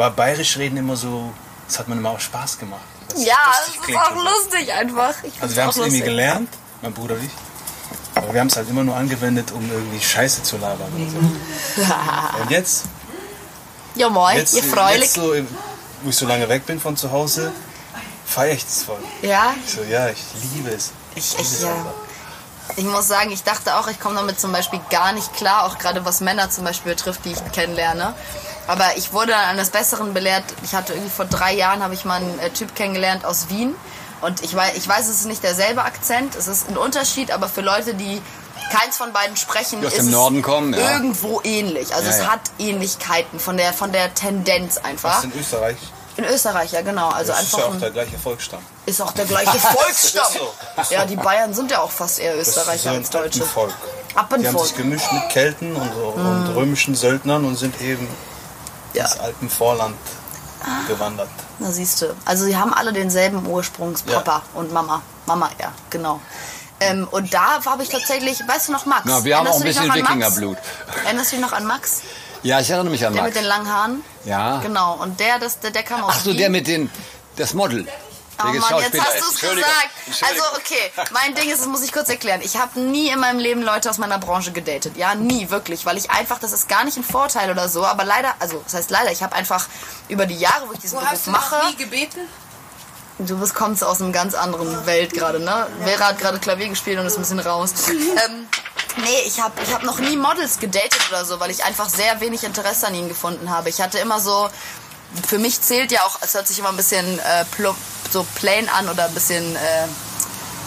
war 0.00 0.10
bayerisch 0.10 0.56
reden 0.56 0.76
immer 0.78 0.96
so, 0.96 1.32
das 1.68 1.78
hat 1.78 1.86
mir 1.88 1.94
immer 1.94 2.10
auch 2.10 2.20
Spaß 2.20 2.58
gemacht. 2.58 2.80
Das 3.08 3.24
Ja, 3.24 3.36
es 3.60 3.88
ist 3.88 3.96
auch 3.96 4.16
so. 4.16 4.22
lustig 4.22 4.72
einfach. 4.72 5.14
Ich 5.22 5.32
Also 5.40 5.54
wir 5.54 5.62
haben 5.62 5.70
es 5.70 5.76
irgendwie 5.76 6.00
gelernt, 6.00 6.48
mein 6.82 6.92
Bruder 6.92 7.14
und 7.14 7.24
ich. 7.24 7.30
Aber 8.14 8.32
wir 8.32 8.40
haben 8.40 8.48
es 8.48 8.56
halt 8.56 8.68
immer 8.68 8.82
nur 8.82 8.96
angewendet, 8.96 9.52
um 9.52 9.70
irgendwie 9.70 10.00
Scheiße 10.00 10.42
zu 10.42 10.56
labern. 10.56 10.90
So. 11.76 11.82
Und 12.42 12.50
jetzt, 12.50 12.84
Ja 13.94 14.08
moin, 14.10 14.36
jetzt, 14.36 14.54
ihr 14.54 14.64
Fräulich. 14.64 15.02
jetzt 15.02 15.14
so, 15.14 15.32
wo 16.02 16.10
ich 16.10 16.16
so 16.16 16.26
lange 16.26 16.48
weg 16.48 16.66
bin 16.66 16.80
von 16.80 16.96
zu 16.96 17.12
Hause, 17.12 17.52
feiere 18.26 18.54
ich 18.54 18.64
das 18.64 18.82
voll. 18.82 18.98
Ja, 19.22 19.54
Ich 19.64 19.72
so, 19.72 19.82
ja, 19.84 20.08
ich 20.08 20.18
liebe 20.54 20.70
es. 20.70 20.90
ich, 21.14 21.30
liebe 21.30 21.42
ich, 21.42 21.52
es 21.52 21.62
ja. 21.62 21.72
einfach. 21.72 21.94
Ich 22.76 22.84
muss 22.84 23.08
sagen, 23.08 23.30
ich 23.30 23.42
dachte 23.42 23.76
auch, 23.76 23.88
ich 23.88 24.00
komme 24.00 24.16
damit 24.16 24.40
zum 24.40 24.52
Beispiel 24.52 24.80
gar 24.90 25.12
nicht 25.12 25.34
klar, 25.34 25.64
auch 25.64 25.78
gerade 25.78 26.04
was 26.04 26.20
Männer 26.20 26.50
zum 26.50 26.64
Beispiel 26.64 26.92
betrifft, 26.92 27.24
die 27.24 27.32
ich 27.32 27.52
kennenlerne. 27.52 28.14
Aber 28.66 28.96
ich 28.96 29.12
wurde 29.12 29.32
dann 29.32 29.44
eines 29.46 29.70
Besseren 29.70 30.14
belehrt. 30.14 30.44
Ich 30.62 30.74
hatte 30.74 30.92
irgendwie 30.92 31.10
vor 31.10 31.24
drei 31.24 31.54
Jahren 31.54 31.82
habe 31.82 31.94
ich 31.94 32.04
mal 32.04 32.16
einen 32.16 32.38
äh, 32.38 32.50
Typ 32.50 32.74
kennengelernt 32.74 33.24
aus 33.24 33.48
Wien. 33.48 33.74
Und 34.20 34.42
ich 34.42 34.54
weiß, 34.54 34.76
ich 34.76 34.86
weiß, 34.86 35.08
es 35.08 35.20
ist 35.20 35.26
nicht 35.26 35.42
derselbe 35.42 35.82
Akzent, 35.82 36.36
es 36.36 36.46
ist 36.46 36.68
ein 36.68 36.76
Unterschied, 36.76 37.30
aber 37.30 37.48
für 37.48 37.62
Leute, 37.62 37.94
die 37.94 38.20
keins 38.70 38.96
von 38.96 39.12
beiden 39.12 39.36
sprechen, 39.36 39.82
ist 39.82 39.98
es 39.98 40.42
kommen, 40.42 40.74
ja. 40.74 40.92
irgendwo 40.92 41.40
ähnlich. 41.42 41.94
Also 41.94 42.08
Ja, 42.08 42.14
es 42.14 42.18
ja. 42.18 42.32
hat 42.32 42.40
Ähnlichkeiten 42.58 43.40
von 43.40 43.56
der 43.56 43.72
von 43.72 43.92
der 43.92 44.14
Tendenz 44.14 44.76
einfach. 44.78 45.18
Was 45.18 45.24
in 45.24 45.32
Österreich? 45.38 45.76
In 46.24 46.34
Österreich, 46.34 46.72
ja 46.72 46.82
genau. 46.82 47.08
Also 47.08 47.32
Das 47.32 47.42
ist 47.44 47.52
ja 47.52 47.58
einfach 47.64 47.74
auch 47.76 47.80
der 47.80 47.90
gleiche 47.90 48.18
Volksstamm. 48.18 48.60
ist 48.86 49.00
auch 49.00 49.12
der 49.12 49.24
gleiche 49.24 49.58
Volksstamm. 49.58 50.26
So, 50.32 50.94
Ja, 50.94 51.04
die 51.06 51.16
Bayern 51.16 51.54
sind 51.54 51.70
ja 51.70 51.80
auch 51.80 51.90
fast 51.90 52.18
eher 52.18 52.38
Österreicher 52.38 52.90
als 52.92 53.08
Deutsche. 53.10 53.42
Appenvolk. 53.42 54.42
Die 54.42 54.48
haben 54.48 54.58
sich 54.58 54.76
gemischt 54.76 55.10
mit 55.12 55.28
Kelten 55.30 55.74
und, 55.76 55.90
und 55.92 56.54
römischen 56.54 56.94
Söldnern 56.94 57.44
und 57.44 57.56
sind 57.56 57.80
eben 57.80 58.06
Ja. 58.92 59.04
ins 59.04 59.18
Alpenvorland 59.18 59.96
gewandert. 60.88 61.28
Na 61.58 61.70
siehst 61.70 62.02
du. 62.02 62.14
Also 62.26 62.44
sie 62.44 62.56
haben 62.56 62.74
alle 62.74 62.92
denselben 62.92 63.46
Ursprungspapa 63.46 64.42
und 64.54 64.72
Mama. 64.72 65.00
Mama, 65.26 65.48
ja, 65.58 65.72
genau. 65.88 66.20
Ähm, 66.80 67.08
und 67.10 67.32
da 67.32 67.64
habe 67.64 67.82
ich 67.82 67.88
tatsächlich, 67.88 68.40
weißt 68.46 68.68
du 68.68 68.72
noch 68.72 68.84
Max? 68.86 69.02
Na, 69.06 69.24
wir 69.24 69.36
haben 69.38 69.46
Erinnerst 69.46 69.54
auch 69.54 69.56
ein 69.56 69.60
du 69.60 69.68
dich 69.68 69.76
bisschen 69.78 69.88
noch 69.88 69.94
an 70.12 70.18
Max? 70.18 70.36
Wikingerblut. 70.36 70.58
Erinnerst 71.04 71.32
du 71.32 71.36
dich 71.36 71.44
noch 71.46 71.52
an 71.52 71.66
Max? 71.66 72.00
Ja, 72.42 72.60
ich 72.60 72.70
erinnere 72.70 72.90
mich 72.90 73.06
an 73.06 73.12
Der 73.14 73.22
Max. 73.22 73.34
mit 73.34 73.42
den 73.42 73.48
langen 73.48 73.68
Haaren? 73.72 74.04
Ja. 74.24 74.58
Genau. 74.60 74.94
Und 74.94 75.18
der, 75.20 75.38
das, 75.38 75.60
der, 75.60 75.70
der 75.70 75.82
kam 75.82 76.04
aus 76.04 76.14
Ach 76.16 76.20
so, 76.20 76.30
Wien. 76.30 76.38
der 76.38 76.50
mit 76.50 76.66
den, 76.66 76.90
das 77.36 77.54
Model. 77.54 77.86
Oh 78.42 78.46
Mann, 78.46 78.54
jetzt 78.54 79.00
hast 79.00 79.20
du 79.20 79.24
es 79.24 79.30
Entschuldigung, 79.32 79.70
gesagt. 80.06 80.22
Also 80.22 80.42
okay, 80.56 80.90
mein 81.12 81.34
Ding 81.34 81.50
ist, 81.50 81.60
das 81.60 81.68
muss 81.68 81.82
ich 81.82 81.92
kurz 81.92 82.08
erklären. 82.08 82.40
Ich 82.42 82.56
habe 82.56 82.80
nie 82.80 83.10
in 83.10 83.18
meinem 83.18 83.38
Leben 83.38 83.62
Leute 83.62 83.90
aus 83.90 83.98
meiner 83.98 84.18
Branche 84.18 84.52
gedatet. 84.52 84.96
Ja, 84.96 85.14
nie, 85.14 85.50
wirklich. 85.50 85.84
Weil 85.84 85.98
ich 85.98 86.10
einfach, 86.10 86.38
das 86.38 86.52
ist 86.52 86.68
gar 86.68 86.84
nicht 86.84 86.96
ein 86.96 87.04
Vorteil 87.04 87.50
oder 87.50 87.68
so, 87.68 87.84
aber 87.84 88.04
leider, 88.04 88.34
also 88.38 88.60
das 88.64 88.74
heißt 88.74 88.90
leider, 88.90 89.12
ich 89.12 89.22
habe 89.22 89.34
einfach 89.34 89.68
über 90.08 90.26
die 90.26 90.38
Jahre, 90.38 90.68
wo 90.68 90.72
ich 90.72 90.78
diesen 90.78 90.96
Wo 90.96 91.00
Beruf 91.00 91.12
hast 91.12 91.26
du 91.26 91.30
mache... 91.32 91.66
nie 91.68 91.76
gebeten? 91.76 92.20
Du 93.18 93.38
bist, 93.38 93.54
kommst 93.54 93.84
aus 93.84 94.00
einer 94.00 94.12
ganz 94.12 94.32
anderen 94.32 94.86
Welt 94.86 95.12
gerade, 95.12 95.40
ne? 95.40 95.66
Vera 95.84 96.06
hat 96.06 96.18
gerade 96.18 96.38
Klavier 96.38 96.68
gespielt 96.68 96.98
und 96.98 97.04
ist 97.04 97.16
ein 97.16 97.20
bisschen 97.20 97.40
raus. 97.40 97.74
ähm, 97.90 98.48
nee, 98.98 99.20
ich 99.26 99.40
habe 99.40 99.54
ich 99.62 99.72
hab 99.72 99.82
noch 99.82 99.98
nie 99.98 100.16
Models 100.16 100.58
gedatet 100.58 101.00
oder 101.08 101.24
so, 101.24 101.40
weil 101.40 101.50
ich 101.50 101.64
einfach 101.64 101.88
sehr 101.88 102.20
wenig 102.20 102.44
Interesse 102.44 102.86
an 102.86 102.94
ihnen 102.94 103.08
gefunden 103.08 103.50
habe. 103.50 103.68
Ich 103.68 103.80
hatte 103.80 103.98
immer 103.98 104.20
so, 104.20 104.48
für 105.26 105.38
mich 105.38 105.60
zählt 105.60 105.92
ja 105.92 106.02
auch, 106.02 106.18
es 106.22 106.34
hört 106.34 106.46
sich 106.46 106.58
immer 106.58 106.70
ein 106.70 106.76
bisschen 106.76 107.18
äh, 107.18 107.44
plump, 107.52 107.76
so 108.10 108.26
plain 108.36 108.68
an 108.68 108.88
oder 108.88 109.06
ein 109.06 109.14
bisschen, 109.14 109.56
äh, 109.56 109.86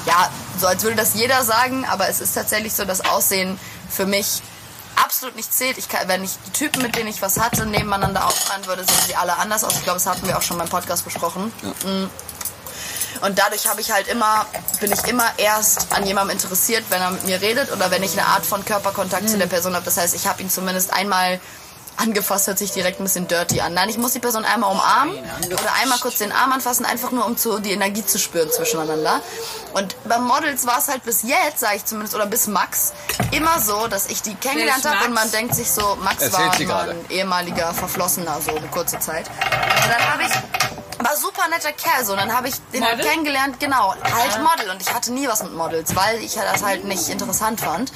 ja, 0.06 0.30
so 0.60 0.68
als 0.68 0.84
würde 0.84 0.98
das 0.98 1.14
jeder 1.14 1.44
sagen, 1.44 1.86
aber 1.86 2.10
es 2.10 2.22
ist 2.22 2.34
tatsächlich 2.34 2.74
so, 2.74 2.86
das 2.86 3.02
Aussehen 3.02 3.60
für 3.90 4.06
mich 4.06 4.42
absolut 4.96 5.36
nicht 5.36 5.54
zählt. 5.54 5.78
Ich 5.78 5.90
kann, 5.90 6.08
wenn 6.08 6.24
ich 6.24 6.32
die 6.48 6.52
Typen, 6.52 6.82
mit 6.82 6.96
denen 6.96 7.10
ich 7.10 7.22
was 7.22 7.40
hatte, 7.40 7.66
nebeneinander 7.66 8.26
aufschreiben 8.28 8.66
würde, 8.68 8.84
sehen 8.84 9.04
sie 9.08 9.16
alle 9.16 9.38
anders 9.38 9.64
aus. 9.64 9.74
Ich 9.76 9.84
glaube, 9.84 9.98
das 9.98 10.06
hatten 10.06 10.28
wir 10.28 10.38
auch 10.38 10.42
schon 10.42 10.58
beim 10.58 10.70
Podcast 10.70 11.04
besprochen. 11.04 11.52
Mm. 11.84 12.06
Und 13.24 13.40
dadurch 13.40 13.68
habe 13.70 13.80
ich 13.80 13.90
halt 13.90 14.10
immer, 14.10 14.46
bin 14.82 14.92
ich 14.92 15.06
immer 15.08 15.26
erst 15.38 15.94
an 15.94 16.06
jemandem 16.06 16.38
interessiert, 16.38 16.84
wenn 16.90 17.02
er 17.02 17.12
mit 17.12 17.26
mir 17.26 17.42
redet 17.42 17.72
oder 17.72 17.90
wenn 17.90 18.04
ich 18.04 18.12
eine 18.20 18.28
Art 18.28 18.46
von 18.46 18.66
Körperkontakt 18.66 19.30
zu 19.30 19.38
der 19.38 19.48
Person 19.48 19.76
habe. 19.76 19.86
Das 19.86 19.96
heißt, 19.96 20.14
ich 20.14 20.28
habe 20.28 20.42
ihn 20.42 20.50
zumindest 20.50 20.92
einmal 20.92 21.40
angefasst, 21.96 22.48
hört 22.48 22.58
sich 22.58 22.72
direkt 22.72 23.00
ein 23.00 23.04
bisschen 23.04 23.28
dirty 23.28 23.62
an. 23.62 23.74
Nein, 23.74 23.88
ich 23.88 23.98
muss 23.98 24.12
die 24.12 24.20
Person 24.20 24.44
einmal 24.44 24.72
umarmen 24.72 25.16
oder 25.46 25.74
einmal 25.82 26.00
kurz 26.00 26.18
den 26.18 26.34
Arm 26.34 26.52
anfassen, 26.52 26.86
einfach 26.86 27.12
nur 27.12 27.26
um 27.26 27.38
zu, 27.38 27.60
die 27.60 27.72
Energie 27.72 28.06
zu 28.06 28.20
spüren 28.20 28.50
zwischeneinander. 28.52 29.22
Und 29.74 29.96
bei 30.04 30.18
Models 30.18 30.66
war 30.66 30.80
es 30.80 30.90
halt 30.90 31.04
bis 31.04 31.24
jetzt, 31.24 31.60
sage 31.60 31.78
ich 31.78 31.86
zumindest, 31.86 32.16
oder 32.16 32.26
bis 32.26 32.48
Max, 32.48 32.94
immer 33.32 33.62
so, 33.62 33.88
dass 33.88 34.08
ich 34.08 34.22
die 34.22 34.36
kennengelernt 34.36 34.84
habe 34.86 35.06
und 35.06 35.14
man 35.14 35.24
Max? 35.26 35.32
denkt 35.32 35.56
sich 35.56 35.72
so, 35.72 35.98
Max 36.02 36.24
Erzählt 36.24 36.68
war 36.68 36.90
ein 36.90 37.06
ehemaliger 37.10 37.74
Verflossener, 37.74 38.40
so 38.42 38.56
eine 38.56 38.68
kurze 38.68 39.00
Zeit. 39.00 39.30
Und 39.30 39.90
dann 39.90 40.12
habe 40.12 40.24
ich, 40.24 40.73
war 41.04 41.16
super 41.18 41.48
netter 41.50 41.72
Kerl, 41.72 42.06
so, 42.06 42.14
und 42.14 42.20
dann 42.20 42.34
habe 42.34 42.48
ich 42.48 42.56
den 42.74 42.86
halt 42.86 43.02
kennengelernt, 43.02 43.60
genau, 43.60 43.94
halt 43.94 44.42
Model. 44.42 44.72
Und 44.72 44.82
ich 44.82 44.94
hatte 44.94 45.12
nie 45.12 45.28
was 45.28 45.44
mit 45.44 45.54
Models, 45.54 45.96
weil 45.96 46.24
ich 46.24 46.34
das 46.34 46.64
halt 46.64 46.86
nicht 46.86 47.10
interessant 47.10 47.62
fand. 47.62 47.92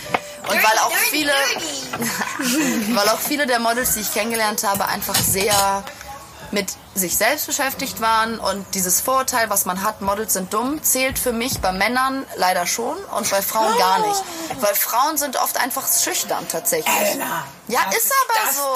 Und 0.48 0.56
weil 0.56 0.78
auch 0.80 0.92
viele, 0.92 1.32
weil 2.96 3.10
auch 3.10 3.20
viele 3.20 3.46
der 3.46 3.60
Models, 3.60 3.96
die 3.96 4.02
ich 4.02 4.14
kennengelernt 4.14 4.64
habe, 4.64 4.88
einfach 4.88 5.16
sehr 5.16 5.84
mit 6.52 6.68
sich 6.96 7.18
selbst 7.18 7.46
beschäftigt 7.48 8.02
waren 8.02 8.40
und 8.40 8.66
dieses 8.74 9.02
Vorurteil, 9.02 9.50
was 9.50 9.66
man 9.66 9.84
hat, 9.84 10.02
Models 10.02 10.34
sind 10.34 10.54
dumm, 10.54 10.82
zählt 10.84 11.20
für 11.20 11.34
mich 11.34 11.60
bei 11.60 11.72
Männern 11.72 12.26
leider 12.36 12.66
schon 12.66 12.98
und 13.16 13.30
bei 13.30 13.42
Frauen 13.42 13.78
gar 13.78 14.00
nicht. 14.08 14.24
Weil 14.62 14.74
Frauen 14.74 15.18
sind 15.18 15.38
oft 15.38 15.58
einfach 15.58 15.88
schüchtern 15.88 16.46
tatsächlich. 16.50 16.96
Ella, 16.96 17.44
Ja, 17.68 17.82
ist 17.90 17.98
ist 17.98 18.14
aber 18.30 18.54
so. 18.54 18.76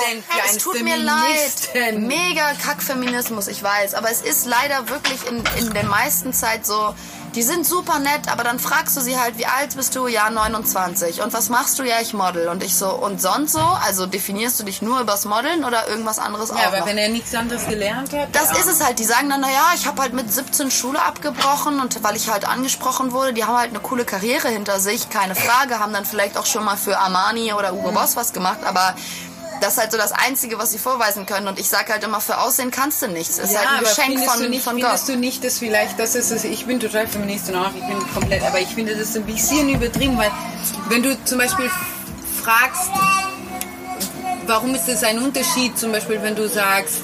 es 0.49 0.57
tut 0.57 0.83
mir 0.83 0.97
leid. 0.97 1.97
Mega 1.97 2.53
Kackfeminismus, 2.53 3.47
ich 3.47 3.63
weiß. 3.63 3.93
Aber 3.95 4.11
es 4.11 4.21
ist 4.21 4.45
leider 4.45 4.89
wirklich 4.89 5.25
in, 5.27 5.43
in 5.57 5.73
der 5.73 5.85
meisten 5.85 6.33
Zeit 6.33 6.65
so, 6.65 6.93
die 7.35 7.43
sind 7.43 7.65
super 7.65 7.99
nett, 7.99 8.27
aber 8.29 8.43
dann 8.43 8.59
fragst 8.59 8.97
du 8.97 9.01
sie 9.01 9.17
halt, 9.17 9.37
wie 9.37 9.45
alt 9.45 9.75
bist 9.75 9.95
du? 9.95 10.07
Ja, 10.07 10.29
29. 10.29 11.21
Und 11.21 11.33
was 11.33 11.49
machst 11.49 11.79
du? 11.79 11.83
Ja, 11.83 11.95
ich 12.01 12.13
model. 12.13 12.47
Und 12.49 12.63
ich 12.63 12.75
so, 12.75 12.89
und 12.89 13.21
sonst 13.21 13.53
so? 13.53 13.59
Also 13.59 14.05
definierst 14.05 14.59
du 14.59 14.63
dich 14.63 14.81
nur 14.81 14.99
übers 14.99 15.25
Modeln 15.25 15.63
oder 15.63 15.87
irgendwas 15.87 16.19
anderes 16.19 16.49
Ja, 16.49 16.55
auch 16.55 16.65
aber 16.67 16.79
noch? 16.79 16.85
wenn 16.87 16.97
er 16.97 17.09
nichts 17.09 17.33
anderes 17.33 17.67
gelernt 17.67 18.13
hat. 18.13 18.29
Das 18.33 18.51
ja. 18.51 18.57
ist 18.57 18.67
es 18.67 18.83
halt. 18.83 18.99
Die 18.99 19.05
sagen 19.05 19.29
dann, 19.29 19.41
naja, 19.41 19.71
ich 19.75 19.87
habe 19.87 20.01
halt 20.01 20.13
mit 20.13 20.31
17 20.31 20.71
Schule 20.71 21.01
abgebrochen 21.01 21.79
und 21.79 22.03
weil 22.03 22.15
ich 22.15 22.29
halt 22.29 22.47
angesprochen 22.47 23.11
wurde, 23.11 23.33
die 23.33 23.45
haben 23.45 23.57
halt 23.57 23.69
eine 23.69 23.79
coole 23.79 24.05
Karriere 24.05 24.49
hinter 24.49 24.79
sich, 24.79 25.09
keine 25.09 25.35
Frage, 25.35 25.79
haben 25.79 25.93
dann 25.93 26.05
vielleicht 26.05 26.37
auch 26.37 26.45
schon 26.45 26.63
mal 26.65 26.77
für 26.77 26.97
Armani 26.97 27.53
oder 27.53 27.71
Hugo 27.71 27.91
Boss 27.91 28.15
was 28.15 28.33
gemacht, 28.33 28.59
aber 28.65 28.95
das 29.61 29.73
ist 29.73 29.79
halt 29.79 29.91
so 29.91 29.97
das 29.97 30.11
Einzige, 30.11 30.57
was 30.57 30.71
sie 30.71 30.77
vorweisen 30.77 31.25
können. 31.25 31.47
Und 31.47 31.59
ich 31.59 31.69
sag 31.69 31.89
halt 31.91 32.03
immer, 32.03 32.19
für 32.19 32.39
Aussehen 32.39 32.71
kannst 32.71 33.01
du 33.01 33.07
nichts. 33.07 33.37
Es 33.37 33.45
ist 33.45 33.53
Ja, 33.53 33.59
halt 33.59 33.69
ein 33.69 33.79
Geschenk 33.81 34.07
findest 34.19 34.29
von, 34.31 34.49
nicht, 34.49 34.63
von 34.63 34.75
findest 34.77 35.07
Gott. 35.07 35.15
du 35.15 35.19
nicht, 35.19 35.43
dass 35.43 35.59
vielleicht, 35.59 35.99
das 35.99 36.15
ist 36.15 36.31
es, 36.31 36.43
ich 36.43 36.65
bin 36.65 36.79
total 36.79 37.07
Feminist 37.07 37.49
und 37.49 37.55
auch, 37.55 37.69
ich 37.73 37.85
bin 37.85 37.97
komplett, 38.13 38.43
aber 38.43 38.59
ich 38.59 38.69
finde 38.69 38.95
das 38.95 39.15
ein 39.15 39.23
bisschen 39.25 39.69
übertrieben, 39.69 40.17
weil 40.17 40.31
wenn 40.89 41.03
du 41.03 41.15
zum 41.25 41.37
Beispiel 41.37 41.69
fragst, 42.43 42.89
warum 44.47 44.75
ist 44.75 44.87
es 44.89 45.03
ein 45.03 45.19
Unterschied, 45.19 45.77
zum 45.77 45.91
Beispiel 45.91 46.21
wenn 46.21 46.35
du 46.35 46.47
sagst, 46.49 46.99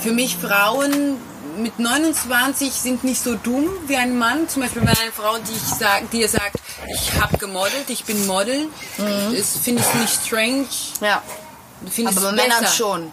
für 0.00 0.12
mich 0.12 0.36
Frauen 0.36 1.16
mit 1.58 1.78
29 1.78 2.72
sind 2.72 3.04
nicht 3.04 3.22
so 3.22 3.34
dumm 3.34 3.68
wie 3.86 3.96
ein 3.96 4.16
Mann. 4.16 4.48
Zum 4.48 4.62
Beispiel 4.62 4.82
wenn 4.82 4.88
eine 4.88 5.12
Frau, 5.12 5.36
die 5.38 5.52
ich 5.52 5.74
sag, 5.78 6.08
dir 6.10 6.28
sagt, 6.28 6.56
ich 6.94 7.20
habe 7.20 7.36
gemodelt, 7.38 7.88
ich 7.90 8.04
bin 8.04 8.26
Model, 8.28 8.68
das 8.96 9.56
finde 9.62 9.82
ich 9.82 10.00
nicht 10.00 10.24
strange. 10.26 10.66
Ja, 11.00 11.20
Finde 11.90 12.10
aber 12.12 12.20
bei 12.22 12.32
Männern 12.32 12.66
schon. 12.66 13.12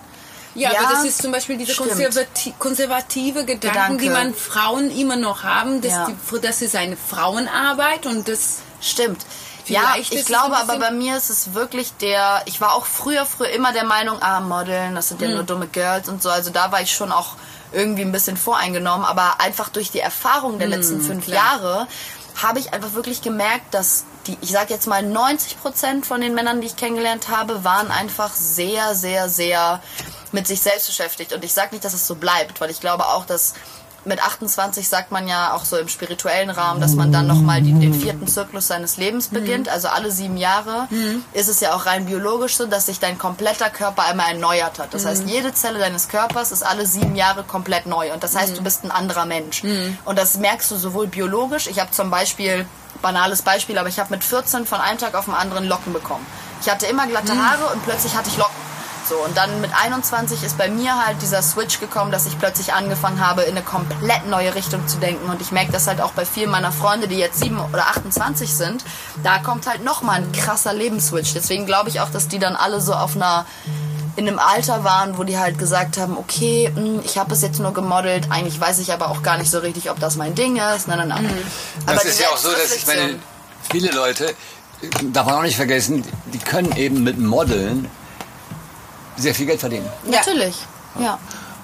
Ja, 0.56 0.72
Ja, 0.72 0.80
aber 0.82 0.90
das 0.96 1.04
ist 1.04 1.22
zum 1.22 1.32
Beispiel 1.34 1.58
diese 1.58 1.76
konservati 1.76 2.54
konservative 2.58 3.44
Gedanken, 3.46 3.98
Gedanke. 3.98 4.04
die 4.04 4.10
man 4.10 4.34
Frauen 4.34 4.90
immer 4.90 5.18
noch 5.18 5.44
haben, 5.44 5.82
dass 5.82 5.92
Ja. 5.92 6.06
die, 6.08 6.40
das 6.42 6.62
ist 6.62 6.76
eine 6.76 6.96
Frauenarbeit 6.98 8.06
und 8.06 8.28
das 8.28 8.60
Stimmt. 8.82 9.26
Ja, 9.68 9.96
ich 9.98 10.26
glaube 10.26 10.56
aber 10.58 10.78
bei 10.78 10.92
mir 10.92 11.18
ist 11.18 11.30
es 11.32 11.54
wirklich 11.56 11.92
der, 12.00 12.44
ich 12.46 12.62
war 12.62 12.74
auch 12.76 12.86
früher, 12.86 13.26
früher 13.26 13.50
immer 13.50 13.74
der 13.74 13.84
Meinung, 13.84 14.22
ah, 14.22 14.40
Modeln, 14.40 14.94
das 14.94 15.08
sind 15.08 15.22
ja 15.22 15.28
Hm. 15.28 15.34
nur 15.36 15.44
dumme 15.44 15.68
Girls 15.68 16.08
und 16.08 16.22
so. 16.22 16.30
Also 16.30 16.52
da 16.52 16.72
war 16.72 16.82
ich 16.82 16.94
schon 16.94 17.12
auch 17.12 17.32
irgendwie 17.72 18.04
ein 18.04 18.12
bisschen 18.12 18.38
voreingenommen. 18.38 19.06
Aber 19.06 19.40
einfach 19.42 19.70
durch 19.70 19.90
die 19.90 20.00
Erfahrung 20.02 20.60
der 20.60 20.68
letzten 20.68 21.02
fünf 21.02 21.26
Hm, 21.26 21.32
klar. 21.34 21.44
Jahre 21.60 21.88
habe 22.44 22.60
ich 22.60 22.74
einfach 22.74 22.94
wirklich 22.94 23.22
gemerkt, 23.24 23.74
dass 23.74 24.04
die, 24.28 24.38
ich 24.42 24.52
sage 24.52 24.74
jetzt 24.74 24.88
mal 24.88 25.04
90 25.04 25.62
Prozent 25.62 26.06
von 26.06 26.22
den 26.22 26.34
Männern, 26.34 26.62
die 26.62 26.68
ich 26.68 26.76
kennengelernt 26.76 27.30
habe, 27.30 27.64
waren 27.64 27.92
einfach 27.92 28.34
sehr, 28.34 28.96
sehr, 28.96 29.30
sehr 29.30 29.82
mit 30.32 30.48
sich 30.48 30.62
selbst 30.62 30.88
beschäftigt. 30.88 31.34
Und 31.34 31.44
ich 31.44 31.54
sage 31.54 31.74
nicht, 31.74 31.86
dass 31.86 31.94
es 31.94 32.08
so 32.08 32.16
bleibt, 32.16 32.60
weil 32.62 32.70
ich 32.70 32.80
glaube 32.80 33.08
auch, 33.08 33.26
dass 33.26 33.54
mit 34.06 34.24
28 34.24 34.88
sagt 34.88 35.12
man 35.12 35.28
ja 35.28 35.54
auch 35.54 35.66
so 35.66 35.78
im 35.78 35.88
spirituellen 35.88 36.50
Rahmen, 36.50 36.80
dass 36.80 36.94
man 36.94 37.12
dann 37.12 37.28
nochmal 37.28 37.62
den 37.62 37.94
vierten 37.94 38.28
Zyklus 38.28 38.68
seines 38.68 38.98
Lebens 38.98 39.28
beginnt. 39.28 39.70
Also 39.70 39.88
alle 39.88 40.12
sieben 40.12 40.38
Jahre 40.38 40.88
ist 41.34 41.48
es 41.50 41.60
ja 41.60 41.74
auch 41.76 41.86
rein 41.86 42.06
biologisch 42.06 42.56
so, 42.58 42.66
dass 42.66 42.86
sich 42.86 43.00
dein 43.00 43.18
kompletter 43.18 43.70
Körper 43.70 44.06
einmal 44.06 44.32
erneuert 44.32 44.80
hat. 44.80 44.94
Das 44.94 45.06
heißt, 45.06 45.24
jede 45.28 45.54
Zelle 45.54 45.80
deines 45.80 46.08
Körpers 46.08 46.52
ist 46.52 46.64
alle 46.64 46.86
sieben 46.86 47.16
Jahre 47.16 47.44
komplett 47.44 47.86
neu. 47.86 48.14
Und 48.14 48.24
das 48.24 48.36
heißt, 48.36 48.58
du 48.58 48.62
bist 48.64 48.84
ein 48.84 48.92
anderer 48.92 49.26
Mensch. 49.26 49.64
Und 50.06 50.18
das 50.18 50.38
merkst 50.38 50.70
du 50.72 50.76
sowohl 50.76 51.08
biologisch. 51.08 51.68
Ich 51.68 51.80
habe 51.80 51.92
zum 51.92 52.12
Beispiel, 52.12 52.66
banales 53.02 53.42
Beispiel, 53.42 53.78
aber 53.78 53.90
ich 53.90 54.00
habe 54.00 54.12
mit 54.12 54.24
14 54.24 54.66
von 54.66 54.80
einem 54.80 54.98
Tag 54.98 55.16
auf 55.16 55.26
den 55.26 55.34
anderen 55.34 55.68
Locken 55.68 55.94
bekommen. 55.94 56.26
Ich 56.62 56.70
hatte 56.70 56.86
immer 56.88 57.06
glatte 57.08 57.34
Haare 57.38 57.74
und 57.74 57.84
plötzlich 57.84 58.16
hatte 58.16 58.30
ich 58.30 58.38
Locken. 58.38 58.56
So, 59.08 59.18
und 59.18 59.38
dann 59.38 59.62
mit 59.62 59.70
21 59.72 60.42
ist 60.44 60.58
bei 60.58 60.68
mir 60.68 61.06
halt 61.06 61.22
dieser 61.22 61.44
Switch 61.44 61.80
gekommen, 61.80 62.12
dass 62.12 62.26
ich 62.26 62.40
plötzlich 62.40 62.74
angefangen 62.74 63.26
habe, 63.26 63.44
in 63.44 63.52
eine 63.52 63.64
komplett 63.64 64.28
neue 64.28 64.56
Richtung 64.56 64.88
zu 64.88 64.98
denken. 64.98 65.30
Und 65.30 65.42
ich 65.42 65.52
merke 65.52 65.72
das 65.72 65.86
halt 65.86 66.02
auch 66.02 66.12
bei 66.14 66.26
vielen 66.26 66.50
meiner 66.50 66.72
Freunde, 66.72 67.08
die 67.08 67.18
jetzt 67.18 67.40
7 67.40 67.60
oder 67.72 67.88
28 67.88 68.52
sind. 68.52 68.84
Da 69.22 69.38
kommt 69.38 69.68
halt 69.68 69.84
nochmal 69.84 70.18
ein 70.18 70.32
krasser 70.32 70.74
Lebensswitch. 70.74 71.34
Deswegen 71.36 71.68
glaube 71.68 71.90
ich 71.90 72.00
auch, 72.02 72.10
dass 72.10 72.28
die 72.28 72.40
dann 72.40 72.56
alle 72.56 72.82
so 72.82 72.94
auf 72.94 73.16
einer 73.16 73.46
in 74.16 74.28
einem 74.28 74.40
Alter 74.40 74.84
waren, 74.84 75.18
wo 75.18 75.24
die 75.24 75.38
halt 75.38 75.60
gesagt 75.60 75.98
haben, 75.98 76.18
okay, 76.18 76.72
mh, 76.74 77.02
ich 77.04 77.18
habe 77.18 77.34
es 77.34 77.42
jetzt 77.42 77.60
nur 77.60 77.74
gemodelt, 77.74 78.32
eigentlich 78.32 78.60
weiß 78.60 78.80
ich 78.80 78.94
aber 78.94 79.10
auch 79.10 79.24
gar 79.24 79.38
nicht 79.38 79.52
so 79.52 79.60
richtig, 79.60 79.92
ob 79.92 80.00
das 80.00 80.16
mein 80.16 80.36
Ding 80.36 80.56
ist. 80.56 80.88
Nein, 80.88 81.00
nein, 81.00 81.10
nein. 81.10 81.30
Aber 81.86 81.96
Das 81.96 82.04
die 82.04 82.10
ist 82.10 82.22
ja 82.22 82.30
auch 82.30 82.38
so, 82.38 82.50
dass 82.50 82.74
ich 82.74 82.88
meine, 82.88 83.20
viele 83.70 83.92
Leute, 83.92 84.34
darf 85.12 85.26
man 85.26 85.36
auch 85.36 85.42
nicht 85.42 85.58
vergessen, 85.58 86.06
die 86.34 86.40
können 86.40 86.76
eben 86.78 87.04
mit 87.04 87.20
Modeln 87.20 87.90
sehr 89.18 89.34
viel 89.36 89.46
Geld 89.46 89.60
verdienen. 89.60 89.88
Natürlich, 90.10 90.56
ja. 91.00 91.18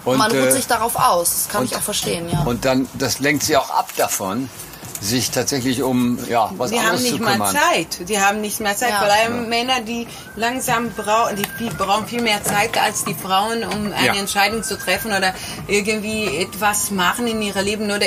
Und, 0.03 0.17
man 0.17 0.31
ruht 0.31 0.39
äh, 0.47 0.51
sich 0.51 0.65
darauf 0.67 0.95
aus, 0.95 1.29
das 1.43 1.49
kann 1.49 1.63
ich 1.65 1.71
und- 1.71 1.77
auch 1.77 1.81
verstehen, 1.83 2.27
ja. 2.29 2.41
Und 2.43 2.65
dann, 2.65 2.87
das 2.95 3.19
lenkt 3.19 3.43
sie 3.43 3.55
auch 3.57 3.69
ab 3.69 3.89
davon, 3.97 4.49
sich 4.99 5.31
tatsächlich 5.31 5.81
um 5.83 6.17
ja, 6.29 6.51
was 6.57 6.69
Die 6.71 6.77
haben 6.77 6.85
anderes 6.89 7.05
zu 7.05 7.11
nicht 7.13 7.21
mal 7.23 7.31
kümmern. 7.33 7.55
Zeit. 7.55 8.07
Die 8.09 8.19
haben 8.19 8.39
nicht 8.41 8.59
mehr 8.59 8.75
Zeit. 8.75 8.89
Ja. 8.91 8.99
Vor 8.99 9.07
allem 9.11 9.49
Männer, 9.49 9.81
die 9.81 10.07
langsam 10.35 10.91
brauchen, 10.91 11.35
die 11.37 11.45
viel, 11.57 11.71
brauchen 11.73 12.05
viel 12.07 12.21
mehr 12.21 12.43
Zeit 12.43 12.77
als 12.79 13.03
die 13.03 13.15
Frauen, 13.15 13.63
um 13.63 13.91
eine 13.93 14.05
Ja. 14.07 14.13
Entscheidung 14.15 14.61
zu 14.63 14.77
treffen 14.77 15.11
oder 15.11 15.33
irgendwie 15.67 16.37
etwas 16.37 16.91
machen 16.91 17.25
in 17.27 17.41
ihrem 17.41 17.65
Leben 17.65 17.85
oder 17.85 18.05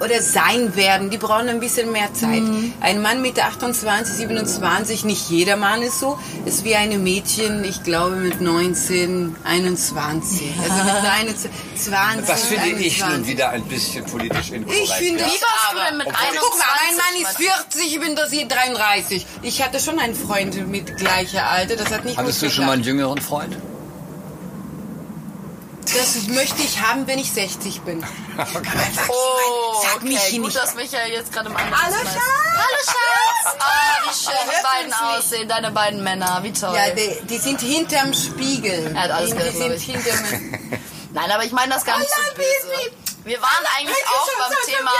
oder 0.00 0.22
sein 0.22 0.76
werden. 0.76 1.10
Die 1.10 1.18
brauchen 1.18 1.48
ein 1.48 1.60
bisschen 1.60 1.92
mehr 1.92 2.12
Zeit. 2.14 2.42
Ein 2.80 3.02
Mann 3.02 3.22
mit 3.22 3.42
28, 3.42 4.14
27, 4.14 5.04
nicht 5.04 5.28
jeder 5.30 5.56
Mann 5.56 5.82
ist 5.82 5.98
so, 5.98 6.18
ist 6.44 6.64
wie 6.64 6.74
eine 6.76 6.98
Mädchen, 6.98 7.64
ich 7.64 7.82
glaube 7.82 8.16
mit 8.16 8.40
19, 8.40 9.36
21. 9.44 10.52
Also 10.62 10.84
mit 10.84 11.04
21, 11.04 11.50
20, 11.76 12.26
Das 12.26 12.44
finde 12.44 12.70
ich 12.80 13.00
nun 13.00 13.08
21. 13.08 13.26
wieder 13.32 13.50
ein 13.50 13.62
bisschen 13.64 14.04
politisch 14.04 14.50
inkorrekt. 14.50 14.82
Ich 14.84 14.92
finde 14.94 15.20
ja. 15.20 15.26
du 15.26 15.78
aber. 15.78 15.96
mit 15.96 16.06
Guck 16.06 16.14
mal, 16.14 16.26
mein 16.30 16.88
21, 16.90 16.96
Mann 16.96 17.22
ist 17.22 17.36
40, 17.36 17.94
ich 17.94 18.00
bin 18.00 18.16
das 18.16 18.30
hier 18.30 18.46
33. 18.46 19.26
Ich 19.42 19.62
hatte 19.62 19.80
schon 19.80 19.98
einen 19.98 20.14
Freund 20.14 20.68
mit 20.68 20.96
gleicher 20.96 21.48
Alter, 21.48 21.76
das 21.76 21.90
hat 21.90 22.04
nicht 22.04 22.16
Hattest 22.16 22.42
du 22.42 22.50
schon 22.50 22.66
mal 22.66 22.72
einen 22.72 22.84
jüngeren 22.84 23.20
Freund? 23.20 23.56
Das 25.94 26.26
möchte 26.28 26.62
ich 26.62 26.80
haben, 26.82 27.06
wenn 27.06 27.18
ich 27.18 27.32
60 27.32 27.80
bin. 27.82 28.04
Oh, 29.08 29.82
Sag 29.82 29.96
okay. 29.96 30.04
mich 30.06 30.20
hier 30.24 30.38
Gut, 30.40 30.46
nicht. 30.48 30.56
dass 30.62 30.74
Michael 30.74 31.10
jetzt 31.12 31.32
gerade 31.32 31.48
im 31.48 31.56
anderen 31.56 31.82
Hallo. 31.82 31.94
Schatz. 31.96 32.22
Hallo 32.54 32.78
Schatz! 32.84 33.56
Ah, 33.58 33.96
wie 34.04 34.14
schön 34.14 34.32
die 34.46 34.62
beiden 34.62 34.92
uns 34.92 35.00
nicht. 35.00 35.18
aussehen, 35.18 35.48
deine 35.48 35.70
beiden 35.72 36.02
Männer, 36.04 36.38
wie 36.42 36.52
toll. 36.52 36.74
Ja, 36.74 36.90
die, 36.90 37.26
die 37.26 37.38
sind 37.38 37.60
hinterm 37.60 38.12
Spiegel. 38.14 38.92
Er 38.94 39.02
hat 39.04 39.10
alles 39.10 39.30
die, 39.30 39.36
gehört, 39.36 39.54
die 39.54 39.58
sind 39.58 39.80
hinterm... 39.80 40.78
Nein, 41.12 41.30
aber 41.32 41.44
ich 41.44 41.52
meine 41.52 41.72
das 41.74 41.84
gar 41.84 41.98
nicht 41.98 42.10
so 42.10 42.20
Oh, 42.30 42.34
böse. 42.36 42.92
Wir 43.24 43.40
waren 43.42 43.64
eigentlich 43.76 44.06
auch 44.06 44.28
beim 44.38 44.56
Thema, 44.66 44.90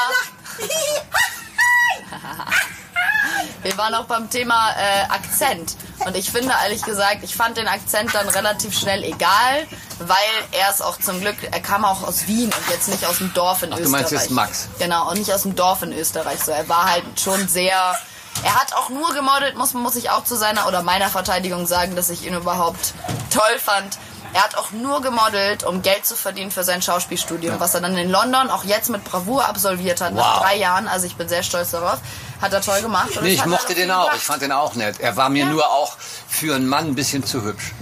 wir 3.63 3.77
waren 3.77 3.95
auch 3.95 4.05
beim 4.05 4.31
Thema 4.31 4.71
äh, 4.71 5.05
Akzent. 5.11 5.77
Und 6.07 6.17
ich 6.17 6.31
finde 6.31 6.53
ehrlich 6.63 6.83
gesagt, 6.83 7.19
ich 7.23 7.35
fand 7.35 7.57
den 7.57 7.69
Akzent 7.69 8.15
dann 8.15 8.29
relativ 8.29 8.79
schnell 8.79 9.03
egal, 9.05 9.67
weil 9.99 10.17
er 10.53 10.71
ist 10.71 10.83
auch 10.83 10.99
zum 10.99 11.21
Glück, 11.21 11.37
er 11.51 11.61
kam 11.61 11.85
auch 11.85 12.03
aus 12.03 12.27
Wien 12.27 12.47
und 12.47 12.71
jetzt 12.71 12.89
nicht 12.89 13.05
aus 13.07 13.19
dem 13.19 13.33
Dorf 13.35 13.63
in 13.63 13.73
Ach, 13.73 13.77
du 13.77 13.83
Österreich. 13.83 14.01
meinst 14.03 14.13
jetzt 14.13 14.31
Max? 14.31 14.69
Genau, 14.79 15.11
und 15.11 15.19
nicht 15.19 15.33
aus 15.33 15.43
dem 15.43 15.57
Dorf 15.57 15.83
in 15.83 15.93
Österreich. 15.93 16.43
So, 16.43 16.53
er 16.53 16.69
war 16.69 16.91
halt 16.91 17.05
schon 17.21 17.49
sehr. 17.49 17.99
Er 18.45 18.55
hat 18.55 18.73
auch 18.75 18.89
nur 18.91 19.13
gemodelt, 19.15 19.57
muss, 19.57 19.75
muss 19.75 19.97
ich 19.97 20.11
auch 20.11 20.23
zu 20.23 20.37
seiner 20.37 20.69
oder 20.69 20.83
meiner 20.83 21.09
Verteidigung 21.09 21.67
sagen, 21.67 21.97
dass 21.97 22.09
ich 22.11 22.25
ihn 22.25 22.35
überhaupt 22.35 22.95
toll 23.31 23.59
fand. 23.59 23.99
Er 24.35 24.45
hat 24.45 24.57
auch 24.57 24.71
nur 24.73 25.01
gemodelt, 25.01 25.65
um 25.65 25.81
Geld 25.83 26.05
zu 26.05 26.15
verdienen 26.15 26.51
für 26.51 26.63
sein 26.63 26.83
Schauspielstudium, 26.83 27.59
was 27.61 27.75
er 27.75 27.81
dann 27.81 27.97
in 27.97 28.11
London 28.11 28.51
auch 28.51 28.63
jetzt 28.65 28.91
mit 28.91 29.03
Bravour 29.05 29.47
absolviert 29.47 30.01
hat, 30.01 30.13
nach 30.15 30.37
Wow. 30.37 30.43
drei 30.45 30.57
Jahren. 30.57 30.87
Also 30.87 31.07
ich 31.07 31.17
bin 31.17 31.29
sehr 31.29 31.43
stolz 31.43 31.71
darauf. 31.71 31.99
Hat 32.41 32.53
er 32.53 32.61
toll 32.61 32.81
gemacht. 32.83 33.11
Nee, 33.23 33.31
ich 33.31 33.47
mochte 33.47 33.75
den 33.75 33.91
auch. 33.91 34.03
gebracht. 34.05 34.17
Ich 34.19 34.25
fand 34.25 34.43
den 34.43 34.53
auch 34.53 34.75
nett. 34.75 35.01
Er 35.01 35.17
war 35.17 35.29
mir 35.29 35.45
Ja. 35.47 35.51
nur 35.51 35.67
auch 35.69 35.97
für 36.29 36.55
einen 36.55 36.69
Mann 36.69 36.87
ein 36.89 36.95
bisschen 36.95 37.25
zu 37.25 37.43
hübsch. 37.43 37.73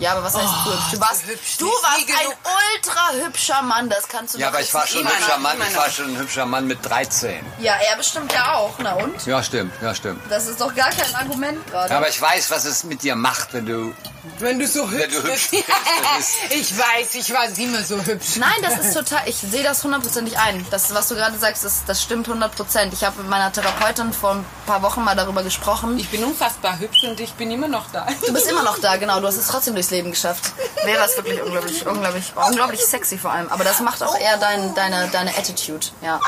Ja, 0.00 0.12
aber 0.12 0.24
was 0.24 0.34
heißt 0.34 0.46
du 0.64 0.72
hübsch? 0.72 0.90
Du 0.92 1.00
warst, 1.00 1.26
hübsch, 1.26 1.56
du 1.58 1.66
warst 1.66 2.08
ein 2.08 2.74
ultra 2.74 3.24
hübscher 3.26 3.60
Mann, 3.62 3.90
das 3.90 4.08
kannst 4.08 4.34
du 4.34 4.38
Ja, 4.38 4.48
aber 4.48 4.60
ich 4.60 4.72
war 4.72 4.82
nicht 4.84 4.92
schon 4.94 5.06
ein 5.06 5.12
hübscher 5.12 5.38
Mann. 5.38 5.58
Ich 5.68 5.76
war 5.76 5.90
schon 5.90 6.04
ein 6.06 6.18
hübscher 6.18 6.46
Mann 6.46 6.66
mit 6.66 6.78
13. 6.88 7.44
Ja, 7.58 7.74
er 7.74 7.96
bestimmt 7.98 8.32
ja 8.32 8.54
auch. 8.54 8.72
Na 8.78 8.94
und? 8.94 9.26
Ja, 9.26 9.42
stimmt. 9.42 9.74
Ja, 9.82 9.94
stimmt. 9.94 10.22
Das 10.30 10.46
ist 10.46 10.58
doch 10.58 10.74
gar 10.74 10.88
kein 10.88 11.14
Argument 11.14 11.66
gerade. 11.66 11.90
Ja, 11.90 11.98
aber 11.98 12.08
ich 12.08 12.20
weiß, 12.20 12.50
was 12.50 12.64
es 12.64 12.84
mit 12.84 13.02
dir 13.02 13.14
macht, 13.14 13.52
wenn 13.52 13.66
du. 13.66 13.94
Wenn 14.38 14.58
du 14.58 14.66
so 14.66 14.90
hübsch, 14.90 15.14
du 15.14 15.22
hübsch 15.22 15.50
bist. 15.50 15.64
ich 16.50 16.78
weiß, 16.78 17.14
ich 17.14 17.32
war 17.32 17.44
immer 17.58 17.82
so 17.82 18.02
hübsch. 18.02 18.36
Nein, 18.36 18.50
das 18.62 18.78
ist 18.78 18.94
total, 18.94 19.22
ich 19.26 19.36
sehe 19.36 19.62
das 19.62 19.82
hundertprozentig 19.84 20.38
ein. 20.38 20.66
Das, 20.70 20.94
was 20.94 21.08
du 21.08 21.14
gerade 21.14 21.38
sagst, 21.38 21.64
das, 21.64 21.84
das 21.86 22.02
stimmt 22.02 22.28
hundertprozentig. 22.28 23.00
Ich 23.00 23.06
habe 23.06 23.18
mit 23.20 23.30
meiner 23.30 23.52
Therapeutin 23.52 24.12
vor 24.12 24.32
ein 24.32 24.44
paar 24.66 24.82
Wochen 24.82 25.04
mal 25.04 25.16
darüber 25.16 25.42
gesprochen. 25.42 25.98
Ich 25.98 26.08
bin 26.10 26.22
unfassbar 26.24 26.78
hübsch 26.78 27.02
und 27.04 27.18
ich 27.20 27.32
bin 27.34 27.50
immer 27.50 27.68
noch 27.68 27.90
da. 27.92 28.06
Du 28.26 28.32
bist 28.32 28.46
immer 28.50 28.62
noch 28.62 28.78
da, 28.78 28.96
genau. 28.96 29.20
Du 29.20 29.26
hast 29.26 29.36
es 29.36 29.46
trotzdem 29.46 29.74
durchs 29.74 29.89
Leben 29.90 30.10
geschafft. 30.10 30.52
Wäre 30.84 31.04
es 31.04 31.16
wirklich 31.16 31.42
unglaublich, 31.42 31.86
unglaublich, 31.86 32.32
unglaublich 32.48 32.80
sexy 32.84 33.18
vor 33.18 33.32
allem. 33.32 33.48
Aber 33.48 33.64
das 33.64 33.80
macht 33.80 34.02
auch 34.02 34.16
eher 34.18 34.36
dein, 34.38 34.74
deine, 34.74 35.08
deine 35.08 35.30
Attitude, 35.36 35.86
ja. 36.02 36.20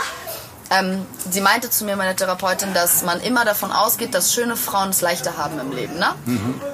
Ähm, 0.70 1.06
sie 1.30 1.42
meinte 1.42 1.68
zu 1.68 1.84
mir, 1.84 1.96
meine 1.96 2.16
Therapeutin, 2.16 2.72
dass 2.72 3.02
man 3.02 3.20
immer 3.20 3.44
davon 3.44 3.70
ausgeht, 3.70 4.14
dass 4.14 4.32
schöne 4.32 4.56
Frauen 4.56 4.88
es 4.88 5.02
leichter 5.02 5.36
haben 5.36 5.58
im 5.60 5.70
Leben, 5.72 5.98
ne? 5.98 6.14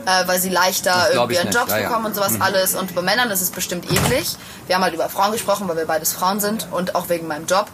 Äh, 0.06 0.28
weil 0.28 0.40
sie 0.40 0.50
leichter 0.50 1.10
irgendwie 1.12 1.38
einen 1.38 1.50
Job 1.50 1.68
ja, 1.68 1.78
ja. 1.78 1.88
bekommen 1.88 2.06
und 2.06 2.14
sowas 2.14 2.40
alles. 2.40 2.76
Und 2.76 2.94
bei 2.94 3.02
Männern 3.02 3.30
ist 3.30 3.40
es 3.40 3.50
bestimmt 3.50 3.90
ähnlich. 3.90 4.36
Wir 4.66 4.76
haben 4.76 4.84
halt 4.84 4.94
über 4.94 5.08
Frauen 5.08 5.32
gesprochen, 5.32 5.66
weil 5.68 5.76
wir 5.76 5.86
beides 5.86 6.12
Frauen 6.12 6.38
sind 6.38 6.68
und 6.70 6.94
auch 6.94 7.08
wegen 7.08 7.26
meinem 7.26 7.46
Job. 7.46 7.66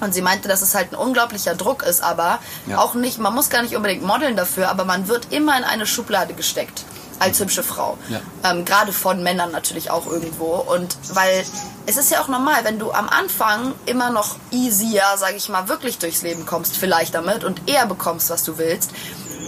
Und 0.00 0.14
sie 0.14 0.22
meinte, 0.22 0.48
dass 0.48 0.62
es 0.62 0.74
halt 0.74 0.92
ein 0.92 0.96
unglaublicher 0.96 1.54
Druck 1.54 1.82
ist, 1.82 2.02
aber 2.02 2.38
Ja. 2.66 2.78
auch 2.78 2.94
nicht, 2.94 3.18
man 3.18 3.34
muss 3.34 3.50
gar 3.50 3.62
nicht 3.62 3.76
unbedingt 3.76 4.02
modeln 4.04 4.36
dafür, 4.36 4.70
aber 4.70 4.84
man 4.84 5.08
wird 5.08 5.32
immer 5.32 5.58
in 5.58 5.64
eine 5.64 5.86
Schublade 5.86 6.32
gesteckt 6.34 6.84
als 7.18 7.40
hübsche 7.40 7.62
Frau. 7.62 7.98
Ja. 8.08 8.20
Ähm, 8.44 8.64
Gerade 8.64 8.92
von 8.92 9.22
Männern 9.22 9.50
natürlich 9.50 9.90
auch 9.90 10.06
irgendwo. 10.06 10.54
Und 10.56 10.96
weil 11.12 11.44
es 11.86 11.96
ist 11.96 12.10
ja 12.10 12.20
auch 12.20 12.28
normal, 12.28 12.64
wenn 12.64 12.78
du 12.78 12.92
am 12.92 13.08
Anfang 13.08 13.74
immer 13.86 14.10
noch 14.10 14.36
easier, 14.50 15.02
sag 15.16 15.34
ich 15.34 15.48
mal, 15.48 15.68
wirklich 15.68 15.98
durchs 15.98 16.22
Leben 16.22 16.46
kommst, 16.46 16.76
vielleicht 16.76 17.14
damit 17.14 17.44
und 17.44 17.68
eher 17.68 17.86
bekommst, 17.86 18.30
was 18.30 18.44
du 18.44 18.58
willst, 18.58 18.92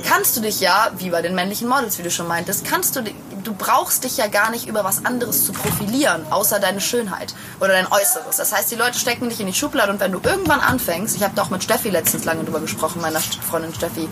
kannst 0.04 0.36
du 0.36 0.40
dich 0.40 0.60
ja, 0.60 0.90
wie 0.96 1.10
bei 1.10 1.22
den 1.22 1.34
männlichen 1.34 1.68
Models, 1.68 1.98
wie 1.98 2.02
du 2.02 2.10
schon 2.10 2.26
meintest, 2.26 2.64
kannst 2.64 2.96
du, 2.96 3.02
du 3.02 3.54
brauchst 3.54 4.04
dich 4.04 4.16
ja 4.16 4.26
gar 4.26 4.50
nicht 4.50 4.66
über 4.66 4.84
was 4.84 5.04
anderes 5.04 5.44
zu 5.44 5.52
profilieren, 5.52 6.24
außer 6.30 6.58
deine 6.58 6.80
Schönheit 6.80 7.34
oder 7.58 7.68
dein 7.68 7.86
Äußeres. 7.86 8.36
Das 8.36 8.52
heißt, 8.52 8.70
die 8.70 8.76
Leute 8.76 8.98
stecken 8.98 9.28
dich 9.28 9.40
in 9.40 9.46
die 9.46 9.54
Schublade 9.54 9.92
und 9.92 10.00
wenn 10.00 10.12
du 10.12 10.20
irgendwann 10.22 10.60
anfängst, 10.60 11.16
ich 11.16 11.22
habe 11.22 11.34
da 11.34 11.42
auch 11.42 11.50
mit 11.50 11.62
Steffi 11.62 11.90
letztens 11.90 12.24
lange 12.24 12.44
drüber 12.44 12.60
gesprochen, 12.60 13.00
meiner 13.00 13.20
Freundin 13.20 13.74
Steffi, 13.74 14.08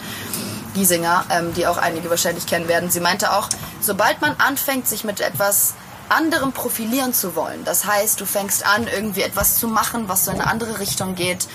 Giesinger, 0.79 1.25
ähm, 1.31 1.53
die 1.55 1.67
auch 1.67 1.77
einige 1.77 2.09
wahrscheinlich 2.09 2.47
kennen 2.47 2.69
werden. 2.69 2.91
Sie 2.91 3.01
meinte 3.01 3.33
auch, 3.33 3.49
sobald 3.81 4.21
man 4.21 4.37
anfängt, 4.39 4.87
sich 4.87 5.03
mit 5.05 5.21
etwas 5.21 5.75
anderem 6.09 6.53
profilieren 6.53 7.13
zu 7.13 7.35
wollen, 7.35 7.65
das 7.65 7.85
heißt, 7.85 8.21
du 8.21 8.25
fängst 8.25 8.65
an, 8.65 8.87
irgendwie 8.87 9.23
etwas 9.23 9.59
zu 9.59 9.69
machen, 9.69 10.09
was 10.09 10.25
so 10.25 10.31
in 10.31 10.41
eine 10.41 10.51
andere 10.51 10.79
Richtung 10.79 11.15
geht, 11.15 11.47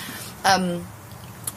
ähm, 0.45 0.85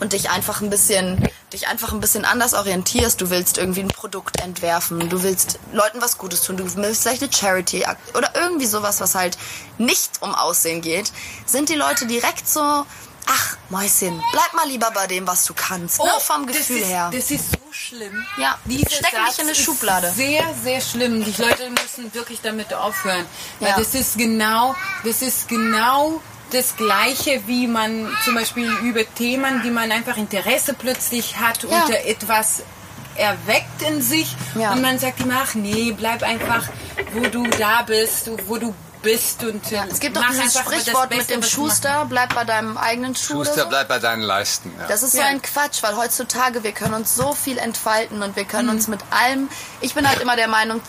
und 0.01 0.13
dich 0.13 0.31
einfach 0.31 0.61
ein 0.61 0.71
bisschen 0.71 1.27
dich 1.53 1.69
einfach 1.69 1.93
ein 1.93 2.01
bisschen 2.01 2.25
anders 2.25 2.55
orientierst, 2.55 3.21
du 3.21 3.31
willst 3.31 3.57
irgendwie 3.57 3.81
ein 3.81 3.89
Produkt 3.89 4.41
entwerfen, 4.43 5.09
du 5.09 5.23
willst 5.23 5.59
Leuten 5.73 6.03
was 6.03 6.19
Gutes 6.19 6.43
tun, 6.43 6.57
du 6.57 6.65
willst 6.77 7.03
vielleicht 7.03 7.23
eine 7.23 7.33
Charity 7.33 7.85
oder 8.15 8.33
irgendwie 8.35 8.67
sowas, 8.67 9.01
was 9.01 9.15
halt 9.15 9.39
nicht 9.79 10.21
um 10.21 10.35
Aussehen 10.35 10.83
geht, 10.83 11.13
sind 11.47 11.69
die 11.69 11.77
Leute 11.77 12.07
direkt 12.07 12.49
so 12.49 12.85
ach 13.27 13.57
Mäuschen, 13.71 14.23
bleib 14.33 14.53
mal 14.55 14.69
lieber 14.69 14.91
bei 14.93 15.07
dem, 15.07 15.27
was 15.27 15.45
du 15.45 15.53
kannst, 15.55 15.99
ne, 16.03 16.11
vom 16.21 16.47
Gefühl 16.47 16.77
Oh, 16.77 16.79
das 16.79 16.83
ist, 16.83 16.89
her. 16.89 17.11
Das 17.13 17.31
ist 17.31 17.51
so 17.53 17.59
schlimm. 17.73 18.25
Ja, 18.39 18.59
Dieser 18.65 18.91
stecken 18.91 19.25
dich 19.29 19.39
in 19.39 19.43
eine 19.45 19.53
ist 19.53 19.59
Schublade. 19.63 20.13
Sehr, 20.13 20.45
sehr 20.63 20.81
schlimm. 20.81 21.25
Die 21.25 21.43
Leute 21.43 21.69
müssen 21.71 22.13
wirklich 22.15 22.41
damit 22.41 22.73
aufhören. 22.73 23.27
Weil 23.61 23.71
Ja. 23.71 23.77
das 23.79 23.95
ist 23.95 24.17
genau, 24.17 24.75
das 25.05 25.23
ist 25.23 25.49
genau 25.49 26.21
das 26.53 26.77
Gleiche, 26.77 27.43
wie 27.47 27.67
man 27.67 28.09
zum 28.25 28.37
Beispiel 28.37 28.71
über 28.85 29.03
Themen, 29.17 29.63
die 29.65 29.71
man 29.71 29.91
einfach 29.91 30.17
Interesse 30.17 30.75
plötzlich 30.75 31.37
hat 31.39 31.65
Ja. 31.65 31.85
oder 31.85 32.07
etwas 32.07 32.63
erweckt 33.17 33.83
in 33.83 34.01
sich 34.03 34.37
Ja. 34.55 34.73
und 34.73 34.83
man 34.83 34.99
sagt 34.99 35.21
immer, 35.21 35.41
ach 35.43 35.55
nee, 35.55 35.91
bleib 35.93 36.23
einfach, 36.23 36.69
wo 37.15 37.21
du 37.21 37.45
da 37.49 37.83
bist, 37.83 38.31
wo 38.47 38.59
du 38.59 38.75
bist 39.07 39.45
und 39.45 39.71
äh, 39.73 39.79
Es 39.89 40.01
gibt 40.01 40.17
doch 40.17 40.27
dieses 40.29 40.53
Sprichwort 40.59 41.11
mit 41.11 41.31
dem 41.31 41.43
Schuster, 41.43 42.05
bleib 42.09 42.35
bei 42.35 42.43
deinem 42.45 42.77
eigenen 42.77 43.15
Schuh. 43.15 43.45
Schuster 43.45 43.63
so. 43.63 43.69
bleibt 43.69 43.89
bei 43.89 44.01
deinen 44.01 44.23
Leisten. 44.23 44.73
Ja. 44.79 44.89
Das 44.89 45.03
ist 45.05 45.13
so 45.13 45.19
Ja. 45.19 45.27
ein 45.27 45.41
Quatsch, 45.41 45.83
weil 45.83 45.97
heutzutage 45.97 46.65
wir 46.65 46.73
können 46.73 46.95
uns 46.95 47.15
so 47.15 47.33
viel 47.33 47.59
entfalten 47.59 48.23
und 48.23 48.35
wir 48.37 48.45
können 48.45 48.67
Mhm. 48.69 48.75
uns 48.75 48.89
mit 48.89 49.01
allem. 49.11 49.49
Ich 49.81 49.95
bin 49.95 50.09
halt 50.09 50.21
immer 50.21 50.35
der 50.35 50.49
Meinung, 50.49 50.81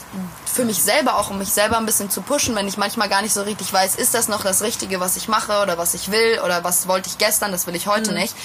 für 0.52 0.66
mich 0.66 0.82
selber 0.82 1.18
auch, 1.18 1.30
um 1.30 1.38
mich 1.38 1.50
selber 1.50 1.78
ein 1.78 1.86
bisschen 1.86 2.10
zu 2.10 2.22
pushen, 2.24 2.56
wenn 2.56 2.68
ich 2.68 2.78
manchmal 2.78 3.08
gar 3.10 3.22
nicht 3.22 3.34
so 3.34 3.44
richtig 3.44 3.72
weiß, 3.72 3.96
ist 3.96 4.14
das 4.16 4.28
noch 4.28 4.44
das 4.44 4.62
Richtige, 4.64 5.00
was 5.00 5.16
ich 5.16 5.28
mache 5.28 5.62
oder 5.62 5.78
was 5.78 5.94
ich 5.94 6.10
will 6.12 6.40
oder 6.44 6.64
was 6.64 6.88
wollte 6.88 7.10
ich 7.10 7.20
gestern, 7.20 7.52
das 7.52 7.68
will 7.68 7.76
ich 7.76 7.86
heute 7.88 8.12
Mhm. 8.12 8.18
nicht. 8.18 8.36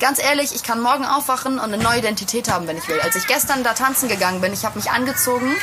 Ganz 0.00 0.20
ehrlich, 0.20 0.54
ich 0.54 0.62
kann 0.62 0.80
morgen 0.80 1.04
aufwachen 1.04 1.54
und 1.58 1.72
eine 1.72 1.78
neue 1.82 1.98
Identität 1.98 2.48
haben, 2.48 2.68
wenn 2.68 2.76
ich 2.78 2.86
will. 2.86 3.00
Als 3.00 3.16
ich 3.16 3.26
gestern 3.26 3.64
da 3.64 3.74
tanzen 3.74 4.08
gegangen 4.08 4.40
bin, 4.40 4.52
ich 4.52 4.64
habe 4.64 4.78
mich 4.78 4.90
angezogen 4.92 5.56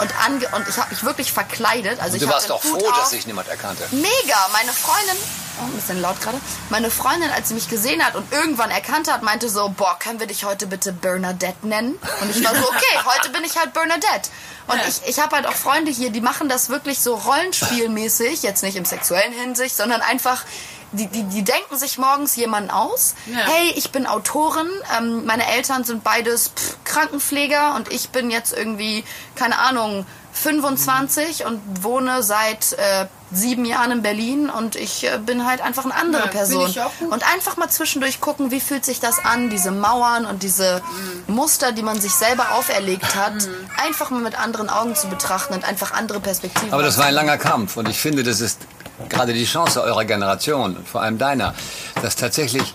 und, 0.00 0.14
ange 0.24 0.46
und 0.54 0.68
ich 0.68 0.76
habe 0.78 0.90
mich 0.90 1.02
wirklich 1.02 1.32
verkleidet. 1.32 1.98
Also 2.00 2.14
ich 2.14 2.22
Du 2.22 2.28
hab 2.28 2.34
warst 2.34 2.52
auch 2.52 2.62
Hut 2.62 2.80
froh, 2.82 2.88
dass 2.90 2.98
auf. 3.00 3.06
sich 3.06 3.26
niemand 3.26 3.48
erkannte. 3.48 3.82
Mega! 3.90 4.36
Meine 4.52 4.72
Freundin, 4.72 5.16
oh, 5.60 5.64
ein 5.64 5.72
bisschen 5.72 6.00
laut 6.00 6.20
gerade, 6.20 6.40
meine 6.68 6.88
Freundin, 6.88 7.30
als 7.32 7.48
sie 7.48 7.54
mich 7.54 7.68
gesehen 7.68 8.04
hat 8.04 8.14
und 8.14 8.32
irgendwann 8.32 8.70
erkannt 8.70 9.10
hat, 9.10 9.22
meinte 9.24 9.48
so, 9.48 9.68
boah, 9.70 9.98
können 9.98 10.20
wir 10.20 10.28
dich 10.28 10.44
heute 10.44 10.68
bitte 10.68 10.92
Bernadette 10.92 11.66
nennen? 11.66 11.98
Und 12.20 12.30
ich 12.30 12.44
war 12.44 12.54
so, 12.54 12.62
okay, 12.68 12.98
heute 13.04 13.30
bin 13.30 13.42
ich 13.42 13.58
halt 13.58 13.72
Bernadette. 13.72 14.30
Und 14.68 14.80
ich, 14.86 15.08
ich 15.08 15.18
habe 15.18 15.34
halt 15.34 15.46
auch 15.48 15.54
Freunde 15.56 15.90
hier, 15.90 16.10
die 16.10 16.20
machen 16.20 16.48
das 16.48 16.68
wirklich 16.68 17.00
so 17.00 17.16
rollenspielmäßig, 17.16 18.44
jetzt 18.44 18.62
nicht 18.62 18.76
im 18.76 18.84
sexuellen 18.84 19.32
Hinsicht, 19.32 19.76
sondern 19.76 20.00
einfach, 20.00 20.44
die, 20.92 21.06
die, 21.06 21.22
die 21.24 21.42
denken 21.44 21.76
sich 21.78 21.98
morgens 21.98 22.36
jemanden 22.36 22.70
aus. 22.70 23.14
Ja. 23.26 23.38
Hey, 23.46 23.72
ich 23.76 23.90
bin 23.92 24.06
Autorin, 24.06 24.68
ähm, 24.98 25.24
meine 25.24 25.46
Eltern 25.46 25.84
sind 25.84 26.02
beides 26.04 26.48
pff, 26.56 26.76
Krankenpfleger 26.84 27.74
und 27.76 27.92
ich 27.92 28.10
bin 28.10 28.30
jetzt 28.30 28.52
irgendwie, 28.52 29.04
keine 29.36 29.58
Ahnung, 29.58 30.04
25 30.32 31.44
und 31.44 31.60
wohne 31.82 32.22
seit 32.22 32.72
äh, 32.72 33.06
sieben 33.32 33.64
Jahren 33.64 33.90
in 33.92 34.02
Berlin 34.02 34.48
und 34.50 34.74
ich 34.76 35.04
äh, 35.04 35.18
bin 35.18 35.46
halt 35.46 35.60
einfach 35.60 35.84
eine 35.84 35.94
andere 35.94 36.22
Ja, 36.24 36.28
Person. 36.28 36.72
Und 37.10 37.24
einfach 37.32 37.56
mal 37.56 37.68
zwischendurch 37.68 38.20
gucken, 38.20 38.50
wie 38.50 38.60
fühlt 38.60 38.84
sich 38.84 39.00
das 39.00 39.18
an, 39.24 39.50
diese 39.50 39.70
Mauern 39.70 40.26
und 40.26 40.42
diese 40.42 40.82
Mhm. 41.26 41.34
Muster, 41.34 41.72
die 41.72 41.82
man 41.82 42.00
sich 42.00 42.12
selber 42.12 42.52
auferlegt 42.52 43.14
hat, 43.14 43.48
einfach 43.84 44.10
mal 44.10 44.20
mit 44.20 44.38
anderen 44.38 44.68
Augen 44.68 44.94
zu 44.96 45.08
betrachten 45.08 45.54
und 45.54 45.64
einfach 45.64 45.92
andere 45.92 46.20
Perspektiven. 46.20 46.72
Aber 46.72 46.82
das 46.82 46.96
war 46.98 47.06
ein 47.06 47.14
langer 47.14 47.38
Kampf 47.38 47.76
und 47.76 47.88
ich 47.88 47.98
finde, 48.00 48.22
das 48.22 48.40
ist 48.40 48.60
gerade 49.08 49.32
die 49.32 49.44
Chance 49.44 49.82
eurer 49.82 50.04
Generation 50.04 50.76
und 50.76 50.88
vor 50.88 51.02
allem 51.02 51.18
deiner, 51.18 51.54
dass 52.02 52.16
tatsächlich 52.16 52.74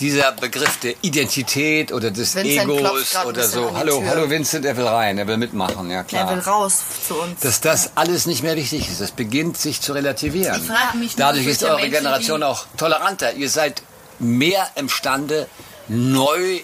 dieser 0.00 0.32
Begriff 0.32 0.78
der 0.78 0.94
Identität 1.02 1.92
oder 1.92 2.10
des 2.10 2.34
Vincent 2.34 2.70
Egos 2.70 3.14
oder 3.26 3.46
so, 3.46 3.76
hallo, 3.76 3.98
Tür. 4.00 4.08
hallo 4.08 4.30
Vincent, 4.30 4.64
er 4.64 4.76
will 4.76 4.86
rein, 4.86 5.18
er 5.18 5.26
will 5.26 5.36
mitmachen, 5.36 5.90
ja 5.90 6.02
klar. 6.02 6.30
Er 6.30 6.36
will 6.36 6.42
raus 6.42 6.82
zu 7.06 7.14
uns. 7.20 7.40
dass 7.40 7.60
das 7.60 7.92
alles 7.96 8.26
nicht 8.26 8.42
mehr 8.42 8.56
wichtig 8.56 8.88
ist. 8.88 9.00
Es 9.00 9.10
beginnt 9.10 9.58
sich 9.58 9.80
zu 9.82 9.92
relativieren. 9.92 10.60
Ich 10.60 10.66
frage 10.66 10.96
mich 10.96 11.16
nur, 11.16 11.26
Dadurch 11.26 11.46
ist 11.46 11.60
solche 11.60 11.74
eure 11.74 11.82
Menschen, 11.82 12.02
Generation 12.02 12.42
auch 12.42 12.64
toleranter. 12.78 13.34
Ihr 13.34 13.50
seid 13.50 13.82
mehr 14.18 14.66
imstande, 14.74 15.46
neu, 15.88 16.60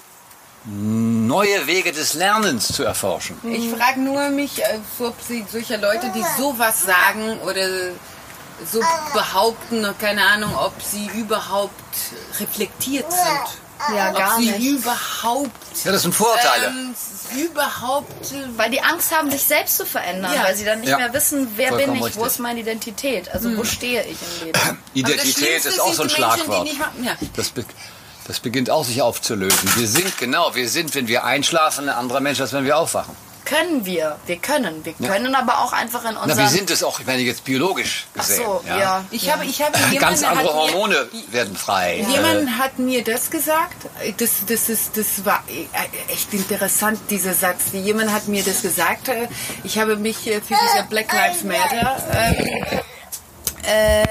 neue 0.64 1.66
Wege 1.66 1.92
des 1.92 2.14
Lernens 2.14 2.68
zu 2.68 2.84
erforschen. 2.84 3.36
Ich 3.44 3.68
frage 3.68 4.00
nur 4.00 4.30
mich, 4.30 4.62
äh, 4.62 4.78
ob 5.00 5.14
sie 5.26 5.44
solche 5.50 5.76
Leute, 5.76 6.10
die 6.14 6.24
sowas 6.38 6.84
sagen 6.84 7.38
oder 7.44 7.90
so 8.70 8.80
behaupten, 9.12 9.86
keine 10.00 10.22
Ahnung, 10.24 10.54
ob 10.56 10.72
sie 10.82 11.06
überhaupt 11.14 11.72
reflektiert 12.40 13.10
sind. 13.10 13.94
Ja, 13.94 14.08
ob 14.10 14.16
gar 14.16 14.36
sie 14.38 14.50
nicht. 14.52 14.80
überhaupt 14.80 15.50
Ja, 15.84 15.92
das 15.92 16.00
sind 16.02 16.14
Vorurteile. 16.14 16.68
ähm, 16.68 16.94
überhaupt 17.36 18.32
äh, 18.32 18.36
Weil 18.56 18.70
die 18.70 18.80
Angst 18.80 19.14
haben, 19.14 19.30
sich 19.30 19.42
selbst 19.42 19.76
zu 19.76 19.84
verändern, 19.84 20.32
Ja. 20.34 20.44
weil 20.44 20.56
sie 20.56 20.64
dann 20.64 20.80
nicht 20.80 20.88
Ja. 20.88 20.96
mehr 20.96 21.12
wissen, 21.12 21.46
wer 21.56 21.68
Vollkommen 21.68 21.86
bin 21.92 21.94
ich, 21.96 22.00
wo 22.00 22.04
richtig. 22.22 22.26
ist 22.26 22.38
meine 22.38 22.60
Identität, 22.60 23.28
also 23.32 23.54
wo 23.54 23.64
stehe 23.64 24.02
ich 24.04 24.16
im 24.40 24.46
Leben. 24.46 24.82
Identität 24.94 25.64
ist 25.66 25.78
auch 25.80 25.92
so 25.92 26.02
ein 26.02 26.06
Menschen, 26.06 26.16
Schlagwort. 26.16 26.64
nicht 26.64 26.78
machen- 26.78 27.04
ja. 27.04 27.16
Das, 27.36 27.50
be 27.50 27.64
das 28.26 28.40
beginnt 28.40 28.70
auch 28.70 28.84
sich 28.84 29.02
aufzulösen. 29.02 29.70
Wir 29.76 29.86
sind, 29.86 30.16
genau, 30.16 30.54
wir 30.54 30.68
sind, 30.70 30.94
wenn 30.94 31.06
wir 31.06 31.24
einschlafen, 31.24 31.88
ein 31.90 31.94
anderer 31.94 32.20
Mensch, 32.20 32.40
als 32.40 32.54
wenn 32.54 32.64
wir 32.64 32.78
aufwachen. 32.78 33.14
Können 33.46 33.86
wir, 33.86 34.18
wir 34.26 34.36
können, 34.36 34.84
wir 34.84 34.92
können 34.94 35.34
aber 35.34 35.60
auch 35.60 35.72
einfach 35.72 36.04
in 36.04 36.14
Na, 36.14 36.22
unserem... 36.22 36.38
wir 36.40 36.48
sind 36.48 36.68
es 36.70 36.82
auch, 36.82 37.00
ich 37.00 37.06
meine 37.06 37.22
jetzt 37.22 37.44
biologisch 37.44 38.06
Ach 38.14 38.20
gesehen. 38.20 38.44
so, 38.44 38.62
ja. 38.68 39.04
Ich 39.12 39.30
habe, 39.32 39.44
ich 39.46 39.62
habe 39.62 39.72
Ganz 39.98 40.20
jemanden 40.20 40.24
andere 40.24 40.48
hat 40.48 40.54
mir- 40.66 40.72
Hormone 40.72 41.08
werden 41.28 41.56
frei. 41.56 41.98
Äh, 41.98 42.10
Jemand 42.12 42.58
hat 42.58 42.78
mir 42.78 43.04
das 43.04 43.30
gesagt. 43.30 43.86
Das, 44.18 44.30
das, 44.48 44.68
ist, 44.68 44.96
das 44.96 45.24
war 45.24 45.42
echt 46.08 46.34
interessant, 46.34 46.98
dieser 47.08 47.34
Satz. 47.34 47.66
Jemand 47.72 48.12
hat 48.12 48.26
mir 48.28 48.42
das 48.42 48.62
gesagt. 48.62 49.08
äh, 49.08 49.28
Ich 49.64 49.78
habe 49.78 49.96
mich 49.96 50.26
äh, 50.26 50.40
für 50.40 50.54
diese 50.54 50.84
Black 50.90 51.12
Lives 51.12 51.44
Matter. 51.44 51.96
ähm, 52.12 52.80
Äh, 53.66 54.02
äh, 54.02 54.06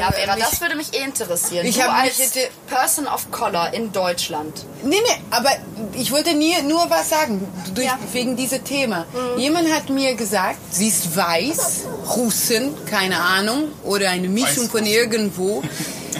Ja, 0.00 0.10
Vera, 0.12 0.34
mich- 0.36 0.44
das 0.44 0.60
würde 0.60 0.76
mich 0.76 0.94
eh 0.94 1.04
interessieren. 1.04 1.66
Ich 1.66 1.76
du 1.76 1.82
hab 1.82 2.02
als 2.02 2.18
hätte- 2.18 2.48
Person 2.68 3.06
of 3.06 3.30
Color 3.30 3.72
in 3.74 3.92
Deutschland. 3.92 4.64
Nee, 4.84 4.96
nee, 5.04 5.22
aber 5.30 5.50
ich 5.94 6.10
wollte 6.12 6.34
nie, 6.34 6.54
nur 6.62 6.88
was 6.88 7.10
sagen, 7.10 7.46
durch, 7.74 7.86
Ja. 7.86 7.98
wegen 8.12 8.36
diesem 8.36 8.64
Thema. 8.64 9.06
Jemand 9.36 9.72
hat 9.72 9.88
mir 9.90 10.14
gesagt, 10.14 10.58
sie 10.70 10.88
ist 10.88 11.16
weiß, 11.16 11.80
Russin, 12.16 12.74
keine 12.86 13.20
Ahnung, 13.20 13.68
oder 13.84 14.10
eine 14.10 14.28
Mischung 14.28 14.68
von 14.70 14.86
irgendwo. 14.86 15.62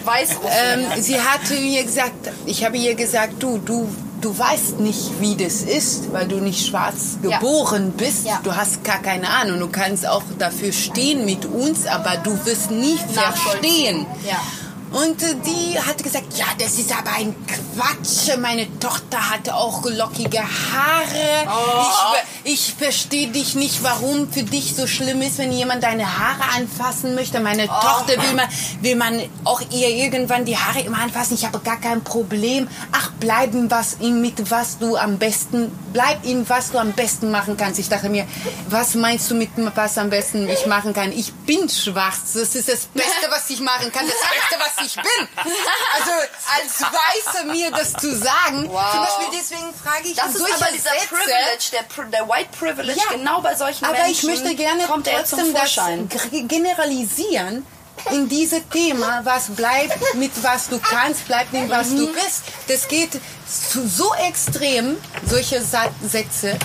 Weiß 0.04 0.30
Ähm, 0.50 1.00
sie 1.02 1.20
hatte 1.20 1.54
mir 1.54 1.84
gesagt, 1.84 2.12
ich 2.46 2.64
habe 2.64 2.76
ihr 2.76 2.94
gesagt, 2.96 3.34
du, 3.40 3.58
du, 3.58 3.88
du 4.22 4.36
weißt 4.38 4.80
nicht, 4.80 5.20
wie 5.20 5.36
das 5.36 5.62
ist, 5.62 6.12
weil 6.12 6.26
du 6.28 6.36
nicht 6.36 6.66
schwarz 6.66 7.18
Ja. 7.22 7.38
geboren 7.38 7.92
bist. 7.96 8.24
Ja. 8.24 8.40
Du 8.42 8.54
hast 8.56 8.82
gar 8.84 8.98
keine 9.02 9.28
Ahnung. 9.28 9.58
Du 9.60 9.68
kannst 9.68 10.06
auch 10.08 10.22
dafür 10.38 10.72
stehen 10.72 11.24
mit 11.26 11.44
uns, 11.44 11.86
aber 11.86 12.16
du 12.16 12.32
wirst 12.46 12.70
nicht 12.70 13.14
Nachvollziehen. 13.14 14.06
verstehen. 14.06 14.06
Ja. 14.26 14.36
Und 14.92 15.20
die 15.22 15.78
hat 15.80 16.02
gesagt, 16.02 16.36
ja, 16.36 16.44
das 16.58 16.74
ist 16.74 16.92
aber 16.96 17.12
ein 17.16 17.34
Quatsch. 17.46 18.36
Meine 18.38 18.66
Tochter 18.78 19.30
hatte 19.30 19.54
auch 19.54 19.82
lockige 19.84 20.40
Haare. 20.40 21.46
Oh. 21.48 22.14
Ich, 22.44 22.52
ich 22.52 22.74
verstehe 22.74 23.28
dich 23.28 23.54
nicht, 23.54 23.82
warum 23.82 24.30
für 24.30 24.42
dich 24.42 24.74
so 24.76 24.86
schlimm 24.86 25.22
ist, 25.22 25.38
wenn 25.38 25.50
jemand 25.50 25.82
deine 25.82 26.18
Haare 26.18 26.42
anfassen 26.56 27.14
möchte. 27.14 27.40
Meine 27.40 27.62
Oh. 27.64 27.80
Tochter 27.80 28.20
will 28.22 28.34
man, 28.34 28.48
will 28.82 28.96
man 28.96 29.22
auch 29.44 29.62
ihr 29.70 29.88
irgendwann 29.88 30.44
die 30.44 30.56
Haare 30.58 30.80
immer 30.80 30.98
anfassen. 30.98 31.34
Ich 31.34 31.46
habe 31.46 31.58
gar 31.60 31.80
kein 31.80 32.04
Problem. 32.04 32.68
Ach, 32.92 33.10
bleib 33.18 33.54
ihm 33.54 33.70
was 33.70 33.98
mit 34.00 34.50
was 34.50 34.78
du 34.78 34.96
am 34.96 35.18
besten, 35.18 35.70
bleib 35.92 36.24
ihm 36.24 36.46
was 36.48 36.72
du 36.72 36.78
am 36.78 36.92
besten 36.92 37.30
machen 37.30 37.56
kannst. 37.56 37.78
Ich 37.78 37.88
dachte 37.88 38.08
mir, 38.10 38.26
was 38.68 38.94
meinst 38.94 39.30
du 39.30 39.34
mit 39.34 39.50
was 39.74 39.96
am 39.96 40.10
besten 40.10 40.48
ich 40.48 40.66
machen 40.66 40.92
kann? 40.92 41.12
Ich 41.12 41.32
bin 41.32 41.68
schwarz. 41.68 42.32
Das 42.34 42.54
ist 42.54 42.68
das 42.68 42.86
Beste, 42.86 43.30
was 43.30 43.48
ich 43.48 43.60
machen 43.60 43.90
kann. 43.92 44.06
Das 44.06 44.16
Beste, 44.16 44.56
was 44.58 44.81
ich 44.84 44.94
bin. 44.94 45.28
Also 45.36 46.10
als 46.54 46.80
Weiße 46.82 47.44
mir 47.46 47.70
das 47.70 47.92
zu 47.94 48.14
sagen. 48.16 48.68
Wow. 48.70 48.90
Zum 48.92 49.00
Beispiel 49.00 49.38
deswegen 49.40 49.74
frage 49.74 50.08
ich 50.08 50.16
Das 50.16 50.34
ist 50.34 50.40
aber 50.42 50.72
dieser 50.72 50.90
Sätze, 50.90 51.08
Privilege, 51.08 51.64
der, 51.72 51.88
Pri- 51.88 52.10
der 52.10 52.28
White 52.28 52.48
Privilege, 52.58 52.98
Ja. 52.98 53.16
genau 53.16 53.40
bei 53.40 53.54
solchen 53.54 53.84
aber 53.84 53.94
Menschen 53.98 54.12
ich 54.12 54.22
möchte 54.40 54.54
gerne 54.54 54.84
kommt 54.84 55.06
trotzdem 55.06 55.52
das 55.54 55.78
generalisieren 56.48 57.66
in 58.10 58.28
dieses 58.28 58.62
Thema, 58.72 59.20
was 59.24 59.48
bleibt 59.50 60.14
mit 60.14 60.32
was 60.42 60.68
du 60.68 60.78
kannst, 60.78 61.26
bleibt 61.26 61.52
mit 61.52 61.68
was 61.68 61.90
du 61.90 62.06
bist. 62.12 62.42
Das 62.68 62.88
geht 62.88 63.10
zu, 63.70 63.86
so 63.86 64.12
extrem, 64.14 64.96
solche 65.26 65.62
Sätze, 65.62 66.58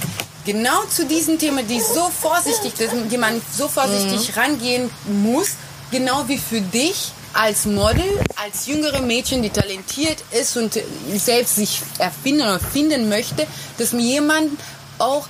genau 0.45 0.83
zu 0.85 1.05
diesem 1.05 1.37
Thema, 1.37 1.61
die 1.63 1.81
so 1.81 2.09
vorsichtig, 2.21 2.73
die 3.11 3.17
man 3.17 3.41
so 3.55 3.67
vorsichtig 3.67 4.35
rangehen 4.37 4.89
muss, 5.05 5.49
genau 5.91 6.27
wie 6.27 6.37
für 6.37 6.61
dich 6.61 7.11
als 7.33 7.65
Model, 7.65 8.05
als 8.35 8.67
jüngere 8.67 9.01
Mädchen, 9.01 9.41
die 9.41 9.49
talentiert 9.49 10.23
ist 10.31 10.57
und 10.57 10.79
selbst 11.15 11.55
sich 11.55 11.81
erfinden 11.99 12.41
oder 12.41 12.59
finden 12.59 13.09
möchte, 13.09 13.45
dass 13.77 13.93
mir 13.93 14.03
jemand 14.03 14.59
auch 14.97 15.27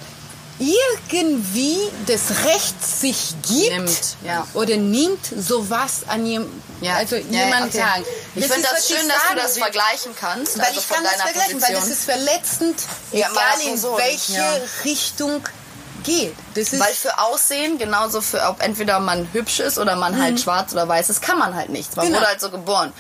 irgendwie 0.59 1.77
das 2.07 2.45
Recht 2.45 2.83
sich 2.83 3.35
gibt 3.47 3.69
Nimmt, 3.69 4.17
ja. 4.23 4.47
oder 4.53 4.75
nimmt 4.77 5.23
sowas 5.25 6.01
an 6.07 6.25
jem, 6.25 6.45
also 6.95 7.15
jemand 7.15 7.67
okay. 7.67 7.77
sagen. 7.77 8.05
Ich 8.35 8.45
finde 8.45 8.67
das 8.73 8.87
schön, 8.87 9.07
dass 9.07 9.27
du 9.29 9.35
das 9.35 9.57
vergleichen 9.57 10.15
kannst. 10.19 10.57
Weil 10.57 10.65
also 10.65 10.79
ich 10.79 10.89
kann 10.89 11.03
das 11.03 11.21
vergleichen, 11.21 11.61
weil 11.61 11.75
Position. 11.75 11.81
das 11.81 11.89
ist 11.89 12.05
verletzend, 12.05 12.81
Ja, 13.11 13.29
egal 13.31 13.61
in 13.61 13.69
Person, 13.69 13.97
welche 13.97 14.33
ja. 14.33 14.59
Richtung 14.83 15.41
geht. 16.07 16.35
Weil 16.55 16.93
für 16.93 17.19
Aussehen, 17.19 17.77
genauso 17.77 18.21
für 18.21 18.41
ob 18.47 18.61
entweder 18.63 18.99
man 18.99 19.27
hübsch 19.33 19.59
ist 19.59 19.77
oder 19.77 19.95
man 19.95 20.19
halt 20.21 20.39
schwarz 20.39 20.73
oder 20.73 20.87
weiß 20.87 21.09
ist, 21.09 21.21
kann 21.21 21.37
man 21.37 21.53
halt 21.55 21.69
nichts. 21.69 21.95
Man 21.95 22.05
Mhm. 22.05 22.09
Genau. 22.09 22.19
wurde 22.21 22.29
halt 22.31 22.41
so 22.41 22.49
geboren. 22.49 22.93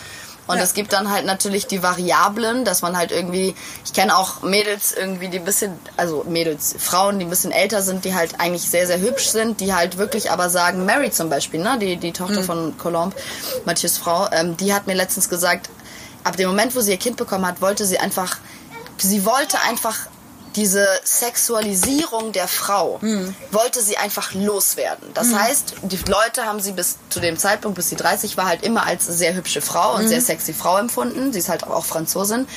Und 0.45 0.57
Ja. 0.57 0.63
es 0.63 0.73
gibt 0.73 0.93
dann 0.93 1.11
halt 1.11 1.25
natürlich 1.25 1.67
die 1.67 1.83
Variablen, 1.83 2.63
dass 2.63 2.81
man 2.81 2.95
halt 2.95 3.11
irgendwie, 3.11 3.53
ich 3.83 3.91
kenne 3.91 4.15
auch 4.15 4.43
Mädels 4.43 4.93
irgendwie, 4.93 5.27
die 5.27 5.39
ein 5.39 5.43
bisschen, 5.43 5.77
also 5.97 6.23
Mädels, 6.25 6.73
Frauen, 6.79 7.19
die 7.19 7.25
ein 7.25 7.29
bisschen 7.29 7.51
älter 7.51 7.81
sind, 7.81 8.05
die 8.05 8.15
halt 8.15 8.39
eigentlich 8.39 8.69
sehr, 8.69 8.87
sehr 8.87 8.99
hübsch 9.01 9.27
sind, 9.27 9.59
die 9.59 9.73
halt 9.73 9.97
wirklich 9.97 10.31
aber 10.31 10.49
sagen, 10.49 10.85
Mary 10.85 11.11
zum 11.11 11.29
Beispiel, 11.29 11.59
ne, 11.61 11.77
die, 11.79 11.97
die 11.97 12.09
Mhm. 12.09 12.13
Tochter 12.13 12.43
von 12.43 12.77
Colomb, 12.77 13.13
Mathias 13.65 13.97
Frau, 13.97 14.29
ähm, 14.31 14.55
die 14.55 14.73
hat 14.73 14.87
mir 14.87 14.93
letztens 14.93 15.27
gesagt, 15.27 15.69
ab 16.23 16.37
dem 16.37 16.47
Moment, 16.47 16.73
wo 16.75 16.79
sie 16.79 16.91
ihr 16.91 16.97
Kind 16.97 17.17
bekommen 17.17 17.45
hat, 17.45 17.59
wollte 17.61 17.85
sie 17.85 17.99
einfach, 17.99 18.37
sie 18.97 19.25
wollte 19.25 19.59
einfach 19.67 19.97
diese 20.57 20.85
Sexualisierung 21.03 22.31
der 22.33 22.47
Frau 22.47 22.99
wollte 23.51 23.81
sie 23.81 23.97
einfach 23.97 24.33
loswerden. 24.33 25.07
Das 25.13 25.33
heißt, 25.33 25.75
die 25.83 25.99
Leute 26.09 26.45
haben 26.45 26.59
sie 26.59 26.71
bis 26.71 26.97
zu 27.09 27.19
dem 27.19 27.37
Zeitpunkt, 27.37 27.75
bis 27.75 27.89
sie 27.89 27.95
30 27.95 28.35
war, 28.37 28.47
halt 28.47 28.63
immer 28.63 28.85
als 28.85 29.05
sehr 29.05 29.35
hübsche 29.35 29.61
Frau 29.61 29.95
und 29.95 30.07
sehr 30.07 30.19
sexy 30.19 30.53
Frau 30.53 30.77
empfunden. 30.77 31.31
Sie 31.31 31.39
ist 31.39 31.49
halt 31.49 31.63
auch 31.63 31.85
Franzosin. 31.85 32.47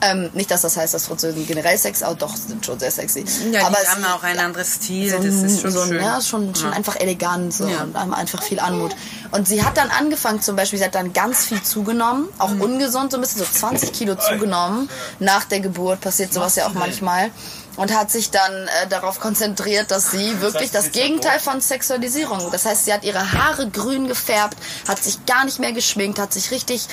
Ähm, 0.00 0.30
nicht, 0.32 0.50
dass 0.50 0.62
das 0.62 0.76
heißt, 0.76 0.94
dass 0.94 1.06
Franzosen 1.06 1.46
generell 1.46 1.76
Sex, 1.76 2.02
aber 2.04 2.14
doch 2.14 2.36
sind 2.36 2.64
schon 2.64 2.78
sehr 2.78 2.90
sexy. 2.90 3.24
Ja, 3.50 3.66
aber 3.66 3.78
die 3.82 3.88
haben 3.88 4.04
auch 4.04 4.22
ein 4.22 4.38
anderes 4.38 4.74
Stil, 4.76 5.10
so, 5.10 5.16
das 5.16 5.34
ist 5.34 5.60
schon 5.62 5.70
so, 5.72 5.84
schön. 5.86 6.00
Ja, 6.02 6.20
schon, 6.20 6.54
schon 6.54 6.72
einfach 6.72 6.96
elegant 7.00 7.52
so, 7.52 7.66
Ja. 7.66 7.82
und 7.82 7.96
haben 7.98 8.14
einfach 8.14 8.42
viel 8.42 8.60
Anmut. 8.60 8.94
Und 9.32 9.48
sie 9.48 9.64
hat 9.64 9.76
dann 9.76 9.90
angefangen, 9.90 10.40
zum 10.40 10.54
Beispiel, 10.56 10.78
sie 10.78 10.84
hat 10.84 10.94
dann 10.94 11.12
ganz 11.12 11.44
viel 11.46 11.62
zugenommen, 11.62 12.28
auch 12.38 12.50
Mhm. 12.50 12.60
ungesund, 12.60 13.10
so 13.10 13.18
ein 13.18 13.20
bisschen 13.22 13.40
so 13.40 13.46
20 13.50 13.92
Kilo 13.92 14.14
zugenommen. 14.14 14.88
Nach 15.18 15.44
der 15.44 15.60
Geburt 15.60 16.00
passiert 16.00 16.32
sowas 16.32 16.54
ja 16.56 16.66
auch 16.66 16.74
manchmal. 16.74 17.30
Und 17.76 17.94
hat 17.96 18.10
sich 18.10 18.30
dann 18.32 18.52
äh, 18.52 18.88
darauf 18.88 19.20
konzentriert, 19.20 19.92
dass 19.92 20.10
sie 20.10 20.40
wirklich 20.40 20.72
das 20.72 20.90
Gegenteil 20.90 21.38
von 21.38 21.60
Sexualisierung. 21.60 22.50
Das 22.50 22.64
heißt, 22.64 22.86
sie 22.86 22.92
hat 22.92 23.04
ihre 23.04 23.32
Haare 23.32 23.68
grün 23.70 24.08
gefärbt, 24.08 24.56
hat 24.88 25.00
sich 25.04 25.24
gar 25.26 25.44
nicht 25.44 25.60
mehr 25.60 25.70
geschminkt, 25.70 26.18
hat 26.18 26.32
sich 26.32 26.50
richtig 26.50 26.88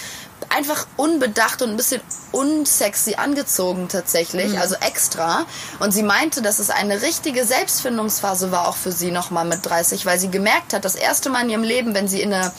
einfach 0.50 0.88
unbedacht 0.98 1.62
und 1.62 1.72
ein 1.72 1.78
bisschen 1.78 2.02
unsexy 2.32 3.16
angezogen 3.16 3.88
tatsächlich, 3.90 4.58
also 4.60 4.76
extra. 4.76 5.46
Und 5.80 5.92
sie 5.92 6.04
meinte, 6.04 6.42
dass 6.42 6.60
es 6.60 6.70
eine 6.70 7.02
richtige 7.02 7.46
Selbstfindungsphase 7.46 8.52
war 8.52 8.68
auch 8.68 8.76
für 8.76 8.92
sie 8.92 9.12
nochmal 9.12 9.46
mit 9.46 9.66
30, 9.66 10.06
weil 10.06 10.20
sie 10.20 10.30
gemerkt 10.30 10.74
hat, 10.74 10.86
das 10.86 10.96
erste 10.96 11.30
Mal 11.30 11.44
in 11.44 11.50
ihrem 11.50 11.64
Leben, 11.64 11.94
wenn 11.94 12.08
sie 12.08 12.22
in 12.22 12.34
eine, 12.34 12.52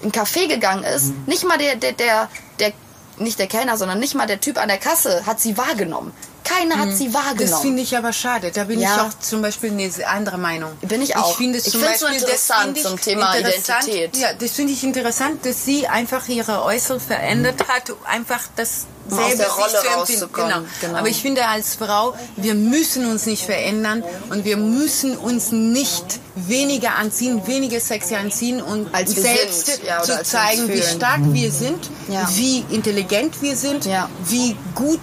in 0.00 0.08
ein 0.08 0.12
Café 0.12 0.48
gegangen 0.48 0.84
ist, 0.84 1.12
nicht 1.26 1.44
mal 1.44 1.58
der, 1.58 1.76
der, 1.76 1.92
der, 1.92 2.28
der, 2.58 2.72
nicht 3.18 3.38
der 3.38 3.46
Kellner, 3.46 3.76
sondern 3.76 3.98
nicht 3.98 4.14
mal 4.14 4.26
der 4.26 4.40
Typ 4.40 4.58
an 4.58 4.68
der 4.68 4.78
Kasse 4.78 5.26
hat 5.26 5.40
sie 5.40 5.56
wahrgenommen. 5.56 6.12
Keiner 6.48 6.76
hat 6.78 6.92
sie 6.96 7.12
wahrgenommen. 7.12 7.50
Das 7.50 7.60
finde 7.60 7.82
ich 7.82 7.96
aber 7.96 8.12
schade. 8.12 8.50
Da 8.52 8.64
bin 8.64 8.80
Ja. 8.80 8.94
ich 8.94 9.00
auch 9.02 9.18
zum 9.20 9.42
Beispiel 9.42 9.70
eine 9.70 9.90
andere 10.08 10.38
Meinung. 10.38 10.70
Bin 10.82 11.02
ich 11.02 11.16
auch. 11.16 11.30
Ich 11.32 11.36
finde 11.36 11.58
es 11.58 11.64
zum 11.64 11.80
Beispiel, 11.80 12.08
das 12.14 12.22
interessant 12.22 12.76
ich 12.76 12.82
zum 12.82 13.00
Thema 13.00 13.34
interessant. 13.34 13.88
Identität. 13.88 14.16
Ja, 14.16 14.28
das 14.32 14.50
finde 14.52 14.72
ich 14.72 14.82
interessant, 14.84 15.44
dass 15.44 15.64
sie 15.64 15.86
einfach 15.86 16.26
ihre 16.28 16.62
Äußere 16.64 17.00
verändert 17.00 17.66
hat, 17.68 17.92
einfach 18.04 18.42
das 18.56 18.86
Um 19.10 19.18
aus 19.18 19.26
selber 19.28 19.42
der 19.44 19.52
Rolle 19.52 19.96
rauszukommen. 19.96 20.50
Genau. 20.52 20.66
Genau. 20.82 20.98
Aber 20.98 21.08
ich 21.08 21.20
finde 21.22 21.46
als 21.46 21.74
Frau, 21.76 22.14
wir 22.36 22.54
müssen 22.54 23.10
uns 23.10 23.24
nicht 23.26 23.44
verändern 23.44 24.02
und 24.30 24.44
wir 24.44 24.56
müssen 24.58 25.16
uns 25.16 25.50
nicht 25.50 26.04
weniger 26.34 26.94
anziehen, 26.96 27.46
weniger 27.46 27.80
sexy 27.80 28.14
anziehen 28.16 28.60
und 28.62 28.94
Als 28.94 29.14
selbst 29.14 29.80
ja, 29.86 30.02
zu 30.02 30.16
als 30.16 30.28
zeigen, 30.28 30.68
wie 30.68 30.82
stark 30.82 31.20
wir 31.32 31.50
sind, 31.50 31.88
Ja. 32.08 32.28
wie 32.34 32.64
intelligent 32.70 33.40
wir 33.42 33.56
sind, 33.56 33.86
Ja. 33.86 34.08
wie 34.26 34.56
gut 34.74 35.00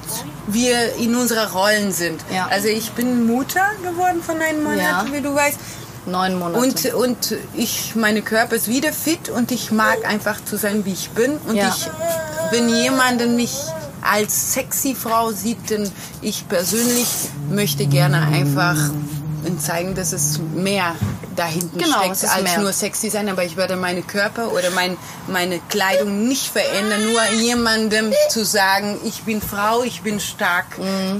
wir 0.47 0.95
in 0.95 1.15
unserer 1.15 1.51
Rollen 1.51 1.91
sind. 1.91 2.21
Ja. 2.33 2.47
Also 2.49 2.67
ich 2.67 2.91
bin 2.91 3.25
Mutter 3.27 3.65
geworden 3.83 4.21
von 4.23 4.41
einem 4.41 4.63
Monat, 4.63 4.79
Ja. 4.79 5.05
wie 5.11 5.21
du 5.21 5.33
weißt. 5.33 5.57
Neun 6.07 6.37
Monate. 6.37 6.59
Und, 6.59 6.93
und 6.93 7.35
ich, 7.55 7.95
meine 7.95 8.21
Körper 8.21 8.55
ist 8.55 8.67
wieder 8.67 8.93
fit 8.93 9.29
und 9.29 9.51
ich 9.51 9.71
mag 9.71 10.05
einfach 10.07 10.43
zu 10.45 10.55
sein, 10.57 10.85
wie 10.85 10.93
ich 10.93 11.09
bin. 11.09 11.37
Und 11.47 11.55
Ja. 11.55 11.69
ich, 11.75 11.87
wenn 12.51 12.69
jemand 12.69 13.27
mich 13.35 13.55
als 14.03 14.53
sexy 14.53 14.93
Frau 14.93 15.31
sieht, 15.31 15.69
denn 15.71 15.91
ich 16.21 16.47
persönlich 16.47 17.07
möchte 17.49 17.87
gerne 17.87 18.21
einfach 18.21 18.75
zeigen, 19.59 19.95
dass 19.95 20.11
es 20.13 20.39
mehr 20.39 20.95
da 21.35 21.45
hinten 21.45 21.77
Genau, 21.77 21.97
steckt, 21.99 22.23
als 22.31 22.41
mehr. 22.43 22.59
nur 22.59 22.73
sexy 22.73 23.09
sein. 23.09 23.29
Aber 23.29 23.43
ich 23.43 23.55
werde 23.57 23.75
meine 23.75 24.01
Körper 24.01 24.51
oder 24.51 24.69
mein, 24.71 24.97
meine 25.27 25.59
Kleidung 25.69 26.27
nicht 26.27 26.47
verändern, 26.47 27.03
nur 27.11 27.21
jemandem 27.41 28.13
zu 28.29 28.45
sagen, 28.45 28.97
ich 29.05 29.21
bin 29.23 29.41
Frau, 29.41 29.83
ich 29.83 30.01
bin 30.01 30.19
stark, 30.19 30.65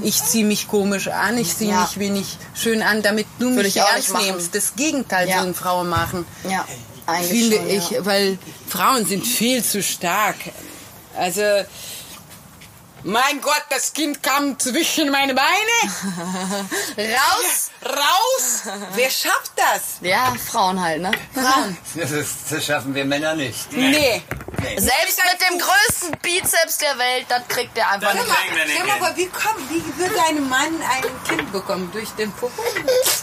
ich 0.02 0.22
ziehe 0.24 0.44
mich 0.44 0.68
komisch 0.68 1.08
an, 1.08 1.36
ich 1.38 1.56
ziehe 1.56 1.70
Mhm. 1.72 1.76
Ja. 1.76 1.82
mich 1.82 1.98
wenig 1.98 2.38
schön 2.54 2.82
an, 2.82 3.02
damit 3.02 3.26
du 3.38 3.50
Würde 3.50 3.62
mich 3.64 3.76
ernst 3.76 4.14
nimmst. 4.14 4.54
Das 4.54 4.74
Gegenteil 4.76 5.28
Ja. 5.28 5.40
sollen 5.40 5.54
Frauen 5.54 5.88
machen. 5.88 6.24
ja, 6.48 6.64
eigentlich 7.06 7.30
Finde 7.40 7.56
schon, 7.58 7.68
ich, 7.68 7.90
Ja. 7.90 8.04
weil 8.06 8.38
Frauen 8.68 9.06
sind 9.06 9.26
viel 9.26 9.62
zu 9.62 9.82
stark. 9.82 10.36
Also, 11.16 11.40
mein 13.06 13.40
Gott, 13.40 13.64
das 13.70 13.92
Kind 13.92 14.20
kam 14.22 14.58
zwischen 14.58 15.10
meine 15.10 15.32
Beine. 15.34 15.46
Raus! 16.98 17.70
Raus! 17.84 18.62
Wer 18.94 19.10
schafft 19.10 19.52
das? 19.54 19.82
Ja, 20.00 20.34
Frauen 20.50 20.82
halt, 20.82 21.00
ne? 21.02 21.10
Frauen. 21.32 21.76
Das, 21.94 22.10
ist, 22.10 22.34
das 22.50 22.64
schaffen 22.64 22.94
wir 22.94 23.04
Männer 23.04 23.34
nicht. 23.34 23.72
Nee. 23.72 24.22
Selbst 24.76 25.20
mit 25.30 25.40
dem 25.48 25.58
größten 25.58 26.18
Bizeps 26.20 26.78
der 26.78 26.98
Welt, 26.98 27.26
das 27.28 27.42
kriegt 27.48 27.76
er 27.78 27.90
einfach 27.90 28.12
Das 28.12 28.24
nicht. 28.26 28.36
kriegen 28.36 28.56
wir 28.56 28.64
nicht 28.64 28.78
Sag 28.78 28.86
mal, 28.86 28.94
hin. 28.94 29.04
aber 29.04 29.16
wie, 29.16 29.26
kommt, 29.28 29.70
wie 29.70 29.98
wird 29.98 30.18
ein 30.28 30.48
Mann 30.48 30.82
ein 30.82 31.04
Kind 31.28 31.52
bekommen? 31.52 31.90
Durch 31.92 32.10
den 32.10 32.32
Popo? 32.32 32.62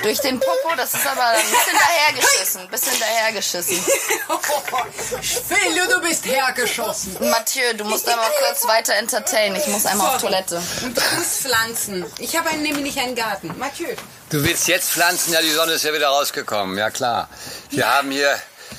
Durch 0.02 0.20
den 0.22 0.40
Popo, 0.40 0.76
das 0.78 0.94
ist 0.94 1.06
aber 1.06 1.26
ein 1.26 1.42
bisschen 1.42 1.78
dahergeschissen. 1.78 2.62
Ein 2.62 2.70
bisschen 2.70 3.00
dahergeschissen. 3.00 3.78
Phil, 5.22 5.88
du 5.90 6.02
bist 6.02 6.26
hergeschossen. 6.26 7.18
Mathieu, 7.30 7.74
du 7.76 7.84
musst 7.86 8.08
einmal 8.08 8.32
kurz 8.48 8.66
weiter 8.68 8.94
entertainen. 8.96 9.56
Ich 9.58 9.68
muss 9.74 9.86
einmal 9.86 10.08
auf 10.08 10.22
Sorry. 10.22 10.34
Toilette. 10.34 10.62
Und 10.84 10.98
du 10.98 11.02
musst 11.18 11.42
pflanzen. 11.42 12.06
Ich 12.20 12.38
habe 12.38 12.50
einen, 12.50 12.64
nämlich 12.64 12.98
einen 13.00 13.16
Garten. 13.16 13.54
Mathieu. 13.58 13.90
Du 14.30 14.44
willst 14.44 14.68
jetzt 14.68 14.90
pflanzen? 14.92 15.34
Ja, 15.34 15.42
die 15.42 15.52
Sonne 15.52 15.74
ist 15.74 15.84
ja 15.84 15.94
wieder 15.94 16.08
rausgekommen. 16.08 16.78
Ja, 16.78 16.90
klar. 16.90 17.30
Wir 17.70 17.88
haben 17.88 18.12
hier 18.12 18.36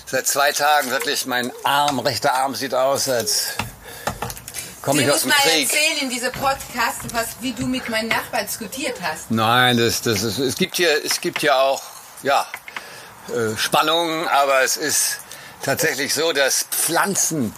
seit 0.07 0.26
zwei 0.26 0.53
Tagen 0.53 0.90
wirklich, 0.90 1.26
mein 1.26 1.53
Arm, 1.64 1.99
rechter 1.99 2.34
Arm 2.34 2.55
sieht 2.55 2.74
aus, 2.74 3.09
als 3.09 3.49
komme 4.82 5.03
ich 5.03 5.09
aus 5.09 5.14
muss 5.14 5.22
dem 5.22 5.28
mal 5.30 5.36
Krieg. 5.51 5.68
erzählen 5.72 5.99
in 6.03 6.11
diesem 6.11 6.32
Podcast, 6.32 7.01
was, 7.12 7.26
wie 7.40 7.53
du 7.53 7.66
mit 7.66 7.88
meinem 7.88 8.09
Nachbarn 8.09 8.47
diskutiert 8.47 8.97
hast. 9.03 9.30
Nein, 9.30 9.76
das, 9.78 10.03
das 10.03 10.22
ist, 10.22 10.38
es 10.38 10.57
gibt 10.57 10.76
hier, 10.76 11.05
es 11.05 11.20
gibt 11.20 11.40
hier 11.40 11.57
auch, 11.57 11.82
ja, 12.22 12.47
äh, 13.28 13.57
Spannungen, 13.57 14.28
aber 14.28 14.62
es 14.62 14.76
ist 14.76 15.18
tatsächlich 15.62 16.12
so, 16.12 16.32
dass 16.32 16.66
Pflanzen 16.70 17.55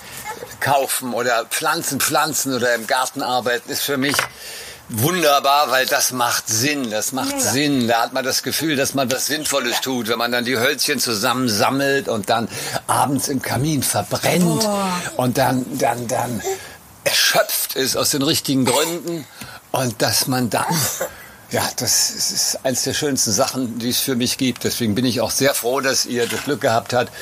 kaufen 0.61 1.15
oder 1.15 1.45
Pflanzen 1.47 2.01
pflanzen 2.01 2.55
oder 2.55 2.75
im 2.75 2.87
Garten 2.87 3.23
arbeiten 3.23 3.71
ist 3.71 3.83
für 3.83 3.97
mich 3.97 4.17
wunderbar, 4.89 5.71
weil 5.71 5.87
das 5.87 6.13
macht 6.13 6.49
Sinn, 6.49 6.91
das 6.91 7.13
macht 7.13 7.41
Sinn. 7.41 7.89
Da 7.89 8.03
hat 8.03 8.13
man 8.13 8.25
das 8.25 8.43
Gefühl, 8.43 8.77
dass 8.77 8.95
man 8.95 9.11
was 9.11 9.27
Sinnvolles 9.27 9.81
tut, 9.81 10.09
wenn 10.09 10.19
man 10.19 10.33
dann 10.33 10.45
die 10.45 10.59
Hölzchen 10.59 11.01
zusammensammelt 11.01 12.09
und 12.09 12.31
dann 12.31 12.49
abends 12.87 13.29
im 13.29 13.43
Kamin 13.43 13.83
verbrennt 13.83 14.69
und 15.17 15.39
dann, 15.39 15.65
dann, 15.79 16.07
dann 16.07 16.43
erschöpft 17.05 17.77
ist 17.77 17.97
aus 17.97 18.11
den 18.11 18.23
richtigen 18.23 18.65
Gründen 18.65 19.27
und 19.73 20.03
dass 20.03 20.27
man 20.27 20.51
dann 20.51 20.67
ja, 21.51 21.63
das 21.77 22.11
ist 22.11 22.59
eines 22.65 22.83
der 22.83 22.95
schönsten 22.95 23.31
Sachen, 23.31 23.79
die 23.79 23.91
es 23.91 24.01
für 24.01 24.17
mich 24.17 24.37
gibt. 24.37 24.65
Deswegen 24.65 24.97
bin 24.97 25.05
ich 25.05 25.21
auch 25.21 25.31
sehr 25.31 25.55
froh, 25.55 25.81
dass 25.81 26.05
ihr 26.05 26.27
das 26.27 26.43
Glück 26.43 26.61
gehabt 26.61 26.93
habt, 26.93 27.13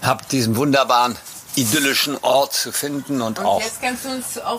habt 0.00 0.30
diesen 0.30 0.56
wunderbaren 0.56 1.16
idyllischen 1.56 2.16
Ort 2.22 2.52
zu 2.54 2.72
finden 2.72 3.22
und, 3.22 3.38
Und 3.38 3.44
auch 3.46 3.62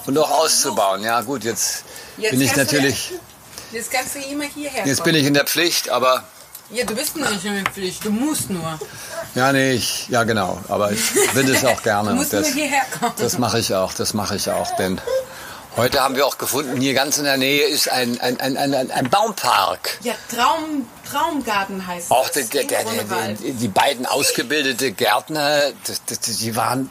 und 0.06 0.18
auch 0.18 0.32
auszubauen. 0.32 1.04
Ja, 1.04 1.22
gut, 1.22 1.43
jetzt, 1.43 1.84
Jetzt 2.18 2.32
bin 2.32 2.41
ich 2.41 2.54
kannst 2.54 2.72
du 2.72 2.76
natürlich 2.78 3.12
Jetzt 3.72 3.91
kannst 3.91 4.16
du 4.16 4.20
immer 4.20 4.46
hierher 4.46 4.86
jetzt 4.86 5.00
kommen. 5.00 5.12
bin 5.14 5.22
ich 5.22 5.28
in 5.28 5.34
der 5.34 5.46
Pflicht, 5.46 5.89
aber 5.89 6.24
Ja, 6.70 6.86
du 6.86 6.96
bist 6.96 7.18
noch 7.18 7.30
nicht 7.30 7.43
in 7.43 7.56
der 7.62 7.72
Pflicht. 7.72 8.06
Du 8.06 8.12
musst 8.12 8.50
nur. 8.50 8.80
ja, 9.34 9.52
nee, 9.52 9.74
ich, 9.74 10.08
ja 10.08 10.24
genau, 10.24 10.60
aber 10.70 10.91
ich 10.91 11.02
will 11.34 11.50
es 11.50 11.66
auch 11.66 11.82
gerne 11.84 12.10
Du 12.12 12.16
musst 12.16 12.32
das 12.32 12.48
nur 12.48 12.56
hierher 12.56 12.84
kommen. 13.00 13.14
das 13.18 13.38
mache 13.38 13.60
ich 13.60 13.74
auch, 13.76 13.93
das 13.93 14.14
mache 14.14 14.36
ich 14.38 14.50
auch, 14.50 14.74
denn 14.78 15.02
heute 15.78 16.02
haben 16.02 16.16
wir 16.16 16.26
auch 16.26 16.38
gefunden, 16.38 16.80
hier 16.80 16.94
ganz 16.94 17.18
in 17.18 17.24
der 17.26 17.38
Nähe 17.38 17.66
ist 17.68 17.90
ein 17.92 18.20
ein, 18.22 18.40
ein, 18.40 18.58
ein, 18.58 18.92
ein- 18.92 19.10
Baumpark. 19.10 19.98
ja, 20.02 20.14
Traum, 20.34 20.88
Traumgarten 21.10 21.86
heißt 21.86 22.12
Auch 22.12 22.30
das. 22.30 22.50
der, 22.50 22.64
der, 22.64 22.84
der, 22.84 23.02
in 23.02 23.10
der, 23.10 23.54
die 23.54 23.68
beiden 23.68 24.06
ausgebildete 24.06 24.92
Gärtner, 24.92 25.72
die 26.42 26.56
waren 26.56 26.90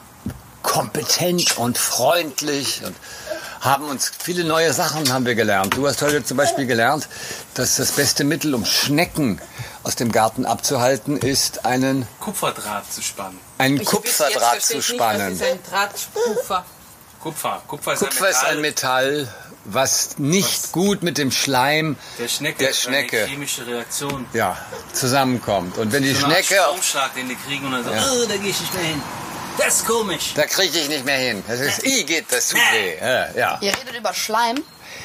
kompetent 0.62 1.56
und 1.58 1.76
freundlich 1.78 2.82
und 2.84 2.96
haben 3.60 3.84
uns 3.88 4.10
viele 4.22 4.44
neue 4.44 4.72
Sachen 4.74 5.10
haben 5.12 5.24
wir 5.26 5.34
gelernt. 5.34 5.74
Du 5.76 5.86
hast 5.86 6.02
heute 6.02 6.22
zum 6.24 6.36
Beispiel 6.36 6.66
gelernt, 6.66 7.08
dass 7.54 7.76
das 7.76 7.92
beste 7.92 8.24
Mittel, 8.24 8.54
um 8.54 8.64
Schnecken 8.66 9.40
aus 9.82 9.94
dem 9.96 10.12
Garten 10.12 10.44
abzuhalten, 10.46 11.16
ist, 11.18 11.64
einen, 11.64 12.06
Kupferdraht 12.20 12.90
zu 12.92 13.02
spannen. 13.02 13.38
einen 13.58 13.78
Ich- 13.80 13.86
Kupferdraht 13.86 14.54
jetzt 14.56 14.68
zu 14.68 14.82
spannen. 14.82 15.30
Nicht, 15.32 15.40
was 15.40 15.46
ist 15.48 15.52
ein 15.54 15.60
Drahtsprufer? 15.70 16.64
Kupfer. 17.24 17.62
Kupfer 17.66 17.94
ist 17.94 18.00
Kupfer 18.00 18.28
ist 18.28 18.44
ein 18.44 18.60
Metall, 18.60 19.26
was 19.64 20.18
nicht 20.18 20.72
gut 20.72 21.02
mit 21.02 21.16
dem 21.16 21.30
Schleim 21.30 21.96
der 22.18 22.28
Schnecke. 22.28 22.66
der 22.66 22.74
Schnecke. 22.74 23.20
Eine 23.20 23.28
chemische 23.28 23.66
Reaktion. 23.66 24.26
ja, 24.34 24.58
zusammenkommt. 24.92 25.78
Und 25.78 25.90
wenn 25.90 26.02
die 26.02 26.12
So 26.12 26.26
Schnecke, 26.26 26.54
Stromschlag, 26.54 27.14
den 27.14 27.30
die 27.30 27.36
kriegen 27.36 27.64
und 27.64 27.72
dann 27.72 27.82
so, 27.84 27.90
oh, 27.90 28.26
da 28.28 28.36
gehe 28.36 28.50
ich 28.50 28.60
nicht 28.60 28.74
mehr 28.74 28.84
hin. 28.84 29.02
Das 29.56 29.76
ist 29.76 29.86
komisch. 29.86 30.32
da 30.34 30.44
kriege 30.44 30.78
ich 30.78 30.88
nicht 30.90 31.06
mehr 31.06 31.16
hin. 31.16 31.42
Das 31.48 31.60
ist, 31.60 31.86
i 31.86 32.04
geht, 32.04 32.26
das 32.30 32.50
tut 32.50 32.60
weh. 32.72 32.98
Ja, 33.00 33.32
ja. 33.34 33.58
Ihr 33.62 33.72
redet 33.72 33.94
über 33.96 34.12
Schleim. 34.12 34.62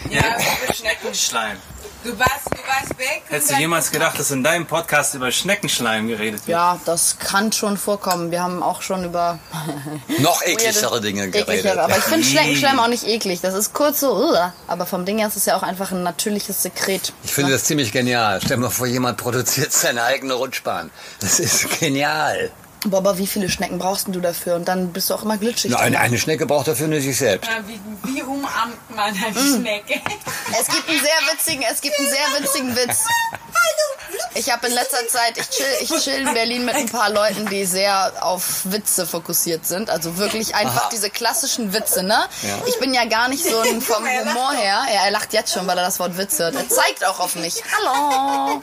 Ja, 0.10 0.20
über 0.20 0.74
Schnecken. 0.74 0.76
Schneckenschleim. 0.76 1.58
Du 2.02 2.18
warst, 2.18 2.46
du 2.50 2.58
warst 2.66 2.98
weg. 2.98 3.24
Hättest 3.28 3.52
du 3.52 3.56
jemals 3.56 3.92
gedacht, 3.92 4.18
dass 4.18 4.32
in 4.32 4.42
deinem 4.42 4.66
Podcast 4.66 5.16
über 5.16 5.32
Schneckenschleim 5.32 6.08
geredet 6.08 6.40
wird? 6.48 6.48
Ja, 6.48 6.80
das 6.86 7.20
kann 7.20 7.52
schon 7.52 7.76
vorkommen. 7.76 8.32
Wir 8.32 8.42
haben 8.42 8.64
auch 8.64 8.82
schon 8.82 9.04
über 9.04 9.38
Noch 10.20 10.42
ekligere 10.42 11.02
Dinge 11.02 11.30
geredet. 11.30 11.50
ekligere. 11.50 11.84
Aber 11.84 11.98
ich 11.98 12.04
finde. 12.04 12.26
Schneckenschleim 12.26 12.80
auch 12.80 12.88
nicht 12.88 13.06
eklig. 13.06 13.42
Das 13.42 13.54
ist 13.54 13.74
kurz 13.74 14.00
so, 14.00 14.34
aber 14.68 14.86
vom 14.86 15.04
Ding 15.06 15.18
her 15.18 15.28
ist 15.28 15.36
es 15.36 15.46
ja 15.46 15.58
auch 15.58 15.64
einfach 15.64 15.92
ein 15.92 16.04
natürliches 16.04 16.64
Sekret. 16.64 17.12
Ich 17.24 17.34
finde 17.34 17.52
das 17.52 17.66
ziemlich 17.66 17.92
genial. 17.92 18.40
Stell 18.44 18.56
dir 18.56 18.64
mal 18.64 18.70
vor, 18.70 18.88
jemand 18.88 19.18
produziert 19.18 19.74
seine 19.74 20.04
eigene 20.04 20.36
Rutschbahn. 20.36 20.92
Das 21.20 21.40
ist 21.40 21.80
genial. 21.80 22.52
Boah, 22.86 22.98
aber 23.00 23.18
wie 23.18 23.28
viele 23.28 23.50
Schnecken 23.50 23.78
brauchst 23.78 24.08
du 24.08 24.22
dafür? 24.22 24.56
Und 24.56 24.68
dann 24.68 24.94
bist 24.94 25.10
du 25.10 25.14
auch 25.14 25.24
immer 25.24 25.38
glitschig. 25.38 25.72
Na, 25.72 25.80
eine, 25.80 26.00
eine 26.00 26.18
Schnecke 26.18 26.46
braucht 26.46 26.68
dafür 26.70 26.88
nur 26.88 27.02
sich 27.02 27.18
selbst. 27.18 27.50
Ja, 27.50 27.58
Wie, 27.68 27.80
wie 28.14 28.22
umarmt 28.24 28.78
man 28.96 29.00
eine 29.14 29.32
Mm. 29.38 29.62
Schnecke? 29.62 29.96
Es 30.60 30.68
gibt 30.68 30.88
einen 30.90 31.00
sehr 31.00 31.34
witzigen, 31.34 31.64
es 31.70 31.82
gibt 31.82 32.00
einen 32.00 32.08
sehr 32.08 32.42
witzigen 32.42 32.76
Witz. 32.76 33.04
Ich 34.36 34.52
habe 34.52 34.68
in 34.68 34.74
letzter 34.74 35.06
Zeit, 35.08 35.38
ich 35.38 35.50
chill, 35.50 35.66
ich 35.82 35.90
chill 36.02 36.14
in 36.14 36.34
Berlin 36.34 36.64
mit 36.64 36.76
ein 36.76 36.88
paar 36.88 37.10
Leuten, 37.10 37.48
die 37.48 37.66
sehr 37.66 38.14
auf 38.22 38.62
Witze 38.64 39.06
fokussiert 39.06 39.66
sind. 39.66 39.90
Also 39.90 40.18
wirklich 40.18 40.56
einfach 40.56 40.84
Aha. 40.84 40.90
diese 40.92 41.10
klassischen 41.10 41.74
Witze, 41.74 42.04
ne? 42.04 42.18
Ich 42.68 42.80
bin 42.80 42.94
ja 42.94 43.06
gar 43.06 43.28
nicht 43.28 43.44
so 43.44 43.60
ein 43.60 43.82
vom 43.82 44.04
Humor 44.06 44.54
her. 44.54 44.86
Ja, 44.94 45.04
er 45.06 45.12
lacht 45.12 45.34
jetzt 45.34 45.54
schon, 45.54 45.68
weil 45.68 45.78
er 45.78 45.84
das 45.84 46.00
Wort 46.00 46.18
Witze 46.18 46.46
hört. 46.46 46.56
Er 46.56 46.70
zeigt 46.70 47.04
auch 47.06 47.20
auf 47.20 47.36
mich. 47.36 47.62
Hallo. 47.78 48.62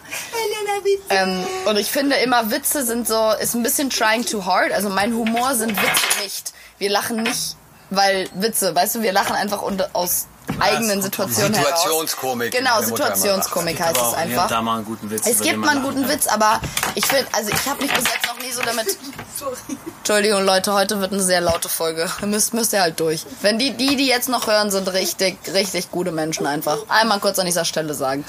Ähm, 1.11 1.47
und 1.67 1.77
ich 1.77 1.91
finde 1.91 2.17
immer, 2.17 2.51
Witze 2.51 2.85
sind 2.85 3.07
so, 3.07 3.33
ist 3.33 3.55
ein 3.55 3.63
bisschen 3.63 3.91
trying 3.91 4.25
too 4.25 4.45
hard. 4.47 4.73
Also 4.73 4.89
mein 4.89 5.15
Humor 5.15 5.55
sind 5.55 5.77
Witze 5.77 6.23
nicht. 6.23 6.53
Wir 6.79 6.91
lachen 6.91 7.23
nicht, 7.23 7.57
weil 7.91 8.31
Witze, 8.35 8.75
weißt 8.75 8.97
du, 8.97 9.03
wir 9.03 9.13
lachen 9.13 9.35
einfach 9.35 9.63
unter, 9.63 9.91
aus 9.93 10.27
eigenen 10.59 11.03
Situationen 11.03 11.55
heraus. 11.55 11.83
Situationskomik. 11.83 12.53
Genau, 12.53 12.81
Situationskomik 12.81 13.81
heißt 13.81 13.97
es 13.97 14.15
einfach. 14.15 14.49
da 14.49 14.63
mal 14.63 14.77
einen 14.77 14.85
guten 14.85 15.11
Witz. 15.11 15.27
Es 15.27 15.41
gibt 15.41 15.59
mal 15.59 15.71
einen 15.71 15.83
guten 15.83 16.09
Witz, 16.09 16.27
aber 16.27 16.61
ich 16.95 17.07
finde, 17.07 17.27
also 17.33 17.51
ich 17.51 17.67
habe 17.67 17.83
mich 17.83 17.93
bis 17.93 18.05
jetzt 18.05 18.27
noch 18.27 18.39
nie 18.41 18.51
so 18.51 18.63
damit 18.63 18.97
Entschuldigung, 19.99 20.45
Leute, 20.45 20.73
heute 20.73 21.01
wird 21.01 21.13
eine 21.13 21.23
sehr 21.23 21.41
laute 21.41 21.69
Folge. 21.69 22.09
Ihr 22.21 22.27
müsst, 22.29 22.55
müsst 22.55 22.73
ihr 22.73 22.81
halt 22.81 22.99
durch. 23.01 23.25
Wenn 23.43 23.59
die, 23.59 23.73
die, 23.73 23.97
die 23.97 24.07
jetzt 24.07 24.29
noch 24.29 24.47
hören, 24.47 24.71
sind 24.71 24.93
richtig, 24.93 25.37
richtig 25.53 25.91
gute 25.91 26.13
Menschen 26.13 26.47
einfach. 26.47 26.79
Einmal 26.89 27.21
kurz 27.21 27.39
an 27.39 27.47
dieser 27.47 27.65
Stelle 27.65 27.93
sagen. 27.95 28.25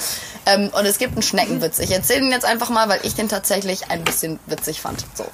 Ähm, 0.45 0.69
und 0.73 0.85
es 0.85 0.97
gibt 0.97 1.13
einen 1.13 1.21
Schneckenwitz. 1.21 1.79
Ich 1.79 1.91
erzähle 1.91 2.21
ihn 2.21 2.31
jetzt 2.31 2.45
einfach 2.45 2.69
mal, 2.69 2.89
weil 2.89 2.99
ich 3.03 3.15
den 3.15 3.29
tatsächlich 3.29 3.89
ein 3.89 4.03
bisschen 4.03 4.39
witzig 4.47 4.81
fand. 4.81 5.05
So. 5.13 5.25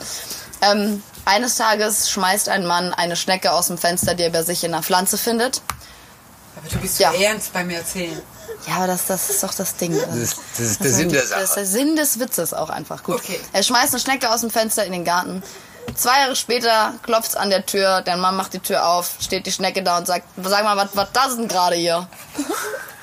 Ähm, 0.62 1.02
eines 1.26 1.56
Tages 1.56 2.10
schmeißt 2.10 2.50
ein 2.50 2.66
Mann 2.66 2.94
eine 2.94 3.16
Schnecke 3.16 3.52
aus 3.52 3.68
dem 3.68 3.78
Fenster, 3.78 4.14
die 4.14 4.24
er 4.24 4.30
bei 4.30 4.44
sich 4.44 4.64
in 4.64 4.74
einer 4.74 4.84
Pflanze 4.84 5.18
findet. 5.18 5.62
Aber 6.56 6.70
du 6.70 6.78
bist 6.78 7.00
Ja. 7.00 7.12
ernst 7.14 7.52
beim 7.54 7.70
Erzählen. 7.70 8.22
Ja, 8.68 8.76
aber 8.76 8.88
das, 8.88 9.06
das 9.08 9.30
ist 9.30 9.44
doch 9.44 9.54
das 9.54 9.76
Ding. 9.76 9.98
Das 10.00 10.16
ist, 10.16 10.38
das 10.58 10.60
ist 10.68 10.84
der 10.84 10.92
Sinn 10.92 11.10
der 11.10 11.22
Das 11.22 11.32
ist 11.32 11.48
Sache. 11.48 11.56
der 11.56 11.66
Sinn 11.66 11.96
des 11.96 12.20
Witzes 12.20 12.54
auch 12.54 12.70
einfach. 12.70 13.04
Gut. 13.04 13.16
Okay. 13.16 13.40
Er 13.52 13.64
schmeißt 13.64 13.94
eine 13.94 14.00
Schnecke 14.02 14.30
aus 14.30 14.42
dem 14.42 14.50
Fenster 14.52 14.86
in 14.86 14.92
den 14.94 15.04
Garten. 15.04 15.44
Zwei 15.96 16.20
Jahre 16.22 16.36
später 16.36 16.94
klopft's 17.04 17.36
an 17.36 17.50
der 17.50 17.66
Tür, 17.66 18.02
der 18.02 18.16
Mann 18.16 18.38
macht 18.38 18.54
die 18.54 18.60
Tür 18.60 18.88
auf, 18.88 19.12
steht 19.20 19.46
die 19.46 19.52
Schnecke 19.52 19.84
da 19.84 19.98
und 19.98 20.08
sagt, 20.08 20.26
sag 20.42 20.64
mal, 20.64 20.78
was 20.78 20.90
was 20.94 21.10
das 21.12 21.36
denn 21.36 21.48
gerade 21.48 21.76
hier? 21.76 22.08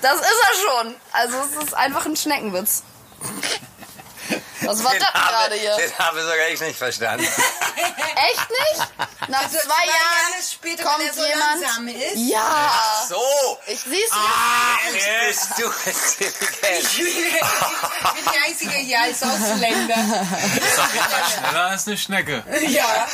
Das 0.02 0.14
ist 0.14 0.22
er 0.22 0.82
schon. 0.84 0.94
Also 1.12 1.36
es 1.58 1.62
ist 1.66 1.74
einfach 1.74 2.06
ein 2.06 2.16
Schneckenwitz. 2.16 2.84
Was 4.62 4.84
war 4.84 4.90
Den 4.92 5.00
das 5.00 5.12
habe, 5.14 5.28
gerade 5.32 5.54
hier? 5.56 5.76
den 5.76 5.98
habe 5.98 6.20
sogar 6.22 6.48
ich 6.48 6.60
nicht 6.60 6.78
verstanden. 6.78 7.24
Echt 7.76 8.50
nicht? 8.50 8.88
Nach 9.28 9.42
Also 9.42 9.58
zwei, 9.58 9.86
Jahren 9.86 9.86
Jahre 9.86 10.42
später, 10.52 10.84
kommt 10.84 10.98
wenn 11.00 11.06
er 11.08 11.14
so 11.14 11.24
jemand. 11.26 11.60
langsam 11.62 11.88
ist. 11.88 12.16
Ja. 12.16 13.06
So, 13.08 13.58
Ich 13.66 13.80
sieh's 13.80 14.10
jetzt 14.92 15.08
bist 15.28 15.50
du 15.58 15.64
intelligent. 15.64 16.90
Ich 16.90 16.96
bin, 16.96 17.06
ich 17.06 18.24
bin 18.24 18.32
die 18.32 18.38
Einzige 18.50 18.70
hier 18.72 19.00
als 19.00 19.22
Ausländer. 19.22 19.94
Schneller 21.38 21.66
als 21.66 21.86
eine 21.86 21.96
Schnecke. 21.98 22.42
ja. 22.68 23.06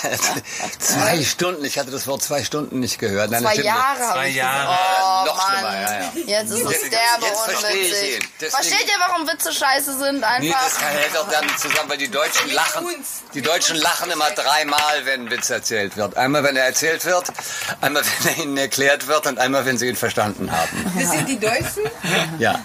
Zwei 0.79 1.23
Stunden, 1.25 1.65
ich 1.65 1.79
hatte 1.79 1.91
das 1.91 2.07
Wort 2.07 2.23
zwei 2.23 2.43
Stunden 2.45 2.81
nicht 2.81 2.99
gehört. 2.99 3.31
Nein, 3.31 3.43
das 3.43 3.53
Zwei 3.53 3.57
nicht. 3.59 3.67
Jahre 3.67 3.99
habe 4.01 4.13
Zwei 4.19 4.29
ich 4.29 4.35
Jahre. 4.37 4.79
Oh, 5.03 5.27
Noch 5.27 5.49
schlimmer, 5.51 5.63
Mann. 5.71 5.83
ja, 5.83 6.01
ja. 6.01 6.13
Jetzt 6.41 6.51
ist 6.51 6.61
es 6.65 6.91
derbe 6.91 7.27
jetzt 7.27 7.41
verstehe 7.45 7.71
ich 7.77 7.93
unwitzig. 7.93 8.15
ihn. 8.17 8.29
Deswegen- 8.41 8.53
Versteht 8.65 8.89
ihr, 8.89 9.01
warum 9.07 9.29
Witze 9.29 9.53
scheiße 9.53 9.99
sind? 9.99 10.21
Nee, 10.21 10.25
Einfach. 10.27 10.63
das 10.65 10.79
kann 10.79 10.89
hält 10.89 11.17
auch 11.17 11.29
damit 11.41 11.59
zusammen, 11.59 11.91
weil 11.91 11.99
die 11.99 12.11
Deutschen 12.11 12.51
lachen. 12.53 12.87
Die 13.35 13.43
Deutschen 13.43 13.77
lachen 13.77 14.11
immer 14.11 14.31
dreimal, 14.31 15.05
wenn 15.05 15.23
ein 15.23 15.31
Witz 15.31 15.51
erzählt 15.51 15.97
wird. 15.97 16.17
Einmal, 16.17 16.43
wenn 16.45 16.57
er 16.57 16.65
erzählt 16.65 17.05
wird, 17.05 17.33
einmal, 17.81 18.03
wenn 18.23 18.35
er 18.35 18.43
ihnen 18.43 18.57
erklärt 18.57 19.07
wird 19.07 19.27
und 19.27 19.39
einmal, 19.39 19.65
wenn 19.67 19.79
sie 19.79 19.89
ihn 19.89 19.97
verstanden 19.97 20.51
haben. 20.51 20.93
Das 20.99 21.11
sind 21.13 21.29
die 21.29 21.39
Deutschen? 21.39 21.85
Ja. 22.39 22.61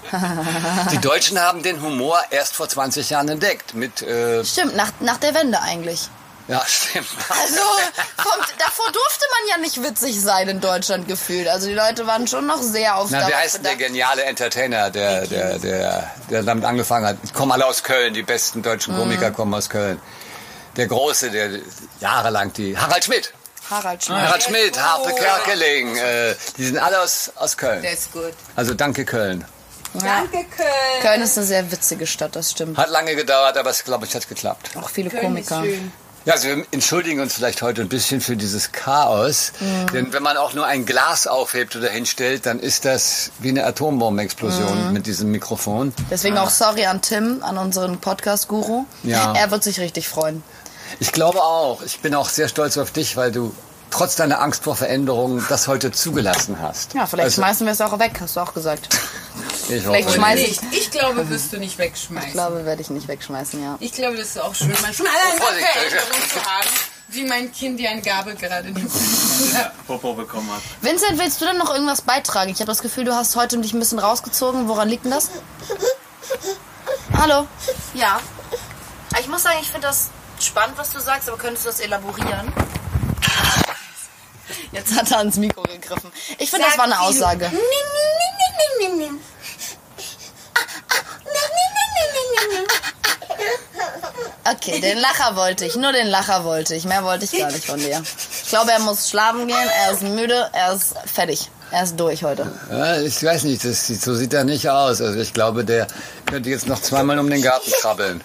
Die 0.92 0.98
Deutschen 1.00 1.40
haben 1.40 1.64
den 1.64 1.82
Humor 1.82 2.22
erst 2.30 2.56
vor 2.56 2.68
20 2.68 3.10
Jahren 3.10 3.30
entdeckt. 3.30 3.74
Mit, 3.74 4.02
äh, 4.02 4.44
Stimmt, 4.44 4.76
nach, 4.76 4.92
nach 5.00 5.18
der 5.18 5.34
Wende 5.34 5.62
eigentlich. 5.62 6.10
Ja, 6.52 6.62
stimmt. 6.68 7.08
Also, 7.30 7.62
vom, 8.18 8.42
davor 8.60 8.86
durfte 8.92 9.26
man 9.32 9.50
ja 9.50 9.58
nicht 9.58 9.82
witzig 9.84 10.20
sein 10.22 10.48
in 10.50 10.60
Deutschland 10.62 11.08
gefühlt. 11.08 11.48
Also 11.48 11.68
die 11.68 11.74
Leute 11.74 12.06
waren 12.08 12.28
schon 12.28 12.46
noch 12.48 12.62
sehr 12.62 12.98
auf 12.98 13.10
Na, 13.10 13.28
wer 13.28 13.38
heißt 13.40 13.56
denn 13.56 13.64
der 13.64 13.76
geniale 13.78 14.24
Entertainer, 14.24 14.90
der, 14.90 15.26
der, 15.28 15.60
der, 15.60 16.12
der 16.30 16.44
damit 16.44 16.66
angefangen 16.66 17.06
hat? 17.08 17.18
Die 17.24 17.32
kommen 17.34 17.52
alle 17.52 17.66
aus 17.66 17.84
Köln, 17.84 18.14
die 18.14 18.24
besten 18.24 18.62
deutschen 18.62 18.96
Komiker 18.96 19.30
Mhm. 19.30 19.34
kommen 19.36 19.54
aus 19.54 19.70
Köln. 19.70 20.02
Der 20.78 20.88
Große, 20.88 21.32
der 21.32 21.60
jahrelang 22.00 22.54
die... 22.54 22.78
Harald 22.78 23.04
Schmidt. 23.04 23.34
Harald 23.70 24.04
Schmidt. 24.04 24.18
Harald 24.20 24.44
Schmidt, 24.44 24.74
gut. 24.74 24.82
Harpe 24.84 25.14
Kerkeling, 25.16 25.96
äh, 25.98 26.36
die 26.58 26.66
sind 26.66 26.78
alle 26.78 27.02
aus, 27.02 27.32
aus 27.36 27.56
Köln. 27.58 27.82
Der 27.82 27.94
ist 27.94 28.12
gut. 28.12 28.34
Also 28.56 28.74
danke 28.74 29.06
Köln. 29.06 29.46
Danke, 29.94 30.46
Köln. 30.56 31.02
Köln 31.02 31.22
ist 31.22 31.38
eine 31.38 31.46
sehr 31.48 31.70
witzige 31.72 32.08
Stadt, 32.08 32.36
das 32.38 32.52
stimmt. 32.52 32.78
Hat 32.78 32.90
lange 32.90 33.16
gedauert, 33.16 33.58
aber 33.58 33.70
es 33.70 33.84
glaube 33.84 34.06
ich 34.06 34.16
hat 34.16 34.28
geklappt. 34.30 34.72
Auch 34.82 34.90
viele 34.90 35.10
Köln 35.10 35.36
ist 35.38 35.50
Komiker. 35.50 35.78
Ja, 36.26 36.34
also 36.34 36.48
wir 36.50 36.66
entschuldigen 36.72 37.20
uns 37.20 37.34
vielleicht 37.34 37.62
heute 37.64 37.82
ein 37.82 37.90
bisschen 37.90 38.22
für 38.22 38.36
dieses 38.38 38.72
Chaos, 38.72 39.54
Mhm. 39.60 39.88
denn 39.92 40.14
wenn 40.14 40.22
man 40.22 40.38
auch 40.38 40.54
nur 40.54 40.66
ein 40.68 40.86
Glas 40.86 41.26
aufhebt 41.26 41.76
oder 41.76 41.90
hinstellt, 41.90 42.46
dann 42.46 42.60
ist 42.60 42.86
das 42.86 43.32
wie 43.40 43.50
eine 43.50 43.66
Atombombenexplosion 43.66 44.88
Mhm. 44.88 44.94
mit 44.94 45.08
diesem 45.08 45.32
Mikrofon. 45.32 45.94
Deswegen 46.12 46.38
auch 46.38 46.52
sorry 46.52 46.86
an 46.86 47.02
Tim, 47.02 47.42
an 47.42 47.58
unseren 47.58 47.98
Podcast-Guru. 48.00 48.86
Ja. 49.04 49.34
Er 49.36 49.50
wird 49.50 49.64
sich 49.64 49.80
richtig 49.80 50.08
freuen. 50.08 50.44
Ich 51.00 51.12
glaube 51.12 51.42
auch. 51.42 51.82
Ich 51.84 52.02
bin 52.02 52.14
auch 52.14 52.30
sehr 52.30 52.48
stolz 52.50 52.78
auf 52.78 52.92
dich, 52.92 53.18
weil 53.18 53.32
du 53.32 53.56
trotz 53.90 54.16
deiner 54.16 54.42
Angst 54.42 54.64
vor 54.64 54.76
Veränderungen 54.76 55.44
das 55.50 55.68
heute 55.68 55.92
zugelassen 55.92 56.58
hast. 56.62 56.94
Ja, 56.94 57.08
vielleicht 57.08 57.26
Also, 57.26 57.42
schmeißen 57.42 57.66
wir 57.66 57.74
es 57.74 57.82
auch 57.82 57.98
weg, 58.00 58.14
hast 58.22 58.36
du 58.36 58.42
auch 58.42 58.54
gesagt. 58.54 58.90
Ich 59.70 59.84
vielleicht 59.84 60.08
hoffe 60.10 60.20
schmeiß- 60.20 60.36
nicht. 60.36 60.64
Nicht. 60.64 60.82
Ich 60.82 60.92
glaube, 60.92 61.30
wirst 61.30 61.54
du 61.54 61.58
nicht 61.58 61.78
wegschmeißen. 61.78 62.28
Ich 62.30 62.34
glaube, 62.34 62.66
werde 62.66 62.82
ich 62.82 62.90
nicht 62.90 63.08
wegschmeißen, 63.08 63.62
ja. 63.64 63.78
Ich 63.80 63.92
glaube, 63.94 64.18
das 64.18 64.28
ist 64.28 64.40
auch 64.40 64.54
schön, 64.56 64.74
manchmal 64.82 65.10
eine 65.10 65.40
Oh, 65.40 65.44
Vorsicht. 65.44 65.68
Veränderung 65.68 66.30
zu 66.30 66.46
haben, 66.46 66.68
wie 67.10 67.26
mein 67.26 67.52
Kind, 67.52 67.80
die 67.80 67.88
eine 67.88 68.02
Gabel 68.02 68.36
gerade 68.36 68.70
nimmt. 68.72 68.92
Popo 69.88 70.14
bekommen 70.14 70.50
hat. 70.52 70.62
Vincent, 70.82 71.20
willst 71.20 71.42
du 71.42 71.46
denn 71.46 71.58
noch 71.58 71.72
irgendwas 71.74 72.02
beitragen? 72.02 72.50
Ich 72.52 72.58
habe 72.60 72.68
das 72.72 72.82
Gefühl, 72.82 73.06
du 73.06 73.14
hast 73.16 73.36
heute 73.36 73.58
dich 73.60 73.74
ein 73.74 73.80
bisschen 73.80 74.00
rausgezogen. 74.00 74.68
Woran 74.68 74.88
liegt 74.90 75.04
denn 75.06 75.12
das? 75.12 75.30
Hallo? 77.18 77.48
Ja. 77.94 78.20
Ich 79.20 79.28
muss 79.28 79.44
sagen, 79.44 79.58
ich 79.62 79.70
finde 79.70 79.88
das 79.88 80.08
spannend, 80.40 80.78
was 80.78 80.92
du 80.92 81.00
sagst, 81.00 81.28
aber 81.28 81.38
könntest 81.38 81.66
du 81.66 81.70
das 81.70 81.80
elaborieren? 81.82 82.54
Jetzt 84.72 84.96
hat 84.98 85.12
er 85.12 85.18
ans 85.20 85.36
Mikro 85.38 85.64
gegriffen. 85.64 86.12
Ich 86.38 86.50
finde, 86.50 86.66
das 86.68 86.78
war 86.78 86.86
eine 86.86 87.00
Aussage. 87.02 87.52
Okay, 94.52 94.82
den 94.82 94.98
Lacher 94.98 95.36
wollte 95.36 95.66
ich. 95.66 95.76
Nur 95.76 95.92
den 95.92 96.08
Lacher 96.08 96.44
wollte 96.44 96.76
ich. 96.76 96.86
Mehr 96.86 97.04
wollte 97.04 97.26
ich 97.26 97.38
gar 97.38 97.52
nicht 97.52 97.66
von 97.66 97.80
dir. 97.80 98.02
Ich 98.44 98.50
glaube, 98.50 98.72
er 98.72 98.80
muss 98.80 99.10
schlafen 99.10 99.48
gehen. 99.48 99.70
Er 99.86 99.92
ist 99.92 100.04
müde. 100.04 100.50
Er 100.54 100.74
ist 100.74 100.96
fertig. 101.06 101.50
Er 101.72 101.84
ist 101.84 102.00
durch 102.00 102.24
heute. 102.24 102.52
Ja, 102.70 103.00
ich 103.00 103.24
weiß 103.24 103.46
nicht, 103.46 103.64
das 103.64 103.88
sieht, 103.88 104.02
so 104.02 104.14
sieht 104.14 104.34
er 104.34 104.44
nicht 104.44 104.70
aus. 104.70 105.02
Also 105.02 105.20
ich 105.20 105.34
glaube, 105.34 105.64
der 105.64 105.88
könnte 106.26 106.50
jetzt 106.50 106.68
noch 106.68 106.82
zweimal 106.82 107.18
um 107.18 107.30
den 107.30 107.42
Garten 107.42 107.72
krabbeln. 107.72 108.22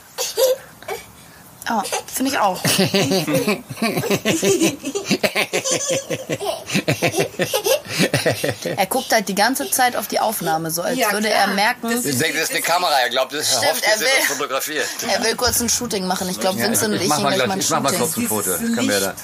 Ah, 1.69 1.83
finde 2.07 2.33
ich 2.33 2.39
auch. 2.39 2.61
er 8.77 8.87
guckt 8.87 9.13
halt 9.13 9.29
die 9.29 9.35
ganze 9.35 9.71
Zeit 9.71 9.97
auf 9.97 10.07
die 10.09 10.21
Aufnahme, 10.21 10.71
so 10.71 10.83
als 10.83 10.99
Ja, 10.99 11.13
würde 11.13 11.29
klar. 11.29 11.41
er 11.49 11.55
merken, 11.55 11.91
Das 11.91 12.05
Ich 12.05 12.19
denke, 12.19 12.39
das 12.39 12.49
ist 12.49 12.55
eine 12.55 12.63
Kamera. 12.63 13.01
Er 13.01 13.11
glaubt, 13.11 13.33
er 13.33 13.43
Stimmt, 13.45 13.67
hofft, 13.71 13.83
er 13.85 13.93
er 13.95 14.01
will- 14.01 14.07
fotografiert. 14.27 14.87
er 15.13 15.25
will 15.25 15.35
kurz 15.37 15.61
ein 15.61 15.69
Shooting 15.69 16.07
machen. 16.07 16.29
Ich 16.29 16.41
glaube, 16.41 16.59
Ja, 16.59 16.67
Vincent 16.67 16.95
und 16.95 17.01
ich 17.01 17.09
mach 17.09 17.21
mal 17.21 17.35
gleich 17.35 17.39
gleich, 17.39 17.49
mal 17.49 17.55
ein 17.55 17.61
ich 17.61 17.71
mach 17.71 17.81
mal 17.81 17.93
kurz 17.93 18.17
ein 18.17 18.27
Foto. 18.29 18.51
Das 18.51 18.61
können 18.61 18.89
wir 18.89 19.01
da 19.01 19.15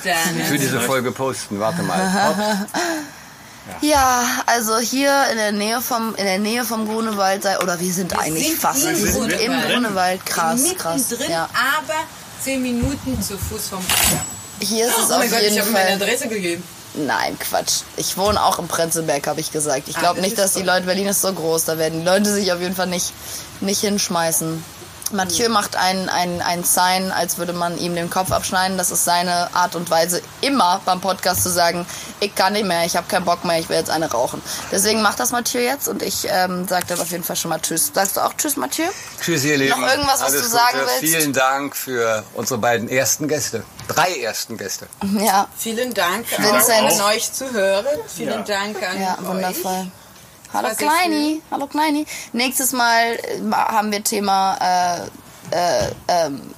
für 0.48 0.58
diese 0.58 0.80
Folge 0.80 1.12
posten. 1.12 1.60
Warte 1.60 1.82
mal. 1.82 2.66
Ja, 3.80 4.24
also 4.46 4.78
hier 4.78 5.26
in 5.30 5.36
der 5.36 5.52
Nähe 5.52 5.80
vom 5.80 6.14
in 6.16 6.24
der 6.24 6.38
Nähe 6.40 6.64
vom 6.64 6.84
Grunewald 6.86 7.44
sei 7.44 7.58
oder 7.60 7.78
wir 7.78 7.92
sind 7.92 8.18
eigentlich 8.18 8.48
sind 8.48 8.60
fast 8.60 8.82
im 8.84 8.98
wir 8.98 9.12
sind 9.12 9.30
im 9.32 9.60
Grunewald. 9.62 10.26
Krass 10.26 10.62
krass. 10.76 11.10
Mittendrin, 11.10 11.30
Ja. 11.30 11.48
aber 11.78 11.94
zehn 12.42 12.60
Minuten 12.60 13.22
zu 13.22 13.38
Fuß 13.38 13.68
vom 13.68 13.78
Wasser. 13.88 14.24
Hier 14.60 14.86
ist 14.86 14.96
es 14.98 15.10
Oh 15.10 15.14
auf 15.14 15.18
mein 15.18 15.30
Gott, 15.30 15.40
ich 15.40 15.50
jeden 15.50 15.60
habe 15.60 15.70
meine. 15.70 15.92
Adresse 15.94 16.28
gegeben. 16.28 16.62
Nein, 16.94 17.38
Quatsch. 17.38 17.82
Ich 17.96 18.16
wohne 18.18 18.42
auch 18.42 18.58
im 18.58 18.68
Prenzlberg, 18.68 19.26
habe 19.26 19.40
ich 19.40 19.50
gesagt. 19.50 19.88
Ich 19.88 19.96
Ah, 19.96 20.00
glaube 20.00 20.20
das 20.20 20.26
nicht, 20.26 20.38
dass 20.38 20.52
die. 20.54 20.62
Leute, 20.62 20.84
Berlin 20.86 21.08
ist 21.08 21.22
so 21.22 21.32
groß, 21.32 21.64
da 21.64 21.78
werden 21.78 22.00
die 22.00 22.04
Leute 22.06 22.30
sich 22.32 22.52
auf 22.52 22.60
jeden 22.60 22.76
Fall 22.76 22.86
nicht, 22.86 23.12
nicht 23.60 23.80
hinschmeißen. 23.80 24.62
Mathieu 25.12 25.50
macht 25.50 25.76
ein, 25.76 26.08
ein, 26.08 26.40
ein 26.40 26.64
Sign, 26.64 27.12
als 27.12 27.36
würde 27.36 27.52
man 27.52 27.76
ihm 27.78 27.94
den 27.94 28.08
Kopf 28.08 28.32
abschneiden. 28.32 28.78
Das 28.78 28.90
ist 28.90 29.04
seine 29.04 29.54
Art 29.54 29.74
und 29.76 29.90
Weise, 29.90 30.22
immer 30.40 30.80
beim 30.86 31.02
Podcast 31.02 31.42
zu 31.42 31.50
sagen, 31.50 31.84
ich 32.20 32.34
kann 32.34 32.54
nicht 32.54 32.64
mehr, 32.64 32.86
ich 32.86 32.96
habe 32.96 33.06
keinen 33.08 33.26
Bock 33.26 33.44
mehr, 33.44 33.58
ich 33.58 33.68
will 33.68 33.76
jetzt 33.76 33.90
eine 33.90 34.10
rauchen. 34.10 34.40
Deswegen 34.70 35.02
macht 35.02 35.20
das 35.20 35.30
Mathieu 35.30 35.60
jetzt 35.60 35.86
und 35.86 36.02
ich 36.02 36.26
ähm, 36.30 36.66
sage 36.66 36.86
dann 36.88 36.98
auf 37.00 37.10
jeden 37.10 37.24
Fall 37.24 37.36
schon 37.36 37.50
mal 37.50 37.60
Tschüss. 37.60 37.90
Sagst 37.92 38.16
du 38.16 38.20
auch 38.22 38.32
Tschüss, 38.38 38.56
Mathieu? 38.56 38.86
Tschüss, 39.22 39.44
ihr 39.44 39.58
Lieben. 39.58 39.78
Noch 39.78 39.86
irgendwas, 39.86 40.20
was 40.20 40.30
Alles 40.32 40.42
du 40.44 40.48
sagen 40.48 40.78
Gute. 40.78 40.86
willst? 40.86 41.14
Vielen 41.14 41.32
Dank 41.34 41.76
für 41.76 42.24
unsere 42.32 42.58
beiden 42.58 42.88
ersten 42.88 43.28
Gäste. 43.28 43.64
Drei 43.94 44.20
ersten 44.20 44.56
Gäste. 44.56 44.86
Ja, 45.18 45.48
Vielen 45.56 45.92
Dank 45.94 46.26
Vincent. 46.30 46.90
auch 46.92 47.00
an 47.06 47.14
euch 47.14 47.32
zu 47.32 47.50
hören. 47.52 47.86
Vielen 48.14 48.44
Dank 48.44 48.82
an 48.82 49.00
Ja, 49.00 49.18
euch. 49.20 49.26
wundervoll. 49.26 49.86
Hallo 50.52 50.68
Kleini, 50.76 51.40
hallo 51.50 51.66
Kleini. 51.66 52.06
Nächstes 52.32 52.72
Mal 52.72 53.14
äh, 53.14 53.40
haben 53.52 53.90
wir 53.90 54.04
Thema, 54.04 54.58
äh, 55.50 55.86
äh, 55.86 55.90
ähm, 56.08 56.54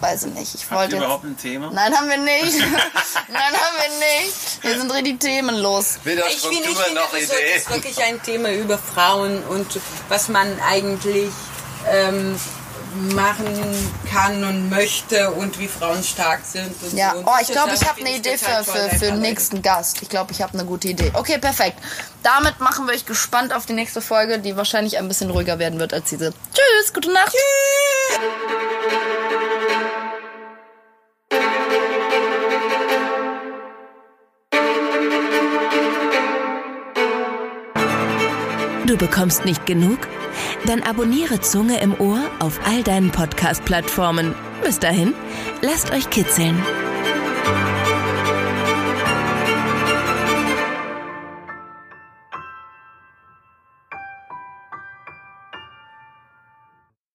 weiß 0.00 0.24
ich 0.26 0.34
nicht. 0.34 0.54
Ich 0.54 0.62
Habt 0.62 0.72
wollte 0.72 0.92
ihr 0.92 0.98
jetzt. 0.98 1.04
überhaupt 1.04 1.24
ein 1.24 1.36
Thema? 1.36 1.70
Nein, 1.72 1.92
haben 1.96 2.08
wir 2.08 2.16
nicht. 2.18 2.58
Nein, 3.28 3.42
haben 3.42 3.76
wir 3.80 4.24
nicht. 4.24 4.62
Wir 4.62 4.78
sind 4.78 4.92
richtig 4.92 5.18
themenlos. 5.20 5.98
Weder 6.04 6.26
Ich 6.28 6.40
finde, 6.40 6.68
ich 6.68 6.76
finde, 6.78 7.00
noch 7.00 7.10
das 7.10 7.22
Idee. 7.22 7.56
ist 7.56 7.68
wirklich 7.70 8.02
ein 8.04 8.22
Thema 8.22 8.52
über 8.52 8.78
Frauen 8.78 9.42
und 9.44 9.66
was 10.08 10.28
man 10.28 10.56
eigentlich 10.60 11.30
ähm, 11.90 12.38
machen 13.14 13.46
kann 14.10 14.42
und 14.44 14.70
möchte 14.70 15.30
und 15.32 15.58
wie 15.58 15.68
Frauen 15.68 16.02
stark 16.02 16.40
sind. 16.44 16.74
Ja, 16.92 17.14
so. 17.14 17.24
Oh, 17.26 17.36
ich 17.40 17.48
glaube, 17.48 17.72
ich 17.74 17.88
habe 17.88 18.00
eine 18.00 18.16
Idee 18.16 18.36
für, 18.36 18.64
für, 18.64 18.90
für 18.90 19.06
den 19.06 19.20
nächsten 19.20 19.62
Gast. 19.62 20.02
Ich 20.02 20.08
glaube, 20.08 20.32
ich 20.32 20.42
habe 20.42 20.54
eine 20.54 20.64
gute 20.64 20.88
Idee. 20.88 21.10
Okay, 21.14 21.38
perfekt. 21.38 21.78
Damit 22.22 22.60
machen 22.60 22.86
wir 22.86 22.94
euch 22.94 23.06
gespannt 23.06 23.52
auf 23.52 23.66
die 23.66 23.74
nächste 23.74 24.00
Folge, 24.00 24.38
die 24.38 24.56
wahrscheinlich 24.56 24.98
ein 24.98 25.08
bisschen 25.08 25.30
ruhiger 25.30 25.58
werden 25.58 25.78
wird 25.78 25.92
als 25.94 26.08
diese. 26.08 26.32
Tschüss, 26.52 26.92
gute 26.92 27.12
Nacht. 27.12 27.32
Tschüss. 27.32 29.17
Du 38.88 38.96
bekommst 38.96 39.44
nicht 39.44 39.66
genug? 39.66 39.98
Dann 40.64 40.82
abonniere 40.82 41.42
Zunge 41.42 41.78
im 41.78 42.00
Ohr 42.00 42.22
auf 42.38 42.58
all 42.66 42.82
deinen 42.82 43.10
Podcast-Plattformen. 43.10 44.34
Bis 44.64 44.78
dahin, 44.78 45.12
lasst 45.60 45.92
euch 45.92 46.08
kitzeln. 46.08 46.56